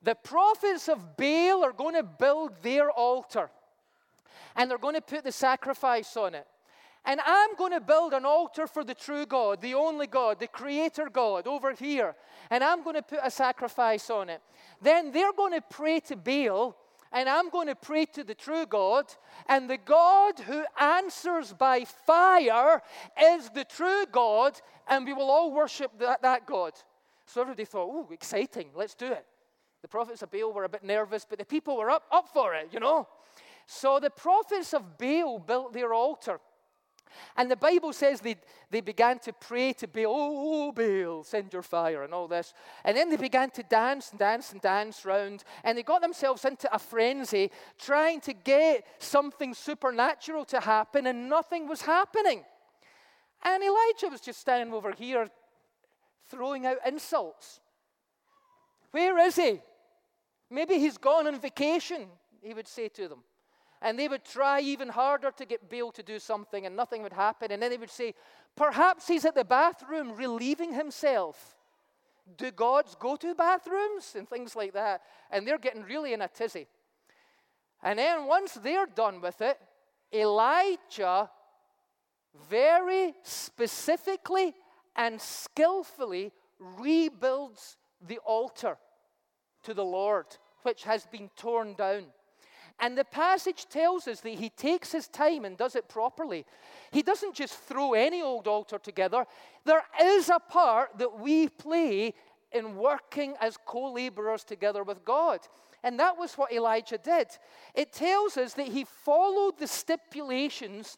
The 0.04 0.14
prophets 0.14 0.88
of 0.88 1.16
Baal 1.16 1.64
are 1.64 1.72
going 1.72 1.94
to 1.94 2.02
build 2.02 2.62
their 2.62 2.90
altar. 2.90 3.50
And 4.54 4.70
they're 4.70 4.78
going 4.78 4.94
to 4.94 5.00
put 5.00 5.24
the 5.24 5.32
sacrifice 5.32 6.16
on 6.16 6.34
it. 6.34 6.46
And 7.06 7.20
I'm 7.24 7.54
going 7.56 7.72
to 7.72 7.80
build 7.80 8.12
an 8.12 8.24
altar 8.24 8.66
for 8.66 8.84
the 8.84 8.94
true 8.94 9.26
God, 9.26 9.60
the 9.60 9.74
only 9.74 10.06
God, 10.06 10.40
the 10.40 10.46
creator 10.46 11.08
God 11.10 11.46
over 11.46 11.72
here. 11.72 12.14
And 12.50 12.62
I'm 12.62 12.82
going 12.82 12.96
to 12.96 13.02
put 13.02 13.18
a 13.22 13.30
sacrifice 13.30 14.08
on 14.10 14.28
it. 14.28 14.40
Then 14.80 15.10
they're 15.10 15.32
going 15.32 15.52
to 15.52 15.60
pray 15.60 16.00
to 16.00 16.16
Baal, 16.16 16.76
and 17.12 17.28
I'm 17.28 17.50
going 17.50 17.68
to 17.68 17.74
pray 17.74 18.06
to 18.06 18.24
the 18.24 18.34
true 18.34 18.66
God. 18.66 19.06
And 19.48 19.68
the 19.68 19.78
God 19.78 20.38
who 20.40 20.64
answers 20.78 21.52
by 21.52 21.84
fire 21.84 22.82
is 23.20 23.50
the 23.50 23.64
true 23.64 24.04
God, 24.10 24.60
and 24.88 25.04
we 25.04 25.12
will 25.12 25.30
all 25.30 25.52
worship 25.52 25.98
that, 25.98 26.22
that 26.22 26.46
God. 26.46 26.72
So 27.26 27.42
everybody 27.42 27.64
thought, 27.64 27.88
oh, 27.90 28.08
exciting, 28.12 28.68
let's 28.74 28.94
do 28.94 29.12
it. 29.12 29.26
The 29.84 29.88
prophets 29.88 30.22
of 30.22 30.30
Baal 30.30 30.50
were 30.50 30.64
a 30.64 30.68
bit 30.70 30.82
nervous, 30.82 31.26
but 31.28 31.38
the 31.38 31.44
people 31.44 31.76
were 31.76 31.90
up, 31.90 32.04
up 32.10 32.30
for 32.32 32.54
it, 32.54 32.70
you 32.72 32.80
know. 32.80 33.06
So 33.66 34.00
the 34.00 34.08
prophets 34.08 34.72
of 34.72 34.96
Baal 34.96 35.38
built 35.38 35.74
their 35.74 35.92
altar. 35.92 36.40
And 37.36 37.50
the 37.50 37.56
Bible 37.56 37.92
says 37.92 38.22
they, 38.22 38.36
they 38.70 38.80
began 38.80 39.18
to 39.18 39.34
pray 39.34 39.74
to 39.74 39.86
Baal, 39.86 40.06
oh, 40.06 40.72
Baal, 40.72 41.22
send 41.22 41.52
your 41.52 41.60
fire, 41.60 42.02
and 42.02 42.14
all 42.14 42.26
this. 42.26 42.54
And 42.82 42.96
then 42.96 43.10
they 43.10 43.18
began 43.18 43.50
to 43.50 43.62
dance 43.62 44.10
and 44.10 44.18
dance 44.18 44.52
and 44.52 44.62
dance 44.62 45.04
round, 45.04 45.44
and 45.62 45.76
they 45.76 45.82
got 45.82 46.00
themselves 46.00 46.46
into 46.46 46.74
a 46.74 46.78
frenzy 46.78 47.50
trying 47.78 48.22
to 48.22 48.32
get 48.32 48.86
something 49.00 49.52
supernatural 49.52 50.46
to 50.46 50.60
happen, 50.60 51.08
and 51.08 51.28
nothing 51.28 51.68
was 51.68 51.82
happening. 51.82 52.42
And 53.42 53.62
Elijah 53.62 54.08
was 54.10 54.22
just 54.22 54.40
standing 54.40 54.72
over 54.72 54.92
here 54.92 55.28
throwing 56.30 56.64
out 56.64 56.78
insults. 56.86 57.60
Where 58.92 59.18
is 59.18 59.36
he? 59.36 59.60
Maybe 60.50 60.78
he's 60.78 60.98
gone 60.98 61.26
on 61.26 61.40
vacation, 61.40 62.06
he 62.42 62.54
would 62.54 62.68
say 62.68 62.88
to 62.88 63.08
them. 63.08 63.24
And 63.82 63.98
they 63.98 64.08
would 64.08 64.24
try 64.24 64.60
even 64.60 64.88
harder 64.88 65.30
to 65.32 65.44
get 65.44 65.68
Baal 65.68 65.92
to 65.92 66.02
do 66.02 66.18
something, 66.18 66.64
and 66.64 66.74
nothing 66.74 67.02
would 67.02 67.12
happen. 67.12 67.52
And 67.52 67.62
then 67.62 67.70
they 67.70 67.76
would 67.76 67.90
say, 67.90 68.14
Perhaps 68.56 69.08
he's 69.08 69.24
at 69.24 69.34
the 69.34 69.44
bathroom 69.44 70.14
relieving 70.14 70.72
himself. 70.72 71.56
Do 72.38 72.50
gods 72.50 72.96
go 72.98 73.16
to 73.16 73.34
bathrooms? 73.34 74.14
And 74.16 74.28
things 74.28 74.56
like 74.56 74.72
that. 74.72 75.02
And 75.30 75.46
they're 75.46 75.58
getting 75.58 75.82
really 75.82 76.12
in 76.12 76.22
a 76.22 76.28
tizzy. 76.28 76.66
And 77.82 77.98
then 77.98 78.26
once 78.26 78.54
they're 78.54 78.86
done 78.86 79.20
with 79.20 79.42
it, 79.42 79.58
Elijah 80.12 81.28
very 82.48 83.12
specifically 83.22 84.54
and 84.96 85.20
skillfully 85.20 86.32
rebuilds 86.58 87.76
the 88.00 88.18
altar 88.18 88.78
to 89.64 89.74
the 89.74 89.84
Lord, 89.84 90.26
which 90.62 90.84
has 90.84 91.06
been 91.06 91.30
torn 91.36 91.74
down. 91.74 92.04
And 92.80 92.98
the 92.98 93.04
passage 93.04 93.66
tells 93.68 94.08
us 94.08 94.20
that 94.20 94.34
he 94.34 94.50
takes 94.50 94.90
his 94.92 95.06
time 95.06 95.44
and 95.44 95.56
does 95.56 95.76
it 95.76 95.88
properly. 95.88 96.44
He 96.90 97.02
doesn't 97.02 97.34
just 97.34 97.54
throw 97.54 97.92
any 97.92 98.20
old 98.20 98.48
altar 98.48 98.78
together. 98.78 99.26
There 99.64 99.84
is 100.02 100.28
a 100.28 100.40
part 100.40 100.98
that 100.98 101.20
we 101.20 101.48
play 101.48 102.14
in 102.52 102.76
working 102.76 103.34
as 103.40 103.56
co 103.64 103.92
laborers 103.92 104.44
together 104.44 104.82
with 104.82 105.04
God. 105.04 105.40
And 105.82 106.00
that 106.00 106.16
was 106.16 106.34
what 106.34 106.52
Elijah 106.52 106.98
did. 106.98 107.28
It 107.74 107.92
tells 107.92 108.36
us 108.36 108.54
that 108.54 108.68
he 108.68 108.84
followed 108.84 109.58
the 109.58 109.66
stipulations 109.66 110.96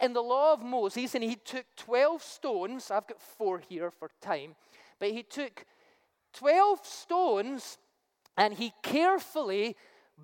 in 0.00 0.12
the 0.12 0.22
law 0.22 0.52
of 0.52 0.62
Moses 0.62 1.14
and 1.14 1.24
he 1.24 1.36
took 1.36 1.64
12 1.76 2.22
stones. 2.22 2.90
I've 2.90 3.06
got 3.06 3.20
four 3.20 3.62
here 3.66 3.90
for 3.90 4.10
time. 4.20 4.54
But 4.98 5.10
he 5.10 5.22
took 5.22 5.64
12 6.34 6.84
stones 6.84 7.78
and 8.36 8.54
he 8.54 8.72
carefully 8.82 9.76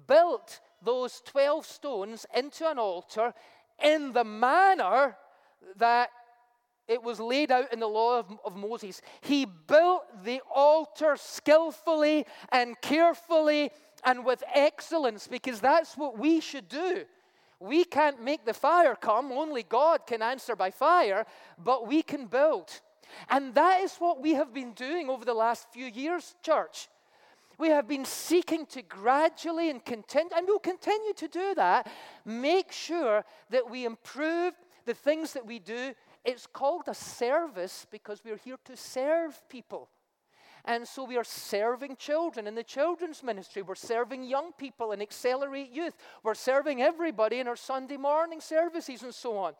built 0.06 0.60
those 0.82 1.22
12 1.26 1.64
stones 1.64 2.26
into 2.34 2.68
an 2.68 2.78
altar 2.78 3.32
in 3.82 4.12
the 4.12 4.24
manner 4.24 5.16
that 5.76 6.10
it 6.88 7.02
was 7.02 7.20
laid 7.20 7.50
out 7.50 7.72
in 7.72 7.80
the 7.80 7.88
law 7.88 8.18
of, 8.18 8.26
of, 8.44 8.56
Moses. 8.56 9.00
He 9.20 9.44
built 9.44 10.02
the 10.24 10.40
altar 10.54 11.16
skillfully 11.16 12.26
and 12.50 12.78
carefully 12.80 13.70
and 14.04 14.24
with 14.24 14.42
excellence 14.54 15.28
because 15.28 15.60
that's 15.60 15.96
what 15.96 16.18
we 16.18 16.40
should 16.40 16.68
do. 16.68 17.04
We 17.60 17.84
can't 17.84 18.20
make 18.22 18.44
the 18.44 18.54
fire 18.54 18.96
come, 18.96 19.30
only 19.30 19.62
God 19.62 20.06
can 20.06 20.20
answer 20.20 20.56
by 20.56 20.72
fire, 20.72 21.24
but 21.56 21.86
we 21.86 22.02
can 22.02 22.26
build. 22.26 22.80
And 23.30 23.54
that 23.54 23.82
is 23.82 23.94
what 23.96 24.20
we 24.20 24.34
have 24.34 24.52
been 24.52 24.72
doing 24.72 25.08
over 25.08 25.24
the 25.24 25.34
last 25.34 25.68
few 25.72 25.86
years, 25.86 26.34
church. 26.42 26.88
We 27.58 27.68
have 27.68 27.86
been 27.86 28.04
seeking 28.04 28.66
to 28.66 28.82
gradually 28.82 29.70
and 29.70 29.84
continue, 29.84 30.30
and 30.36 30.46
we'll 30.46 30.58
continue 30.58 31.12
to 31.14 31.28
do 31.28 31.54
that, 31.54 31.90
make 32.24 32.72
sure 32.72 33.24
that 33.50 33.70
we 33.70 33.84
improve 33.84 34.54
the 34.84 34.94
things 34.94 35.32
that 35.34 35.46
we 35.46 35.58
do. 35.58 35.94
It's 36.24 36.46
called 36.46 36.84
a 36.86 36.94
service 36.94 37.86
because 37.90 38.22
we're 38.24 38.36
here 38.36 38.58
to 38.64 38.76
serve 38.76 39.40
people. 39.48 39.88
And 40.64 40.86
so 40.86 41.02
we 41.02 41.16
are 41.16 41.24
serving 41.24 41.96
children 41.96 42.46
in 42.46 42.54
the 42.54 42.62
children's 42.62 43.24
ministry. 43.24 43.62
We're 43.62 43.74
serving 43.74 44.22
young 44.22 44.52
people 44.52 44.92
in 44.92 45.02
accelerate 45.02 45.72
youth. 45.72 45.96
We're 46.22 46.34
serving 46.34 46.80
everybody 46.80 47.40
in 47.40 47.48
our 47.48 47.56
Sunday 47.56 47.96
morning 47.96 48.40
services 48.40 49.02
and 49.02 49.12
so 49.12 49.36
on. 49.38 49.54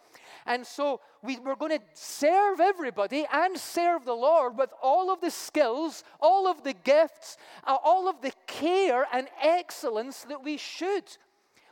And 0.47 0.65
so 0.65 1.01
we, 1.21 1.41
we're 1.41 1.57
going 1.57 1.77
to 1.77 1.85
serve 1.95 2.61
everybody 2.61 3.27
and 3.33 3.59
serve 3.59 4.05
the 4.05 4.15
Lord 4.15 4.57
with 4.57 4.71
all 4.81 5.13
of 5.13 5.21
the 5.21 5.31
skills, 5.33 6.05
all 6.21 6.47
of 6.47 6.63
the 6.63 6.75
gifts, 6.75 7.37
uh, 7.65 7.77
all 7.83 8.09
of 8.09 8.21
the 8.21 8.33
care 8.47 9.05
and 9.13 9.27
excellence 9.43 10.23
that 10.29 10.45
we 10.45 10.57
should. 10.57 11.05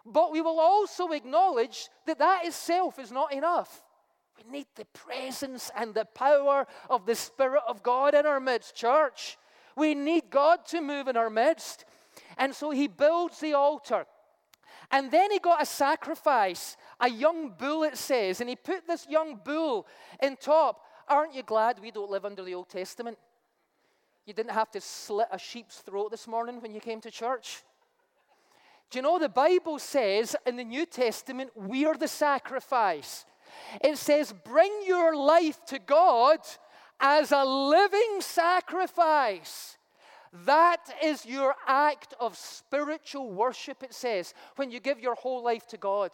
But 0.04 0.32
we 0.32 0.40
will 0.40 0.58
also 0.58 1.08
acknowledge 1.12 1.88
that 2.06 2.18
that 2.18 2.46
itself 2.46 2.98
is 2.98 3.12
not 3.12 3.32
enough. 3.32 3.84
We 4.44 4.58
need 4.58 4.66
the 4.74 4.86
presence 4.86 5.70
and 5.76 5.94
the 5.94 6.04
power 6.04 6.66
of 6.88 7.06
the 7.06 7.14
Spirit 7.14 7.62
of 7.68 7.82
God 7.82 8.14
in 8.14 8.26
our 8.26 8.40
midst, 8.40 8.74
church. 8.74 9.36
We 9.76 9.94
need 9.94 10.30
God 10.30 10.64
to 10.66 10.80
move 10.80 11.08
in 11.08 11.16
our 11.16 11.30
midst. 11.30 11.84
And 12.36 12.54
so 12.54 12.70
he 12.70 12.86
builds 12.88 13.40
the 13.40 13.54
altar. 13.54 14.06
And 14.90 15.10
then 15.10 15.30
he 15.30 15.38
got 15.38 15.62
a 15.62 15.66
sacrifice, 15.66 16.76
a 16.98 17.08
young 17.08 17.50
bull, 17.50 17.84
it 17.84 17.96
says, 17.96 18.40
and 18.40 18.50
he 18.50 18.56
put 18.56 18.86
this 18.86 19.06
young 19.08 19.38
bull 19.44 19.86
in 20.22 20.36
top. 20.36 20.84
Aren't 21.08 21.34
you 21.34 21.42
glad 21.42 21.78
we 21.80 21.90
don't 21.90 22.10
live 22.10 22.24
under 22.24 22.42
the 22.42 22.54
Old 22.54 22.68
Testament? 22.68 23.18
You 24.26 24.32
didn't 24.32 24.52
have 24.52 24.70
to 24.72 24.80
slit 24.80 25.28
a 25.30 25.38
sheep's 25.38 25.78
throat 25.78 26.10
this 26.10 26.26
morning 26.26 26.60
when 26.60 26.74
you 26.74 26.80
came 26.80 27.00
to 27.02 27.10
church. 27.10 27.62
Do 28.90 28.98
you 28.98 29.02
know 29.02 29.18
the 29.18 29.28
Bible 29.28 29.78
says 29.78 30.34
in 30.46 30.56
the 30.56 30.64
New 30.64 30.86
Testament, 30.86 31.50
we're 31.54 31.96
the 31.96 32.08
sacrifice? 32.08 33.24
It 33.82 33.98
says, 33.98 34.32
Bring 34.44 34.72
your 34.86 35.16
life 35.16 35.64
to 35.66 35.78
God 35.78 36.40
as 37.00 37.32
a 37.32 37.44
living 37.44 38.20
sacrifice. 38.20 39.76
That 40.44 40.94
is 41.02 41.26
your 41.26 41.56
act 41.66 42.14
of 42.20 42.36
spiritual 42.36 43.32
worship, 43.32 43.82
it 43.82 43.92
says, 43.92 44.32
when 44.56 44.70
you 44.70 44.78
give 44.78 45.00
your 45.00 45.16
whole 45.16 45.42
life 45.42 45.66
to 45.68 45.76
God. 45.76 46.12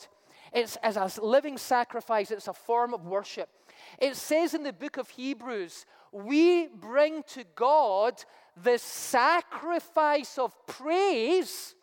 It's 0.52 0.76
as 0.76 0.96
a 0.96 1.10
living 1.22 1.58
sacrifice, 1.58 2.30
it's 2.30 2.48
a 2.48 2.54
form 2.54 2.94
of 2.94 3.04
worship. 3.04 3.50
It 3.98 4.16
says 4.16 4.54
in 4.54 4.62
the 4.62 4.72
book 4.72 4.96
of 4.96 5.10
Hebrews, 5.10 5.84
we 6.12 6.68
bring 6.68 7.24
to 7.34 7.44
God 7.54 8.14
the 8.56 8.78
sacrifice 8.78 10.38
of 10.38 10.54
praise, 10.66 11.74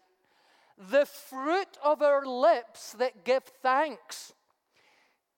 the 0.89 1.05
fruit 1.05 1.78
of 1.84 2.01
our 2.01 2.26
lips 2.26 2.93
that 2.93 3.26
give 3.26 3.43
thanks. 3.61 4.34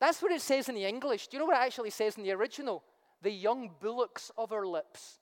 That's 0.06 0.22
what 0.22 0.32
it 0.32 0.42
says 0.42 0.70
in 0.70 0.76
the 0.76 0.86
English. 0.86 1.30
Do 1.30 1.36
you 1.36 1.40
know 1.40 1.48
what 1.48 1.58
it 1.58 1.66
actually 1.66 1.90
says 1.90 2.16
in 2.16 2.22
the 2.22 2.32
original? 2.32 2.84
The 3.24 3.32
young 3.32 3.72
bullocks 3.82 4.32
of 4.38 4.52
our 4.52 4.64
lips. 4.64 5.18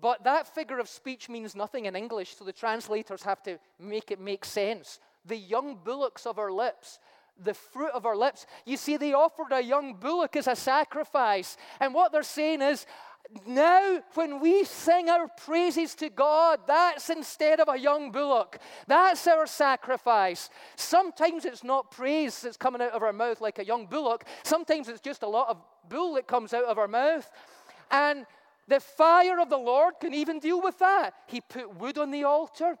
But 0.00 0.24
that 0.24 0.46
figure 0.46 0.78
of 0.78 0.88
speech 0.88 1.28
means 1.28 1.54
nothing 1.54 1.84
in 1.84 1.94
English, 1.94 2.36
so 2.36 2.46
the 2.46 2.54
translators 2.54 3.22
have 3.24 3.42
to 3.42 3.58
make 3.78 4.10
it 4.10 4.18
make 4.18 4.46
sense. 4.46 4.98
The 5.26 5.36
young 5.36 5.76
bullocks 5.84 6.24
of 6.24 6.38
our 6.38 6.50
lips, 6.50 6.98
the 7.38 7.52
fruit 7.52 7.90
of 7.92 8.06
our 8.06 8.16
lips. 8.16 8.46
You 8.64 8.78
see, 8.78 8.96
they 8.96 9.12
offered 9.12 9.52
a 9.52 9.60
young 9.60 9.92
bullock 9.92 10.36
as 10.36 10.46
a 10.46 10.56
sacrifice. 10.56 11.58
And 11.78 11.92
what 11.92 12.12
they're 12.12 12.22
saying 12.22 12.62
is, 12.62 12.86
now, 13.46 14.02
when 14.14 14.40
we 14.40 14.64
sing 14.64 15.08
our 15.08 15.28
praises 15.28 15.94
to 15.96 16.08
God, 16.08 16.60
that's 16.66 17.10
instead 17.10 17.60
of 17.60 17.68
a 17.68 17.78
young 17.78 18.12
bullock. 18.12 18.58
That's 18.86 19.26
our 19.26 19.46
sacrifice. 19.46 20.48
Sometimes 20.76 21.44
it's 21.44 21.64
not 21.64 21.90
praise 21.90 22.40
that's 22.40 22.56
coming 22.56 22.80
out 22.80 22.92
of 22.92 23.02
our 23.02 23.12
mouth 23.12 23.40
like 23.40 23.58
a 23.58 23.64
young 23.64 23.86
bullock. 23.86 24.24
Sometimes 24.44 24.88
it's 24.88 25.00
just 25.00 25.22
a 25.22 25.28
lot 25.28 25.48
of 25.48 25.58
bull 25.88 26.14
that 26.14 26.28
comes 26.28 26.54
out 26.54 26.64
of 26.64 26.78
our 26.78 26.88
mouth. 26.88 27.28
And 27.90 28.26
the 28.68 28.80
fire 28.80 29.40
of 29.40 29.50
the 29.50 29.58
Lord 29.58 29.94
can 30.00 30.14
even 30.14 30.38
deal 30.38 30.62
with 30.62 30.78
that. 30.78 31.14
He 31.26 31.40
put 31.40 31.76
wood 31.76 31.98
on 31.98 32.10
the 32.10 32.24
altar, 32.24 32.76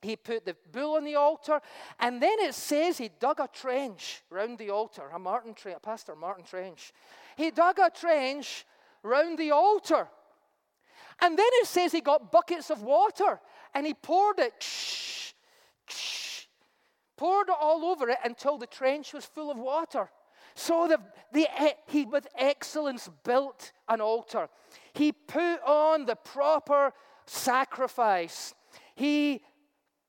he 0.00 0.16
put 0.16 0.44
the 0.44 0.56
bull 0.72 0.96
on 0.96 1.04
the 1.04 1.16
altar, 1.16 1.60
and 1.98 2.22
then 2.22 2.38
it 2.40 2.54
says 2.54 2.98
he 2.98 3.10
dug 3.20 3.40
a 3.40 3.48
trench 3.48 4.22
round 4.30 4.58
the 4.58 4.70
altar, 4.70 5.08
a 5.12 5.18
Martin 5.18 5.54
trench, 5.54 5.76
a 5.76 5.80
Pastor 5.80 6.14
Martin 6.14 6.44
trench. 6.44 6.92
He 7.36 7.50
dug 7.50 7.78
a 7.78 7.90
trench 7.90 8.64
round 9.02 9.38
the 9.38 9.50
altar. 9.50 10.08
And 11.20 11.36
then 11.36 11.46
it 11.54 11.66
says 11.66 11.92
he 11.92 12.00
got 12.00 12.30
buckets 12.30 12.70
of 12.70 12.82
water 12.82 13.40
and 13.74 13.86
he 13.86 13.94
poured 13.94 14.38
it, 14.38 14.54
shh, 14.62 15.32
shh, 15.88 16.44
poured 17.16 17.48
it 17.48 17.56
all 17.60 17.84
over 17.84 18.08
it 18.08 18.18
until 18.24 18.56
the 18.56 18.66
trench 18.66 19.12
was 19.12 19.24
full 19.24 19.50
of 19.50 19.58
water. 19.58 20.08
So 20.54 20.88
the, 20.88 21.00
the, 21.32 21.46
he, 21.86 22.04
with 22.04 22.26
excellence, 22.36 23.08
built 23.24 23.72
an 23.88 24.00
altar. 24.00 24.48
He 24.92 25.12
put 25.12 25.62
on 25.62 26.06
the 26.06 26.16
proper 26.16 26.92
sacrifice. 27.26 28.54
He, 28.94 29.42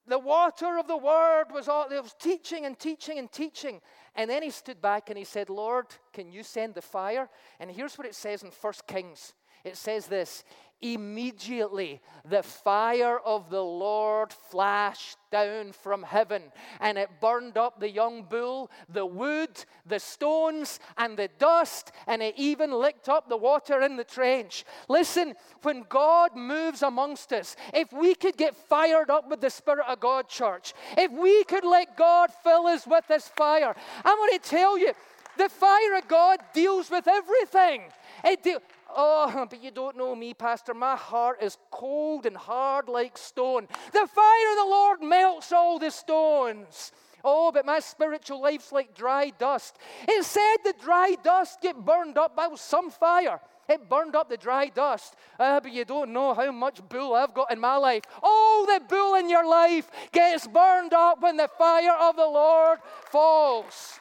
the 0.08 0.18
water 0.18 0.80
of 0.80 0.88
the 0.88 0.98
word 0.98 1.46
was 1.54 1.68
all, 1.68 1.88
there 1.88 2.02
was 2.02 2.16
teaching 2.20 2.66
and 2.66 2.80
teaching 2.80 3.20
and 3.20 3.32
teaching. 3.32 3.82
And 4.16 4.30
then 4.30 4.44
he 4.44 4.50
stood 4.50 4.82
back 4.82 5.10
and 5.10 5.18
he 5.18 5.24
said, 5.24 5.50
Lord, 5.50 5.88
can 6.14 6.32
you 6.32 6.44
send 6.44 6.76
the 6.76 6.82
fire? 6.82 7.30
And 7.60 7.72
here's 7.72 7.98
what 7.98 8.08
it 8.08 8.16
says 8.16 8.44
in 8.44 8.52
First 8.52 8.88
Kings 8.88 9.34
it 9.64 9.76
says 9.76 10.08
this 10.08 10.44
Immediately 10.82 12.02
the 12.24 12.44
fire 12.44 13.20
of 13.20 13.50
the 13.50 13.64
Lord 13.64 14.32
flashed 14.32 15.18
down 15.32 15.74
from 15.74 16.04
heaven, 16.04 16.44
and 16.80 16.98
it 16.98 17.10
burned 17.20 17.58
up 17.58 17.80
the 17.80 17.90
young 17.90 18.24
bull, 18.24 18.72
the 18.88 19.06
wood, 19.06 19.66
the 19.86 20.00
stones, 20.00 20.80
and 20.98 21.18
the 21.18 21.30
dust, 21.38 21.92
and 22.08 22.22
it 22.22 22.36
even 22.38 22.72
licked 22.72 23.10
up 23.10 23.28
the 23.28 23.38
water 23.38 23.82
in 23.82 23.98
the 23.98 24.04
trench. 24.04 24.64
Listen, 24.88 25.34
when 25.64 25.86
God 25.90 26.36
moves 26.36 26.82
amongst 26.82 27.34
us, 27.34 27.56
if 27.74 27.92
we 27.92 28.16
could 28.16 28.38
get 28.38 28.56
fired 28.56 29.10
up 29.10 29.30
with 29.30 29.42
the 29.42 29.50
Spirit 29.50 29.86
of 29.88 30.00
God, 30.00 30.30
church, 30.30 30.74
if 30.98 31.12
we 31.12 31.44
could 31.44 31.66
let 31.66 31.98
God 31.98 32.30
fill 32.44 32.68
us 32.68 32.88
with 32.88 33.06
this 33.08 33.28
fire, 33.28 33.76
I'm 34.06 34.18
going 34.18 34.40
to 34.40 34.50
tell 34.50 34.78
you, 34.78 34.94
the 35.38 35.50
fire 35.50 35.98
of 35.98 36.08
God 36.08 36.40
deals 36.54 36.92
with 36.92 37.08
everything. 37.08 37.84
It 38.26 38.44
de- 38.44 38.60
Oh, 38.96 39.48
but 39.50 39.64
you 39.64 39.72
don't 39.72 39.98
know 39.98 40.16
me, 40.16 40.34
Pastor. 40.34 40.74
My 40.74 40.96
heart 40.96 41.42
is 41.42 41.58
cold 41.72 42.26
and 42.26 42.36
hard 42.36 42.88
like 42.88 43.18
stone. 43.18 43.68
The 43.92 44.08
fire 44.08 44.52
of 44.52 44.58
the 44.58 44.70
Lord 44.70 45.02
melts 45.02 45.52
all 45.52 45.80
the 45.80 45.92
stones. 45.92 46.92
Oh, 47.24 47.52
but 47.52 47.66
my 47.66 47.80
spiritual 47.80 48.42
life's 48.42 48.72
like 48.72 48.96
dry 48.96 49.32
dust. 49.38 49.78
It 50.08 50.24
said 50.24 50.58
the 50.64 50.74
dry 50.82 51.16
dust 51.24 51.62
get 51.62 51.76
burned 51.76 52.18
up 52.18 52.36
by 52.36 52.50
some 52.56 52.90
fire. 52.90 53.40
It 53.68 53.88
burned 53.88 54.16
up 54.16 54.30
the 54.30 54.38
dry 54.38 54.68
dust. 54.68 55.16
Uh, 55.40 55.60
but 55.60 55.72
you 55.72 55.86
don't 55.86 56.12
know 56.12 56.34
how 56.34 56.52
much 56.52 56.82
bull 56.90 57.14
I've 57.14 57.36
got 57.36 57.52
in 57.52 57.60
my 57.60 57.76
life. 57.76 58.04
Oh, 58.24 58.66
the 58.68 58.84
bull 58.86 59.16
in 59.16 59.30
your 59.30 59.48
life 59.48 59.90
gets 60.12 60.48
burned 60.48 60.94
up 60.94 61.22
when 61.22 61.38
the 61.38 61.50
fire 61.58 61.96
of 62.00 62.16
the 62.16 62.26
Lord 62.26 62.80
falls. 63.12 64.00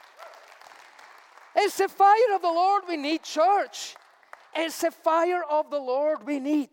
It's 1.54 1.76
the 1.76 1.88
fire 1.88 2.34
of 2.34 2.40
the 2.40 2.48
Lord 2.48 2.84
we 2.88 2.96
need, 2.96 3.24
church. 3.24 3.96
It's 4.58 4.80
the 4.80 4.90
fire 4.90 5.44
of 5.48 5.70
the 5.70 5.78
Lord 5.78 6.26
we 6.26 6.40
need. 6.40 6.70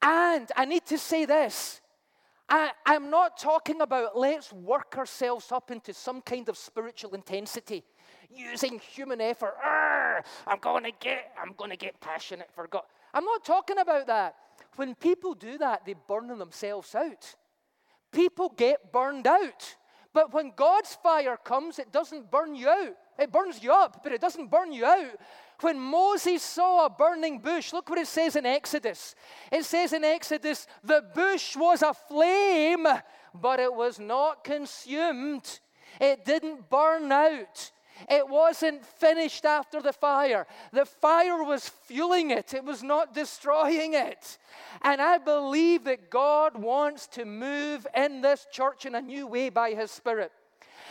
And 0.00 0.50
I 0.56 0.64
need 0.64 0.86
to 0.86 0.96
say 0.96 1.26
this 1.26 1.82
I, 2.48 2.70
am 2.86 3.10
not 3.10 3.36
talking 3.36 3.82
about 3.82 4.16
let's 4.16 4.50
work 4.50 4.96
ourselves 4.96 5.52
up 5.52 5.70
into 5.70 5.92
some 5.92 6.22
kind 6.22 6.48
of 6.48 6.56
spiritual 6.56 7.14
intensity 7.14 7.84
using 8.34 8.78
human 8.78 9.20
effort. 9.20 9.54
I'm 10.46 10.58
going 10.60 10.84
to 10.84 10.92
get, 10.98 11.32
I'm 11.40 11.52
going 11.52 11.70
to 11.70 11.76
get 11.76 12.00
passionate 12.00 12.48
for 12.54 12.66
God. 12.66 12.82
I'm 13.12 13.24
not 13.24 13.44
talking 13.44 13.78
about 13.78 14.06
that. 14.06 14.34
When 14.76 14.94
people 14.94 15.34
do 15.34 15.58
that, 15.58 15.84
they 15.84 15.94
burn 16.08 16.28
themselves 16.38 16.94
out. 16.94 17.34
People 18.10 18.52
get 18.56 18.90
burned 18.90 19.26
out. 19.26 19.76
But 20.14 20.32
when 20.32 20.52
God's 20.56 20.96
fire 21.02 21.36
comes, 21.36 21.78
it 21.78 21.92
doesn't 21.92 22.30
burn 22.30 22.54
you 22.54 22.68
out. 22.68 22.96
It 23.18 23.32
burns 23.32 23.62
you 23.62 23.72
up, 23.72 24.02
but 24.02 24.12
it 24.12 24.20
doesn't 24.20 24.50
burn 24.50 24.72
you 24.72 24.84
out. 24.84 25.18
When 25.60 25.78
Moses 25.78 26.42
saw 26.42 26.86
a 26.86 26.90
burning 26.90 27.38
bush, 27.38 27.72
look 27.72 27.88
what 27.88 27.98
it 27.98 28.08
says 28.08 28.36
in 28.36 28.44
Exodus. 28.44 29.14
It 29.52 29.64
says 29.64 29.92
in 29.92 30.04
Exodus, 30.04 30.66
the 30.82 31.04
bush 31.14 31.56
was 31.56 31.82
aflame, 31.82 32.86
but 33.34 33.60
it 33.60 33.72
was 33.72 33.98
not 33.98 34.42
consumed. 34.42 35.60
It 36.00 36.24
didn't 36.24 36.68
burn 36.68 37.12
out. 37.12 37.70
It 38.10 38.28
wasn't 38.28 38.84
finished 38.84 39.44
after 39.44 39.80
the 39.80 39.92
fire. 39.92 40.46
The 40.72 40.84
fire 40.84 41.42
was 41.44 41.68
fueling 41.68 42.30
it, 42.30 42.52
it 42.52 42.64
was 42.64 42.82
not 42.82 43.14
destroying 43.14 43.94
it. 43.94 44.38
And 44.82 45.00
I 45.00 45.18
believe 45.18 45.84
that 45.84 46.10
God 46.10 46.60
wants 46.60 47.06
to 47.08 47.24
move 47.24 47.86
in 47.96 48.20
this 48.20 48.46
church 48.52 48.86
in 48.86 48.96
a 48.96 49.00
new 49.00 49.26
way 49.26 49.50
by 49.50 49.70
His 49.70 49.90
Spirit. 49.90 50.32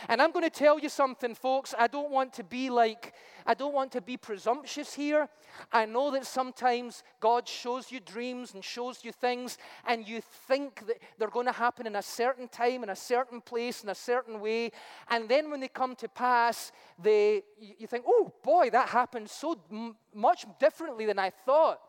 And 0.08 0.20
I'm 0.20 0.32
going 0.32 0.44
to 0.44 0.50
tell 0.50 0.78
you 0.78 0.88
something, 0.88 1.34
folks. 1.34 1.74
I 1.78 1.86
don't 1.86 2.10
want 2.10 2.32
to 2.34 2.44
be 2.44 2.70
like, 2.70 3.14
I 3.46 3.54
don't 3.54 3.74
want 3.74 3.92
to 3.92 4.00
be 4.00 4.16
presumptuous 4.16 4.94
here. 4.94 5.28
I 5.72 5.84
know 5.84 6.10
that 6.12 6.26
sometimes 6.26 7.02
God 7.20 7.48
shows 7.48 7.92
you 7.92 8.00
dreams 8.00 8.54
and 8.54 8.64
shows 8.64 9.04
you 9.04 9.12
things, 9.12 9.58
and 9.86 10.08
you 10.08 10.20
think 10.20 10.86
that 10.86 10.96
they're 11.18 11.28
going 11.28 11.46
to 11.46 11.52
happen 11.52 11.86
in 11.86 11.96
a 11.96 12.02
certain 12.02 12.48
time, 12.48 12.82
in 12.82 12.90
a 12.90 12.96
certain 12.96 13.40
place, 13.40 13.82
in 13.82 13.90
a 13.90 13.94
certain 13.94 14.40
way. 14.40 14.72
And 15.08 15.28
then 15.28 15.50
when 15.50 15.60
they 15.60 15.68
come 15.68 15.94
to 15.96 16.08
pass, 16.08 16.72
they, 17.02 17.42
you 17.58 17.86
think, 17.86 18.04
oh 18.06 18.32
boy, 18.42 18.70
that 18.70 18.88
happened 18.88 19.28
so 19.28 19.60
m- 19.70 19.96
much 20.14 20.46
differently 20.58 21.06
than 21.06 21.18
I 21.18 21.30
thought. 21.30 21.80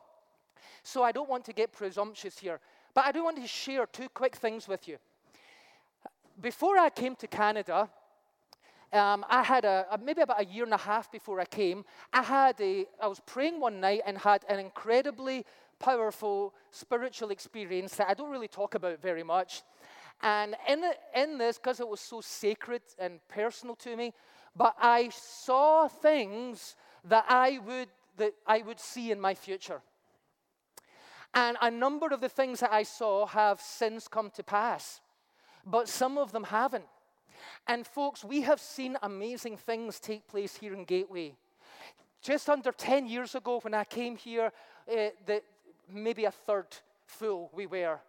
So 0.84 1.04
I 1.04 1.12
don't 1.12 1.30
want 1.30 1.46
to 1.46 1.54
get 1.54 1.72
presumptuous 1.72 2.38
here. 2.38 2.60
But 2.94 3.06
I 3.06 3.12
do 3.12 3.24
want 3.24 3.38
to 3.38 3.48
share 3.48 3.86
two 3.86 4.08
quick 4.10 4.36
things 4.36 4.68
with 4.68 4.88
you. 4.88 4.98
Before 6.40 6.78
I 6.78 6.90
came 6.90 7.16
to 7.18 7.28
Canada, 7.28 7.90
um, 8.92 9.26
I 9.30 9.42
had 9.42 9.64
a, 9.64 9.86
a, 9.92 9.98
maybe 9.98 10.22
about 10.22 10.42
a 10.42 10.46
year 10.46 10.66
and 10.66 10.74
a 10.74 10.78
half 10.78 11.12
before 11.12 11.40
I 11.40 11.46
came, 11.46 11.86
I 12.12 12.22
had 12.22 12.60
a, 12.60 12.86
I 13.02 13.08
was 13.08 13.22
praying 13.26 13.60
one 13.60 13.80
night 13.80 14.02
and 14.06 14.18
had 14.18 14.44
an 14.50 14.60
incredibly 14.60 15.46
powerful 15.80 16.54
spiritual 16.72 17.30
experience 17.32 17.96
that 17.96 18.10
I 18.10 18.14
don't 18.14 18.32
really 18.32 18.48
talk 18.48 18.76
about 18.76 19.02
very 19.02 19.24
much. 19.24 19.64
And 20.22 20.56
in, 20.68 20.84
in 21.16 21.38
this, 21.38 21.58
because 21.58 21.80
it 21.80 21.88
was 21.88 22.00
so 22.00 22.22
sacred 22.22 22.82
and 23.00 23.20
personal 23.28 23.76
to 23.78 23.96
me, 23.96 24.14
but 24.56 24.76
I 24.80 25.10
saw 25.10 25.88
things 25.88 26.76
that 27.06 27.26
I 27.28 27.60
would, 27.66 27.90
that 28.18 28.34
I 28.48 28.62
would 28.62 28.80
see 28.80 29.12
in 29.12 29.20
my 29.20 29.36
future. 29.36 29.82
And 31.34 31.58
a 31.62 31.70
number 31.70 32.08
of 32.08 32.22
the 32.22 32.30
things 32.30 32.62
that 32.62 32.72
I 32.72 32.84
saw 32.84 33.26
have 33.26 33.60
since 33.60 34.08
come 34.08 34.30
to 34.32 34.44
pass, 34.44 35.02
but 35.66 35.90
some 35.90 36.18
of 36.18 36.32
them 36.32 36.44
haven't. 36.44 36.86
And 37.68 37.86
folks, 37.86 38.24
we 38.24 38.42
have 38.42 38.60
seen 38.60 38.98
amazing 39.02 39.58
things 39.58 40.00
take 40.00 40.28
place 40.28 40.56
here 40.56 40.74
in 40.74 40.86
Gateway. 40.86 41.34
Just 42.22 42.50
under 42.50 42.72
10 42.72 43.08
years 43.08 43.36
ago, 43.36 43.60
when 43.62 43.74
I 43.74 43.84
came 43.84 44.16
here, 44.16 44.52
uh, 44.90 45.10
the, 45.26 45.42
maybe 45.92 46.26
a 46.26 46.32
third 46.32 46.68
full 47.06 47.50
we 47.54 47.66
were. 47.66 48.00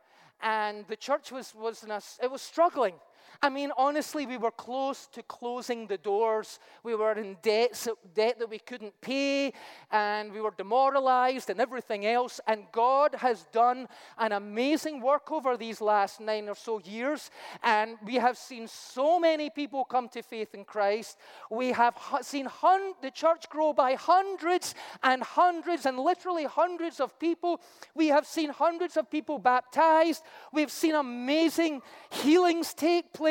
And 0.40 0.86
the 0.88 0.96
church 0.96 1.32
was, 1.32 1.54
was 1.54 1.84
a, 1.84 2.00
it 2.22 2.30
was 2.30 2.42
struggling. 2.42 2.94
I 3.42 3.48
mean, 3.48 3.70
honestly, 3.76 4.26
we 4.26 4.38
were 4.38 4.50
close 4.50 5.06
to 5.08 5.22
closing 5.22 5.86
the 5.86 5.98
doors. 5.98 6.58
We 6.82 6.94
were 6.94 7.12
in 7.12 7.36
debt, 7.42 7.86
debt 8.14 8.38
that 8.38 8.48
we 8.48 8.58
couldn't 8.58 9.00
pay, 9.00 9.52
and 9.90 10.32
we 10.32 10.40
were 10.40 10.54
demoralized 10.56 11.50
and 11.50 11.60
everything 11.60 12.06
else. 12.06 12.40
And 12.46 12.64
God 12.72 13.14
has 13.16 13.46
done 13.52 13.88
an 14.18 14.32
amazing 14.32 15.00
work 15.00 15.30
over 15.30 15.56
these 15.56 15.80
last 15.80 16.20
nine 16.20 16.48
or 16.48 16.54
so 16.54 16.80
years. 16.84 17.30
And 17.62 17.96
we 18.04 18.14
have 18.14 18.38
seen 18.38 18.68
so 18.68 19.18
many 19.18 19.50
people 19.50 19.84
come 19.84 20.08
to 20.10 20.22
faith 20.22 20.54
in 20.54 20.64
Christ. 20.64 21.18
We 21.50 21.72
have 21.72 21.96
seen 22.22 22.46
hun- 22.46 22.94
the 23.02 23.10
church 23.10 23.48
grow 23.48 23.72
by 23.72 23.94
hundreds 23.94 24.74
and 25.02 25.22
hundreds 25.22 25.86
and 25.86 25.98
literally 25.98 26.44
hundreds 26.44 27.00
of 27.00 27.18
people. 27.18 27.60
We 27.94 28.08
have 28.08 28.26
seen 28.26 28.50
hundreds 28.50 28.96
of 28.96 29.10
people 29.10 29.38
baptized. 29.38 30.22
We've 30.52 30.70
seen 30.70 30.94
amazing 30.94 31.82
healings 32.10 32.74
take 32.74 33.12
place, 33.12 33.25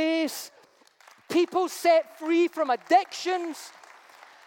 people 1.29 1.67
set 1.69 2.17
free 2.17 2.47
from 2.47 2.69
addictions. 2.69 3.71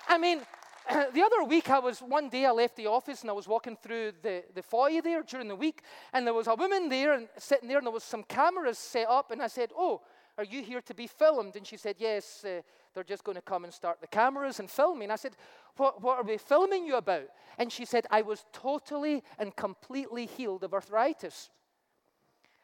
I 0.09 0.19
mean, 0.19 0.41
the 0.89 1.23
other 1.23 1.45
week, 1.47 1.69
I 1.71 1.79
was 1.79 2.01
one 2.01 2.29
day 2.29 2.47
I 2.47 2.51
left 2.51 2.77
the 2.77 2.87
office 2.87 3.21
and 3.21 3.31
I 3.31 3.35
was 3.35 3.47
walking 3.47 3.77
through 3.77 4.13
the, 4.23 4.45
the 4.55 4.63
foyer 4.63 5.03
there 5.03 5.23
during 5.23 5.49
the 5.49 5.57
week, 5.57 5.83
and 6.13 6.27
there 6.27 6.35
was 6.35 6.47
a 6.47 6.55
woman 6.55 6.89
there 6.89 7.13
and 7.13 7.29
sitting 7.37 7.69
there, 7.69 7.79
and 7.79 7.87
there 7.87 7.93
was 7.93 8.05
some 8.05 8.23
cameras 8.23 8.79
set 8.79 9.07
up, 9.09 9.31
and 9.31 9.43
I 9.43 9.49
said, 9.49 9.71
"Oh, 9.77 10.01
are 10.39 10.45
you 10.45 10.63
here 10.63 10.81
to 10.81 10.95
be 10.95 11.07
filmed?" 11.07 11.57
And 11.57 11.67
she 11.67 11.77
said, 11.77 11.97
"Yes, 11.99 12.45
uh, 12.45 12.63
they're 12.95 13.05
just 13.05 13.25
going 13.25 13.37
to 13.37 13.43
come 13.43 13.65
and 13.65 13.75
start 13.75 14.01
the 14.01 14.07
cameras 14.07 14.61
and 14.61 14.71
film 14.71 15.01
me." 15.01 15.05
And 15.05 15.13
I 15.13 15.17
said, 15.17 15.37
what, 15.77 16.01
"What 16.01 16.19
are 16.19 16.25
we 16.25 16.39
filming 16.39 16.87
you 16.87 16.97
about?" 16.97 17.29
And 17.59 17.71
she 17.71 17.85
said, 17.85 18.07
"I 18.11 18.23
was 18.23 18.47
totally 18.53 19.23
and 19.39 19.55
completely 19.55 20.25
healed 20.25 20.65
of 20.65 20.73
arthritis." 20.73 21.51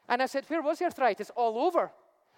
And 0.09 0.21
I 0.21 0.25
said, 0.25 0.45
"Where 0.47 0.63
was 0.63 0.79
the 0.79 0.85
arthritis? 0.85 1.29
All 1.35 1.59
over." 1.59 1.91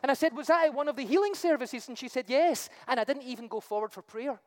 And 0.03 0.11
I 0.11 0.13
said, 0.13 0.35
Was 0.35 0.47
that 0.47 0.65
at 0.65 0.73
one 0.73 0.87
of 0.87 0.95
the 0.95 1.05
healing 1.05 1.35
services? 1.35 1.87
And 1.87 1.97
she 1.97 2.07
said, 2.07 2.25
Yes. 2.27 2.69
And 2.87 2.99
I 2.99 3.03
didn't 3.03 3.23
even 3.23 3.47
go 3.47 3.59
forward 3.59 3.91
for 3.91 4.01
prayer. 4.01 4.39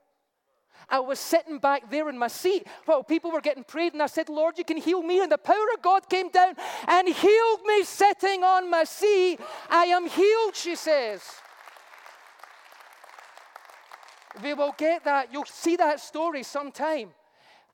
I 0.88 1.01
was 1.01 1.20
sitting 1.20 1.59
back 1.59 1.90
there 1.90 2.09
in 2.09 2.16
my 2.16 2.28
seat 2.28 2.66
while 2.86 3.03
people 3.03 3.30
were 3.30 3.40
getting 3.40 3.64
prayed, 3.64 3.92
and 3.92 4.03
I 4.03 4.07
said, 4.07 4.28
Lord, 4.28 4.57
you 4.57 4.64
can 4.64 4.76
heal 4.76 5.03
me. 5.03 5.20
And 5.20 5.30
the 5.30 5.38
power 5.38 5.66
of 5.74 5.82
God 5.82 6.09
came 6.09 6.30
down 6.30 6.55
and 6.88 7.09
healed 7.09 7.61
me 7.66 7.84
sitting 7.84 8.42
on 8.42 8.70
my 8.70 8.84
seat. 8.84 9.38
I 9.68 9.86
am 9.86 10.09
healed, 10.09 10.57
she 10.57 10.76
says. 10.76 11.22
We 14.42 14.55
will 14.55 14.74
get 14.78 15.05
that. 15.05 15.32
You'll 15.32 15.44
see 15.44 15.76
that 15.76 16.01
story 16.01 16.42
sometime. 16.42 17.11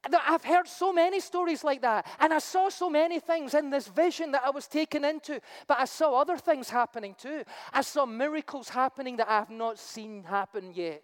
I've 0.05 0.44
heard 0.44 0.68
so 0.68 0.92
many 0.92 1.20
stories 1.20 1.64
like 1.64 1.82
that, 1.82 2.07
and 2.20 2.32
I 2.32 2.38
saw 2.38 2.68
so 2.68 2.88
many 2.88 3.20
things 3.20 3.55
in 3.55 3.70
this 3.70 3.88
vision 3.88 4.32
that 4.32 4.42
I 4.44 4.51
was 4.51 4.66
taken 4.66 5.05
into, 5.05 5.40
but 5.66 5.78
I 5.78 5.84
saw 5.84 6.20
other 6.20 6.36
things 6.36 6.70
happening 6.70 7.14
too. 7.18 7.42
I 7.72 7.82
saw 7.82 8.07
miracles 8.07 8.68
happening 8.68 9.16
that 9.16 9.28
I 9.28 9.38
have 9.38 9.51
not 9.51 9.78
seen 9.78 10.24
happen 10.24 10.72
yet. 10.74 11.03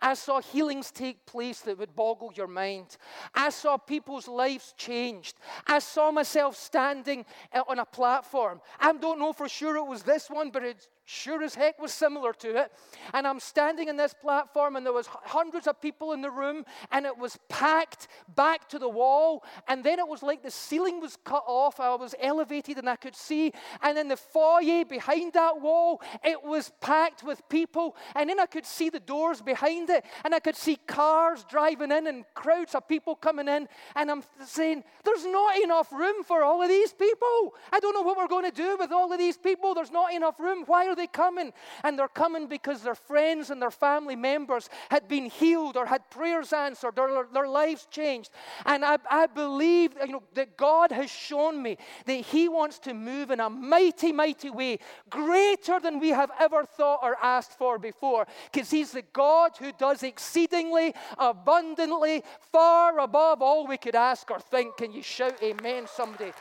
I 0.00 0.14
saw 0.14 0.40
healings 0.40 0.90
take 0.90 1.26
place 1.26 1.60
that 1.60 1.78
would 1.78 1.94
boggle 1.94 2.32
your 2.34 2.46
mind. 2.46 2.96
I 3.34 3.50
saw 3.50 3.76
people's 3.76 4.28
lives 4.28 4.74
changed. 4.76 5.36
I 5.66 5.78
saw 5.78 6.10
myself 6.10 6.56
standing 6.56 7.24
uh, 7.52 7.62
on 7.68 7.78
a 7.78 7.84
platform. 7.84 8.60
I 8.80 8.92
don't 8.92 9.18
know 9.18 9.32
for 9.32 9.48
sure 9.48 9.76
it 9.76 9.86
was 9.86 10.02
this 10.02 10.30
one, 10.30 10.50
but 10.50 10.64
it 10.64 10.88
sure 11.04 11.42
as 11.42 11.54
heck 11.54 11.80
was 11.80 11.92
similar 11.92 12.32
to 12.32 12.56
it. 12.56 12.72
And 13.12 13.26
I'm 13.26 13.40
standing 13.40 13.88
in 13.88 13.96
this 13.96 14.14
platform, 14.14 14.76
and 14.76 14.86
there 14.86 14.92
was 14.92 15.06
hundreds 15.06 15.66
of 15.66 15.80
people 15.80 16.12
in 16.12 16.22
the 16.22 16.30
room, 16.30 16.64
and 16.90 17.04
it 17.06 17.16
was 17.16 17.38
packed 17.48 18.08
back 18.34 18.68
to 18.70 18.78
the 18.78 18.88
wall. 18.88 19.44
And 19.68 19.84
then 19.84 19.98
it 19.98 20.08
was 20.08 20.22
like 20.22 20.42
the 20.42 20.50
ceiling 20.50 21.00
was 21.00 21.16
cut 21.24 21.44
off. 21.46 21.80
I 21.80 21.94
was 21.94 22.14
elevated, 22.20 22.78
and 22.78 22.88
I 22.88 22.96
could 22.96 23.14
see. 23.14 23.52
And 23.82 23.98
in 23.98 24.08
the 24.08 24.16
foyer 24.16 24.84
behind 24.84 25.34
that 25.34 25.60
wall, 25.60 26.00
it 26.24 26.42
was 26.42 26.72
packed 26.80 27.22
with 27.22 27.46
people. 27.48 27.96
And 28.14 28.30
then 28.30 28.40
I 28.40 28.46
could 28.46 28.66
see 28.66 28.88
the 28.88 29.00
doors 29.00 29.42
behind 29.42 29.90
it, 29.90 30.04
and 30.24 30.34
I 30.34 30.40
could 30.40 30.56
see 30.56 30.76
cars 30.76 31.44
driving 31.48 31.92
in, 31.92 32.06
and 32.06 32.24
crowds 32.34 32.74
of 32.74 32.88
people 32.88 33.14
coming 33.14 33.48
in. 33.48 33.68
And 33.94 34.10
I'm 34.10 34.24
saying, 34.44 34.84
"There's 35.04 35.26
not 35.26 35.58
enough 35.58 35.92
room 35.92 36.24
for 36.24 36.42
all 36.42 36.62
of 36.62 36.68
these 36.68 36.92
people. 36.92 37.54
I 37.72 37.80
don't 37.80 37.94
know 37.94 38.02
what 38.02 38.16
we're 38.16 38.26
going 38.26 38.44
to 38.44 38.50
do 38.50 38.76
with 38.78 38.90
all 38.90 39.12
of 39.12 39.18
these 39.18 39.36
people. 39.36 39.74
There's 39.74 39.90
not 39.90 40.12
enough 40.12 40.40
room. 40.40 40.64
Why 40.66 40.93
are 40.94 40.96
they 40.96 41.06
coming? 41.08 41.52
And 41.82 41.98
they're 41.98 42.08
coming 42.08 42.46
because 42.46 42.82
their 42.82 42.94
friends 42.94 43.50
and 43.50 43.60
their 43.60 43.70
family 43.70 44.16
members 44.16 44.68
had 44.90 45.08
been 45.08 45.26
healed 45.26 45.76
or 45.76 45.86
had 45.86 46.08
prayers 46.08 46.52
answered 46.52 46.98
or 46.98 47.26
their 47.32 47.48
lives 47.48 47.86
changed. 47.90 48.30
And 48.64 48.84
I, 48.84 48.98
I 49.10 49.26
believe 49.26 49.94
you 50.00 50.12
know, 50.12 50.22
that 50.34 50.56
God 50.56 50.92
has 50.92 51.10
shown 51.10 51.62
me 51.62 51.76
that 52.06 52.12
He 52.12 52.48
wants 52.48 52.78
to 52.80 52.94
move 52.94 53.30
in 53.30 53.40
a 53.40 53.50
mighty, 53.50 54.12
mighty 54.12 54.50
way, 54.50 54.78
greater 55.10 55.80
than 55.80 55.98
we 55.98 56.10
have 56.10 56.30
ever 56.38 56.64
thought 56.64 57.00
or 57.02 57.16
asked 57.22 57.58
for 57.58 57.78
before, 57.78 58.26
because 58.52 58.70
He's 58.70 58.92
the 58.92 59.02
God 59.12 59.52
who 59.58 59.72
does 59.72 60.02
exceedingly, 60.02 60.94
abundantly, 61.18 62.22
far 62.52 63.00
above 63.00 63.42
all 63.42 63.66
we 63.66 63.76
could 63.76 63.96
ask 63.96 64.30
or 64.30 64.38
think. 64.38 64.76
Can 64.76 64.92
you 64.92 65.02
shout 65.02 65.42
amen, 65.42 65.86
somebody? 65.92 66.32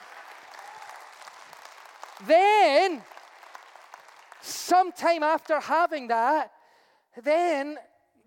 Then 2.28 3.02
Sometime 4.46 5.24
after 5.24 5.58
having 5.58 6.10
that, 6.10 6.52
then 7.24 7.78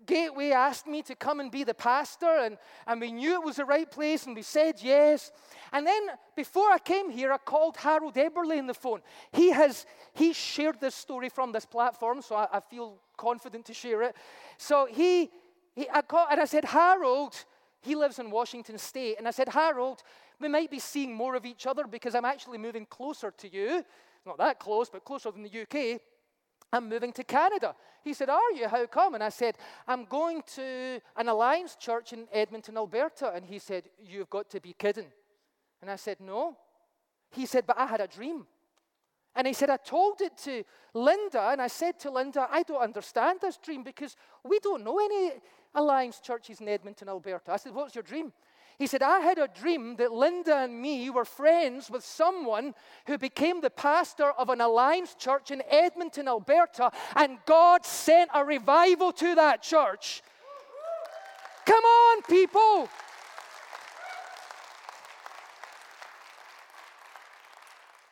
Gateway 0.07 0.49
asked 0.49 0.87
me 0.87 1.03
to 1.03 1.13
come 1.13 1.39
and 1.39 1.51
be 1.51 1.63
the 1.63 1.75
pastor, 1.75 2.39
and, 2.39 2.57
and 2.87 2.99
we 2.99 3.11
knew 3.11 3.33
it 3.33 3.45
was 3.45 3.57
the 3.57 3.65
right 3.65 3.89
place, 3.89 4.25
and 4.25 4.35
we 4.35 4.41
said 4.41 4.81
yes. 4.81 5.31
And 5.71 5.85
then 5.85 6.07
before 6.35 6.71
I 6.71 6.79
came 6.79 7.11
here, 7.11 7.31
I 7.31 7.37
called 7.37 7.77
Harold 7.77 8.15
Eberle 8.15 8.57
on 8.57 8.65
the 8.65 8.73
phone. 8.73 9.01
He 9.31 9.51
has 9.51 9.85
he 10.13 10.33
shared 10.33 10.79
this 10.79 10.95
story 10.95 11.29
from 11.29 11.51
this 11.51 11.65
platform, 11.65 12.23
so 12.23 12.35
I, 12.35 12.47
I 12.51 12.59
feel 12.61 12.97
confident 13.15 13.65
to 13.65 13.75
share 13.75 14.01
it. 14.01 14.15
So 14.57 14.87
he, 14.89 15.29
he 15.75 15.87
I 15.93 16.01
called 16.01 16.29
and 16.31 16.41
I 16.41 16.45
said, 16.45 16.65
Harold, 16.65 17.35
he 17.81 17.93
lives 17.93 18.17
in 18.17 18.31
Washington 18.31 18.79
State, 18.79 19.17
and 19.19 19.27
I 19.27 19.31
said, 19.31 19.49
Harold, 19.49 20.01
we 20.39 20.47
might 20.47 20.69
be 20.69 20.79
seeing 20.79 21.13
more 21.13 21.35
of 21.35 21.45
each 21.45 21.65
other 21.65 21.85
because 21.85 22.15
I'm 22.15 22.25
actually 22.25 22.57
moving 22.57 22.85
closer 22.85 23.31
to 23.31 23.53
you 23.53 23.83
not 24.27 24.37
that 24.37 24.59
close, 24.59 24.89
but 24.89 25.05
closer 25.05 25.31
than 25.31 25.41
the 25.41 25.61
UK. 25.61 26.01
I'm 26.73 26.89
moving 26.89 27.13
to 27.13 27.23
Canada. 27.23 27.73
He 28.03 28.13
said, 28.13 28.29
Are 28.29 28.51
you? 28.53 28.67
How 28.67 28.85
come? 28.85 29.15
And 29.15 29.23
I 29.23 29.29
said, 29.29 29.57
I'm 29.87 30.03
going 30.03 30.43
to 30.55 30.99
an 31.15 31.29
Alliance 31.29 31.77
church 31.77 32.11
in 32.11 32.27
Edmonton, 32.33 32.75
Alberta. 32.75 33.31
And 33.33 33.45
he 33.45 33.57
said, 33.57 33.85
You've 33.97 34.29
got 34.29 34.49
to 34.49 34.59
be 34.59 34.73
kidding. 34.73 35.07
And 35.81 35.89
I 35.89 35.95
said, 35.95 36.17
No. 36.19 36.57
He 37.31 37.45
said, 37.45 37.65
But 37.65 37.79
I 37.79 37.87
had 37.87 38.01
a 38.01 38.07
dream. 38.07 38.45
And 39.33 39.47
he 39.47 39.53
said, 39.53 39.69
I 39.69 39.77
told 39.77 40.19
it 40.19 40.35
to 40.39 40.63
Linda, 40.93 41.49
and 41.51 41.61
I 41.61 41.67
said 41.67 41.99
to 41.99 42.11
Linda, 42.11 42.47
I 42.51 42.63
don't 42.63 42.81
understand 42.81 43.39
this 43.39 43.57
dream 43.57 43.83
because 43.83 44.15
we 44.43 44.59
don't 44.59 44.83
know 44.83 44.97
any 44.99 45.33
Alliance 45.75 46.19
churches 46.19 46.59
in 46.59 46.67
Edmonton, 46.67 47.07
Alberta. 47.07 47.53
I 47.53 47.57
said, 47.57 47.73
What's 47.73 47.95
your 47.95 48.03
dream? 48.03 48.33
He 48.79 48.85
said, 48.85 49.01
I 49.01 49.21
had 49.21 49.39
a 49.39 49.47
dream 49.47 49.95
that 49.95 50.11
Linda 50.11 50.55
and 50.55 50.79
me 50.79 51.09
were 51.09 51.25
friends 51.25 51.89
with 51.89 52.05
someone 52.05 52.75
who 53.07 53.17
became 53.17 53.59
the 53.59 53.71
pastor 53.71 54.31
of 54.31 54.49
an 54.49 54.61
Alliance 54.61 55.15
church 55.15 55.49
in 55.49 55.63
Edmonton, 55.67 56.27
Alberta, 56.27 56.91
and 57.15 57.39
God 57.47 57.85
sent 57.85 58.29
a 58.35 58.45
revival 58.45 59.11
to 59.13 59.33
that 59.33 59.63
church. 59.63 60.21
Come 61.65 61.83
on, 61.83 62.21
people. 62.23 62.87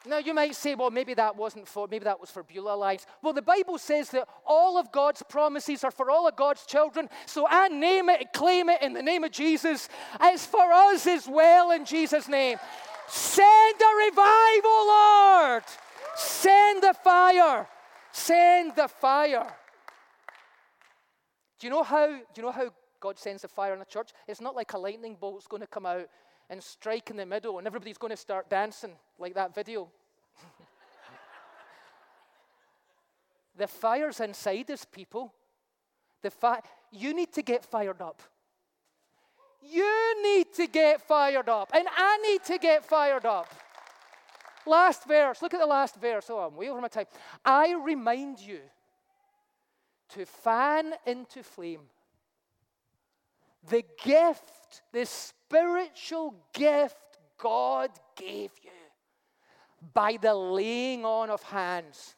Now, 0.07 0.17
you 0.19 0.33
might 0.33 0.55
say, 0.55 0.75
well, 0.75 0.91
maybe 0.91 1.13
that 1.15 1.35
wasn't 1.35 1.67
for, 1.67 1.87
maybe 1.89 2.03
that 2.03 2.19
was 2.19 2.29
for 2.29 2.43
Beulah 2.43 2.75
Alliance. 2.75 3.05
Well, 3.21 3.33
the 3.33 3.41
Bible 3.41 3.77
says 3.77 4.09
that 4.11 4.27
all 4.45 4.77
of 4.77 4.91
God's 4.91 5.23
promises 5.23 5.83
are 5.83 5.91
for 5.91 6.11
all 6.11 6.27
of 6.27 6.35
God's 6.35 6.65
children. 6.65 7.09
So 7.25 7.47
I 7.49 7.67
name 7.69 8.09
it, 8.09 8.33
claim 8.33 8.69
it 8.69 8.81
in 8.81 8.93
the 8.93 9.01
name 9.01 9.23
of 9.23 9.31
Jesus. 9.31 9.89
It's 10.21 10.45
for 10.45 10.71
us 10.71 11.07
as 11.07 11.27
well 11.27 11.71
in 11.71 11.85
Jesus' 11.85 12.27
name. 12.27 12.57
Send 13.07 13.81
a 13.81 13.95
revival, 14.07 14.87
Lord. 14.87 15.63
Send 16.15 16.83
the 16.83 16.93
fire. 17.03 17.67
Send 18.11 18.75
the 18.75 18.87
fire. 18.87 19.53
Do 21.59 21.67
you 21.67 21.71
know 21.71 21.83
how, 21.83 22.07
do 22.07 22.23
you 22.35 22.43
know 22.43 22.51
how 22.51 22.69
God 22.99 23.17
sends 23.17 23.41
the 23.41 23.47
fire 23.47 23.73
in 23.73 23.81
a 23.81 23.85
church? 23.85 24.11
It's 24.27 24.41
not 24.41 24.55
like 24.55 24.73
a 24.73 24.77
lightning 24.77 25.17
bolt's 25.19 25.47
going 25.47 25.61
to 25.61 25.67
come 25.67 25.85
out 25.85 26.07
and 26.49 26.61
strike 26.61 27.09
in 27.09 27.17
the 27.17 27.25
middle, 27.25 27.57
and 27.57 27.65
everybody's 27.65 27.97
going 27.97 28.11
to 28.11 28.17
start 28.17 28.49
dancing 28.49 28.93
like 29.19 29.33
that 29.35 29.53
video. 29.53 29.89
the 33.57 33.67
fire's 33.67 34.19
inside 34.19 34.69
us, 34.71 34.85
people. 34.85 35.33
The 36.21 36.31
fi- 36.31 36.61
you 36.91 37.13
need 37.13 37.31
to 37.33 37.41
get 37.41 37.63
fired 37.63 38.01
up. 38.01 38.21
You 39.61 40.23
need 40.23 40.53
to 40.55 40.67
get 40.67 41.01
fired 41.01 41.49
up, 41.49 41.71
and 41.73 41.87
I 41.95 42.17
need 42.17 42.43
to 42.45 42.57
get 42.57 42.85
fired 42.85 43.25
up. 43.25 43.53
Last 44.67 45.07
verse, 45.07 45.41
look 45.41 45.53
at 45.53 45.59
the 45.59 45.65
last 45.65 45.95
verse. 45.95 46.25
Oh, 46.29 46.39
I'm 46.39 46.55
way 46.55 46.69
over 46.69 46.81
my 46.81 46.87
time. 46.87 47.05
I 47.43 47.73
remind 47.73 48.39
you 48.39 48.59
to 50.09 50.25
fan 50.25 50.93
into 51.05 51.43
flame 51.43 51.81
the 53.69 53.83
gift, 54.03 54.81
the 54.91 55.05
spiritual 55.05 56.35
gift 56.53 56.95
God 57.37 57.89
gave 58.15 58.51
you 58.63 58.64
by 59.93 60.17
the 60.21 60.33
laying 60.33 61.05
on 61.05 61.29
of 61.29 61.43
hands. 61.43 62.15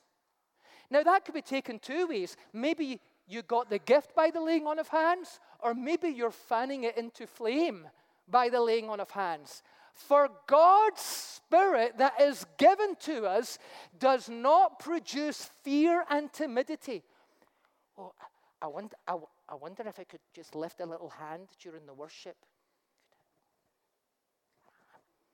Now, 0.89 1.03
that 1.03 1.25
could 1.25 1.35
be 1.35 1.41
taken 1.41 1.79
two 1.79 2.07
ways. 2.07 2.37
Maybe 2.53 2.99
you 3.27 3.41
got 3.41 3.69
the 3.69 3.79
gift 3.79 4.15
by 4.15 4.31
the 4.31 4.39
laying 4.41 4.67
on 4.67 4.79
of 4.79 4.87
hands, 4.87 5.39
or 5.59 5.73
maybe 5.73 6.09
you're 6.09 6.31
fanning 6.31 6.85
it 6.85 6.97
into 6.97 7.27
flame 7.27 7.87
by 8.27 8.49
the 8.49 8.61
laying 8.61 8.89
on 8.89 8.99
of 8.99 9.11
hands. 9.11 9.63
For 9.93 10.29
God's 10.47 11.01
Spirit 11.01 11.97
that 11.97 12.21
is 12.21 12.45
given 12.57 12.95
to 13.01 13.25
us 13.25 13.57
does 13.99 14.29
not 14.29 14.79
produce 14.79 15.49
fear 15.63 16.05
and 16.09 16.31
timidity. 16.31 17.03
Oh, 17.97 18.13
I 18.61 18.67
wonder, 18.67 18.95
I, 19.07 19.17
I 19.49 19.55
wonder 19.55 19.83
if 19.87 19.99
I 19.99 20.03
could 20.03 20.19
just 20.33 20.55
lift 20.55 20.79
a 20.79 20.85
little 20.85 21.09
hand 21.09 21.47
during 21.61 21.85
the 21.85 21.93
worship. 21.93 22.37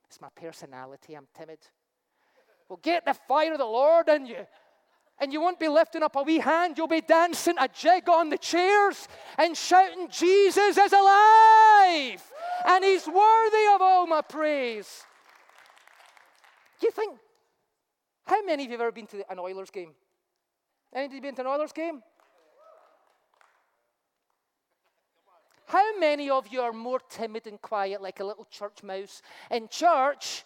It's 0.06 0.20
my 0.20 0.28
personality. 0.34 1.14
I'm 1.14 1.26
timid. 1.36 1.58
Well, 2.68 2.80
get 2.82 3.04
the 3.04 3.14
fire 3.14 3.52
of 3.52 3.58
the 3.58 3.64
Lord 3.64 4.08
in 4.08 4.26
you. 4.26 4.46
And 5.20 5.32
you 5.32 5.40
won't 5.40 5.60
be 5.60 5.68
lifting 5.68 6.02
up 6.02 6.16
a 6.16 6.22
wee 6.22 6.40
hand, 6.40 6.76
you'll 6.76 6.88
be 6.88 7.00
dancing 7.00 7.54
a 7.60 7.68
jig 7.68 8.08
on 8.08 8.30
the 8.30 8.38
chairs 8.38 9.06
and 9.38 9.56
shouting, 9.56 10.08
Jesus 10.10 10.76
is 10.76 10.92
alive 10.92 12.32
and 12.66 12.84
he's 12.84 13.06
worthy 13.06 13.66
of 13.74 13.80
all 13.80 14.06
my 14.06 14.22
praise. 14.22 15.04
Do 16.80 16.86
you 16.86 16.90
think, 16.90 17.16
how 18.26 18.42
many 18.44 18.64
of 18.64 18.70
you 18.70 18.72
have 18.72 18.80
ever 18.80 18.92
been 18.92 19.06
to 19.08 19.30
an 19.30 19.38
Oilers 19.38 19.70
game? 19.70 19.92
Any 20.92 21.06
of 21.06 21.12
you 21.12 21.20
been 21.20 21.34
to 21.36 21.42
an 21.42 21.46
Oilers 21.46 21.72
game? 21.72 22.02
How 25.66 25.98
many 25.98 26.30
of 26.30 26.48
you 26.48 26.60
are 26.60 26.72
more 26.72 27.00
timid 27.08 27.46
and 27.46 27.60
quiet, 27.60 28.02
like 28.02 28.20
a 28.20 28.24
little 28.24 28.46
church 28.50 28.82
mouse 28.82 29.22
in 29.50 29.68
church, 29.68 30.44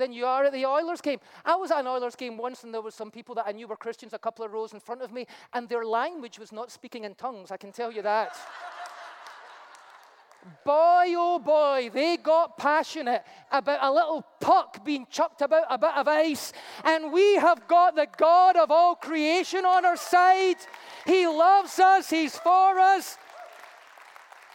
than 0.00 0.12
you 0.12 0.26
are 0.26 0.44
at 0.44 0.52
the 0.52 0.66
Oilers 0.66 1.00
game? 1.00 1.20
I 1.44 1.54
was 1.54 1.70
at 1.70 1.78
an 1.78 1.86
Oilers 1.86 2.16
game 2.16 2.36
once, 2.36 2.64
and 2.64 2.74
there 2.74 2.82
were 2.82 2.90
some 2.90 3.10
people 3.10 3.34
that 3.36 3.46
I 3.46 3.52
knew 3.52 3.68
were 3.68 3.76
Christians 3.76 4.12
a 4.12 4.18
couple 4.18 4.44
of 4.44 4.52
rows 4.52 4.72
in 4.72 4.80
front 4.80 5.02
of 5.02 5.12
me, 5.12 5.26
and 5.52 5.68
their 5.68 5.84
language 5.84 6.38
was 6.38 6.50
not 6.50 6.70
speaking 6.70 7.04
in 7.04 7.14
tongues. 7.14 7.50
I 7.50 7.56
can 7.56 7.70
tell 7.70 7.92
you 7.92 8.02
that. 8.02 8.36
boy, 10.64 11.14
oh 11.16 11.38
boy, 11.38 11.90
they 11.92 12.16
got 12.16 12.56
passionate 12.56 13.22
about 13.50 13.78
a 13.82 13.92
little 13.92 14.24
puck 14.40 14.84
being 14.84 15.06
chucked 15.10 15.42
about 15.42 15.64
a 15.68 15.78
bit 15.78 15.94
of 15.94 16.08
ice. 16.08 16.52
And 16.84 17.12
we 17.12 17.36
have 17.36 17.66
got 17.68 17.94
the 17.94 18.08
God 18.16 18.56
of 18.56 18.70
all 18.70 18.94
creation 18.94 19.64
on 19.64 19.84
our 19.84 19.96
side. 19.96 20.56
He 21.06 21.26
loves 21.26 21.78
us, 21.78 22.10
He's 22.10 22.36
for 22.36 22.78
us. 22.78 23.18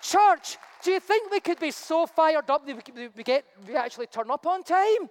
Church, 0.02 0.58
do 0.84 0.91
you 0.91 1.00
think 1.00 1.32
we 1.32 1.39
could 1.39 1.60
be 1.60 1.72
so 1.72 2.06
fired 2.06 2.50
up 2.50 2.66
that 2.66 2.96
we, 2.96 3.08
we, 3.08 3.24
get, 3.24 3.46
we 3.68 3.76
actually 3.76 4.08
turn 4.08 4.30
up 4.30 4.46
on 4.46 4.64
time? 4.64 5.10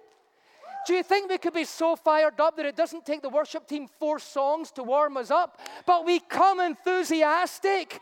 Do 0.85 0.93
you 0.93 1.03
think 1.03 1.29
we 1.29 1.37
could 1.37 1.53
be 1.53 1.65
so 1.65 1.95
fired 1.95 2.39
up 2.39 2.57
that 2.57 2.65
it 2.65 2.75
doesn't 2.75 3.05
take 3.05 3.21
the 3.21 3.29
worship 3.29 3.67
team 3.67 3.87
four 3.99 4.19
songs 4.19 4.71
to 4.71 4.83
warm 4.83 5.17
us 5.17 5.31
up, 5.31 5.59
but 5.85 6.05
we 6.05 6.19
come 6.19 6.59
enthusiastic? 6.59 7.99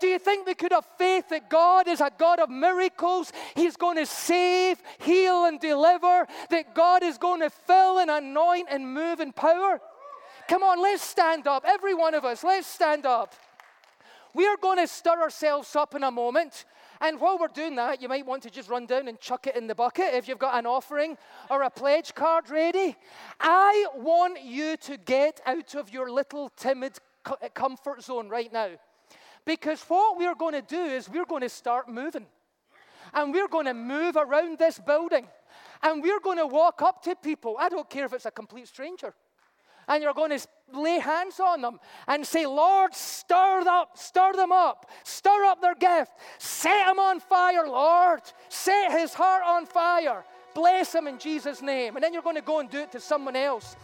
Do 0.00 0.06
you 0.06 0.18
think 0.18 0.46
we 0.46 0.54
could 0.54 0.72
have 0.72 0.86
faith 0.98 1.28
that 1.28 1.48
God 1.48 1.86
is 1.86 2.00
a 2.00 2.10
God 2.18 2.40
of 2.40 2.48
miracles? 2.48 3.32
He's 3.54 3.76
going 3.76 3.96
to 3.98 4.06
save, 4.06 4.82
heal, 4.98 5.44
and 5.44 5.60
deliver, 5.60 6.26
that 6.50 6.74
God 6.74 7.02
is 7.02 7.18
going 7.18 7.40
to 7.40 7.50
fill 7.50 7.98
and 7.98 8.10
anoint 8.10 8.68
and 8.70 8.92
move 8.92 9.20
in 9.20 9.32
power? 9.32 9.80
Come 10.48 10.62
on, 10.62 10.82
let's 10.82 11.02
stand 11.02 11.46
up. 11.46 11.64
Every 11.66 11.94
one 11.94 12.14
of 12.14 12.24
us, 12.24 12.42
let's 12.42 12.66
stand 12.66 13.06
up. 13.06 13.34
We 14.34 14.46
are 14.46 14.56
going 14.56 14.78
to 14.78 14.88
stir 14.88 15.20
ourselves 15.20 15.76
up 15.76 15.94
in 15.94 16.02
a 16.02 16.10
moment. 16.10 16.64
And 17.02 17.20
while 17.20 17.36
we're 17.36 17.48
doing 17.48 17.74
that, 17.74 18.00
you 18.00 18.08
might 18.08 18.24
want 18.24 18.44
to 18.44 18.50
just 18.50 18.70
run 18.70 18.86
down 18.86 19.08
and 19.08 19.18
chuck 19.18 19.48
it 19.48 19.56
in 19.56 19.66
the 19.66 19.74
bucket 19.74 20.14
if 20.14 20.28
you've 20.28 20.38
got 20.38 20.56
an 20.56 20.66
offering 20.66 21.18
or 21.50 21.62
a 21.62 21.70
pledge 21.70 22.14
card 22.14 22.48
ready. 22.48 22.96
I 23.40 23.86
want 23.96 24.40
you 24.44 24.76
to 24.76 24.96
get 24.96 25.40
out 25.44 25.74
of 25.74 25.92
your 25.92 26.12
little 26.12 26.48
timid 26.50 26.96
comfort 27.54 28.04
zone 28.04 28.28
right 28.28 28.52
now. 28.52 28.70
Because 29.44 29.82
what 29.88 30.16
we're 30.16 30.36
going 30.36 30.54
to 30.54 30.62
do 30.62 30.80
is 30.80 31.08
we're 31.08 31.24
going 31.24 31.42
to 31.42 31.48
start 31.48 31.88
moving. 31.88 32.26
And 33.12 33.34
we're 33.34 33.48
going 33.48 33.66
to 33.66 33.74
move 33.74 34.16
around 34.16 34.60
this 34.60 34.78
building. 34.78 35.26
And 35.82 36.00
we're 36.00 36.20
going 36.20 36.38
to 36.38 36.46
walk 36.46 36.82
up 36.82 37.02
to 37.02 37.16
people. 37.16 37.56
I 37.58 37.68
don't 37.68 37.90
care 37.90 38.04
if 38.04 38.12
it's 38.12 38.26
a 38.26 38.30
complete 38.30 38.68
stranger 38.68 39.12
and 39.88 40.02
you're 40.02 40.14
going 40.14 40.36
to 40.38 40.46
lay 40.72 40.98
hands 40.98 41.38
on 41.40 41.60
them 41.60 41.78
and 42.06 42.26
say, 42.26 42.46
Lord, 42.46 42.94
stir 42.94 43.60
them 43.64 43.68
up, 43.68 43.98
stir 43.98 44.32
them 44.34 44.52
up, 44.52 44.90
stir 45.04 45.44
up 45.44 45.60
their 45.60 45.74
gift, 45.74 46.12
set 46.38 46.86
them 46.86 46.98
on 46.98 47.20
fire, 47.20 47.66
Lord, 47.66 48.22
set 48.48 48.92
his 48.92 49.14
heart 49.14 49.42
on 49.46 49.66
fire. 49.66 50.24
Bless 50.54 50.94
him 50.94 51.06
in 51.06 51.18
Jesus' 51.18 51.62
name. 51.62 51.96
And 51.96 52.02
then 52.04 52.12
you're 52.12 52.22
going 52.22 52.36
to 52.36 52.42
go 52.42 52.60
and 52.60 52.68
do 52.68 52.78
it 52.78 52.92
to 52.92 53.00
someone 53.00 53.36
else. 53.36 53.74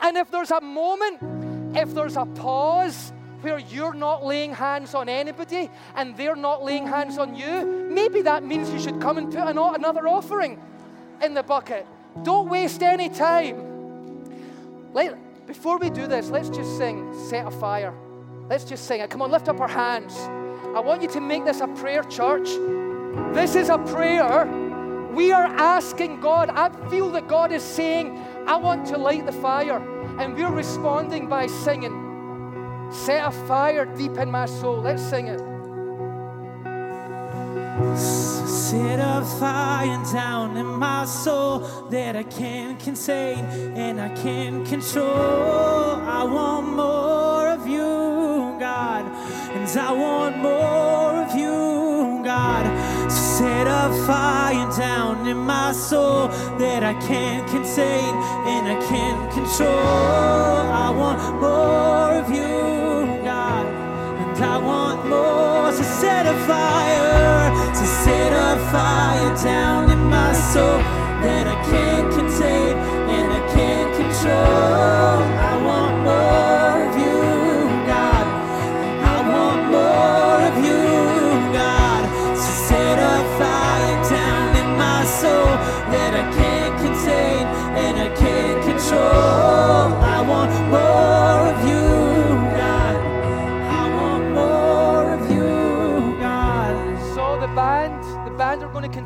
And 0.00 0.16
if 0.16 0.30
there's 0.30 0.50
a 0.50 0.60
moment, 0.60 1.76
if 1.76 1.94
there's 1.94 2.16
a 2.16 2.26
pause 2.26 3.12
where 3.42 3.58
you're 3.58 3.94
not 3.94 4.24
laying 4.24 4.52
hands 4.52 4.94
on 4.94 5.08
anybody 5.08 5.70
and 5.94 6.16
they're 6.16 6.34
not 6.34 6.64
laying 6.64 6.84
hands 6.86 7.16
on 7.16 7.36
you, 7.36 7.88
maybe 7.92 8.22
that 8.22 8.42
means 8.42 8.70
you 8.70 8.80
should 8.80 9.00
come 9.00 9.18
and 9.18 9.32
put 9.32 9.46
another 9.46 10.08
offering 10.08 10.60
in 11.22 11.32
the 11.32 11.44
bucket. 11.44 11.86
Don't 12.24 12.48
waste 12.48 12.82
any 12.82 13.08
time. 13.08 13.62
Let, 14.92 15.16
before 15.46 15.78
we 15.78 15.90
do 15.90 16.06
this, 16.06 16.30
let's 16.30 16.48
just 16.48 16.76
sing 16.76 17.12
Set 17.28 17.46
a 17.46 17.50
Fire. 17.50 17.94
Let's 18.48 18.64
just 18.64 18.86
sing 18.86 19.00
it. 19.00 19.10
Come 19.10 19.22
on, 19.22 19.30
lift 19.30 19.48
up 19.48 19.60
our 19.60 19.68
hands. 19.68 20.14
I 20.76 20.80
want 20.80 21.02
you 21.02 21.08
to 21.08 21.20
make 21.20 21.44
this 21.44 21.60
a 21.60 21.68
prayer, 21.68 22.02
church. 22.04 22.48
This 23.34 23.54
is 23.54 23.68
a 23.68 23.78
prayer. 23.78 24.46
We 25.12 25.32
are 25.32 25.46
asking 25.46 26.20
God. 26.20 26.50
I 26.50 26.68
feel 26.90 27.10
that 27.12 27.28
God 27.28 27.52
is 27.52 27.62
saying, 27.62 28.18
I 28.46 28.56
want 28.56 28.86
to 28.88 28.98
light 28.98 29.24
the 29.24 29.32
fire. 29.32 29.78
And 30.20 30.34
we're 30.34 30.52
responding 30.52 31.28
by 31.28 31.46
singing, 31.46 32.02
Set 32.90 33.26
a 33.26 33.30
fire 33.46 33.84
deep 33.84 34.16
in 34.16 34.30
my 34.30 34.46
soul. 34.46 34.80
Let's 34.80 35.02
sing 35.02 35.26
it. 35.26 35.55
Set 37.96 38.98
a 38.98 39.24
fire 39.38 40.02
down 40.12 40.56
in 40.56 40.66
my 40.66 41.04
soul 41.04 41.60
that 41.90 42.16
I 42.16 42.22
can't 42.22 42.78
contain 42.80 43.44
and 43.76 44.00
I 44.00 44.08
can't 44.22 44.66
control. 44.66 46.00
I 46.18 46.24
want 46.24 46.68
more 46.68 47.48
of 47.48 47.66
you, 47.66 48.56
God, 48.58 49.04
and 49.54 49.68
I 49.78 49.92
want 49.92 50.38
more 50.38 51.22
of 51.24 51.34
you, 51.36 52.22
God. 52.24 52.64
So 53.10 53.26
set 53.36 53.66
a 53.66 53.92
fire 54.06 54.68
down 54.78 55.26
in 55.28 55.36
my 55.36 55.70
soul 55.72 56.28
that 56.58 56.82
I 56.82 56.94
can't 57.06 57.46
contain 57.48 58.14
and 58.54 58.66
I 58.66 58.76
can't 58.88 59.30
control. 59.30 59.68
I 59.68 60.88
want 60.88 61.18
more 61.40 62.12
of 62.22 62.30
you, 62.30 62.85
I 64.40 64.58
want 64.58 65.06
more. 65.08 65.72
So 65.72 65.82
set 65.82 66.26
a 66.26 66.36
fire 66.46 67.50
to 67.72 67.86
set 68.04 68.32
a 68.32 68.58
fire 68.70 69.34
down 69.42 69.90
in 69.90 70.02
my 70.10 70.32
soul 70.32 70.78
that 71.24 71.46
I 71.46 71.56
can't 71.70 72.12
contain 72.12 72.76
and 73.16 73.32
I 73.32 73.54
can't 73.54 73.92
control. 73.96 75.45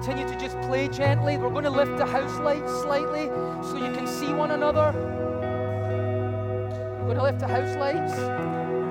Continue 0.02 0.26
to 0.26 0.40
just 0.40 0.58
play 0.62 0.88
gently. 0.88 1.36
We're 1.36 1.50
going 1.50 1.64
to 1.64 1.70
lift 1.70 1.98
the 1.98 2.06
house 2.06 2.38
lights 2.40 2.72
slightly 2.80 3.26
so 3.62 3.76
you 3.76 3.92
can 3.92 4.06
see 4.06 4.32
one 4.32 4.52
another. 4.52 4.92
We're 7.02 7.14
going 7.14 7.16
to 7.18 7.22
lift 7.22 7.40
the 7.40 7.46
house 7.46 7.76
lights 7.76 8.14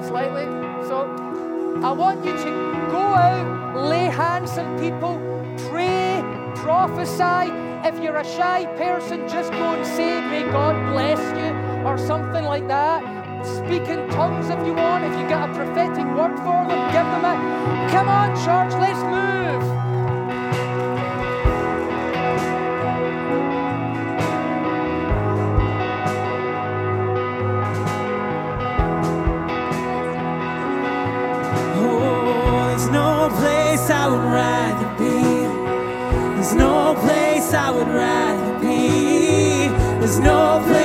slightly. 0.07 0.45
So 0.87 1.09
I 1.83 1.91
want 1.93 2.23
you 2.23 2.33
to 2.33 2.51
go 2.91 3.01
out, 3.01 3.87
lay 3.89 4.05
hands 4.05 4.51
on 4.51 4.77
people, 4.79 5.17
pray, 5.71 6.21
prophesy. 6.57 7.51
If 7.87 7.99
you're 8.03 8.17
a 8.17 8.23
shy 8.23 8.65
person, 8.77 9.27
just 9.27 9.51
go 9.51 9.73
and 9.73 9.87
say, 9.87 10.21
May 10.21 10.43
God 10.51 10.75
bless 10.93 11.19
you, 11.39 11.87
or 11.87 11.97
something 11.97 12.45
like 12.45 12.67
that. 12.67 13.01
Speak 13.43 13.89
in 13.89 14.07
tongues 14.09 14.49
if 14.49 14.63
you 14.63 14.75
want. 14.75 15.05
If 15.05 15.13
you 15.19 15.27
get 15.27 15.49
a 15.49 15.53
prophetic 15.53 16.05
word 16.05 16.37
for 16.37 16.67
them, 16.69 16.81
give 16.93 17.07
them 17.13 17.25
it. 17.25 17.91
Come 17.91 18.09
on, 18.09 18.29
church, 18.45 18.79
let's 18.79 19.01
move. 19.01 19.18
There's 40.09 40.21
no 40.21 40.59
place 40.65 40.78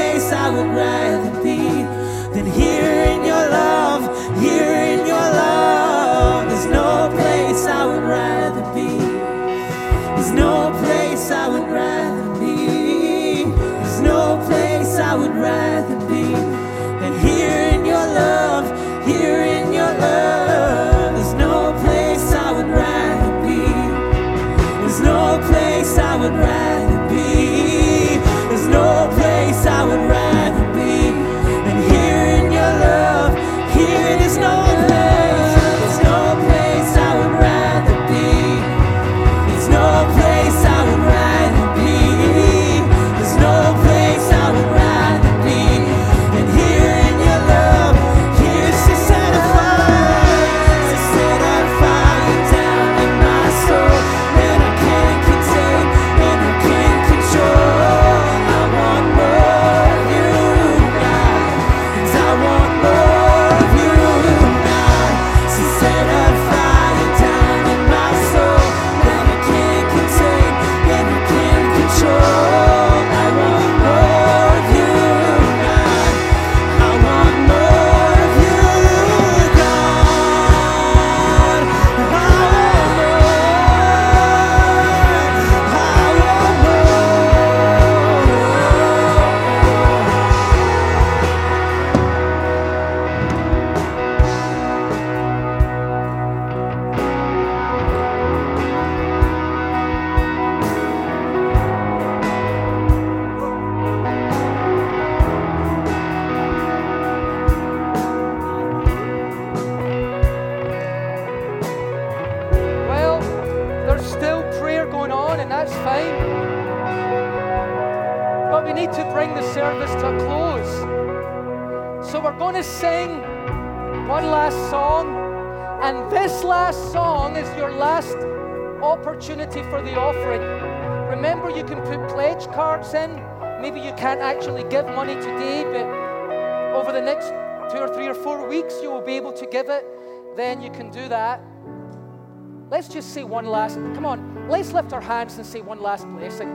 say 143.15 143.23
one 143.23 143.47
last, 143.47 143.77
come 143.95 144.05
on, 144.05 144.49
let's 144.49 144.73
lift 144.73 144.93
our 144.93 145.01
hands 145.01 145.37
and 145.37 145.47
say 145.47 145.61
one 145.61 145.81
last 145.81 146.05
blessing. 146.09 146.49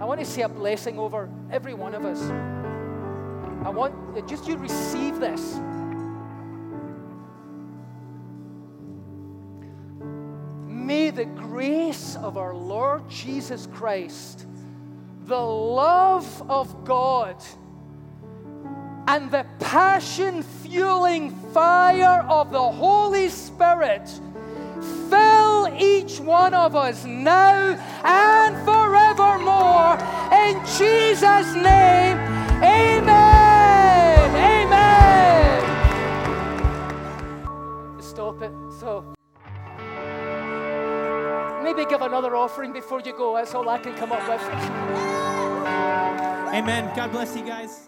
I 0.00 0.04
want 0.04 0.18
to 0.18 0.26
say 0.26 0.42
a 0.42 0.48
blessing 0.48 0.98
over 0.98 1.30
every 1.48 1.74
one 1.74 1.94
of 1.94 2.04
us. 2.04 2.20
I 3.64 3.70
want 3.70 3.94
just 4.26 4.48
you 4.48 4.56
receive 4.56 5.20
this. 5.20 5.60
May 10.66 11.10
the 11.10 11.24
grace 11.24 12.16
of 12.16 12.36
our 12.36 12.54
Lord 12.54 13.08
Jesus 13.08 13.68
Christ, 13.72 14.46
the 15.26 15.40
love 15.40 16.50
of 16.50 16.84
God, 16.84 17.36
and 19.06 19.30
the 19.30 19.46
passion 19.60 20.42
fueling 20.42 21.30
fire 21.52 22.22
of 22.28 22.50
the 22.50 22.72
Holy 22.72 23.28
Spirit 23.28 24.10
fill 25.10 25.68
each 25.80 26.20
one 26.20 26.54
of 26.54 26.74
us 26.76 27.04
now 27.04 27.76
and 28.04 28.56
forevermore. 28.64 29.98
In 30.32 30.58
Jesus' 30.78 31.54
name, 31.54 32.18
amen. 32.62 33.56
Amen. 34.36 35.62
Stop 38.00 38.42
it. 38.42 38.52
So, 38.80 39.04
maybe 41.62 41.84
give 41.88 42.02
another 42.02 42.34
offering 42.36 42.72
before 42.72 43.00
you 43.00 43.12
go. 43.12 43.36
That's 43.36 43.54
all 43.54 43.68
I 43.68 43.78
can 43.78 43.94
come 43.94 44.12
up 44.12 44.26
with. 44.28 44.42
Amen. 46.54 46.90
God 46.96 47.10
bless 47.12 47.36
you 47.36 47.42
guys. 47.44 47.84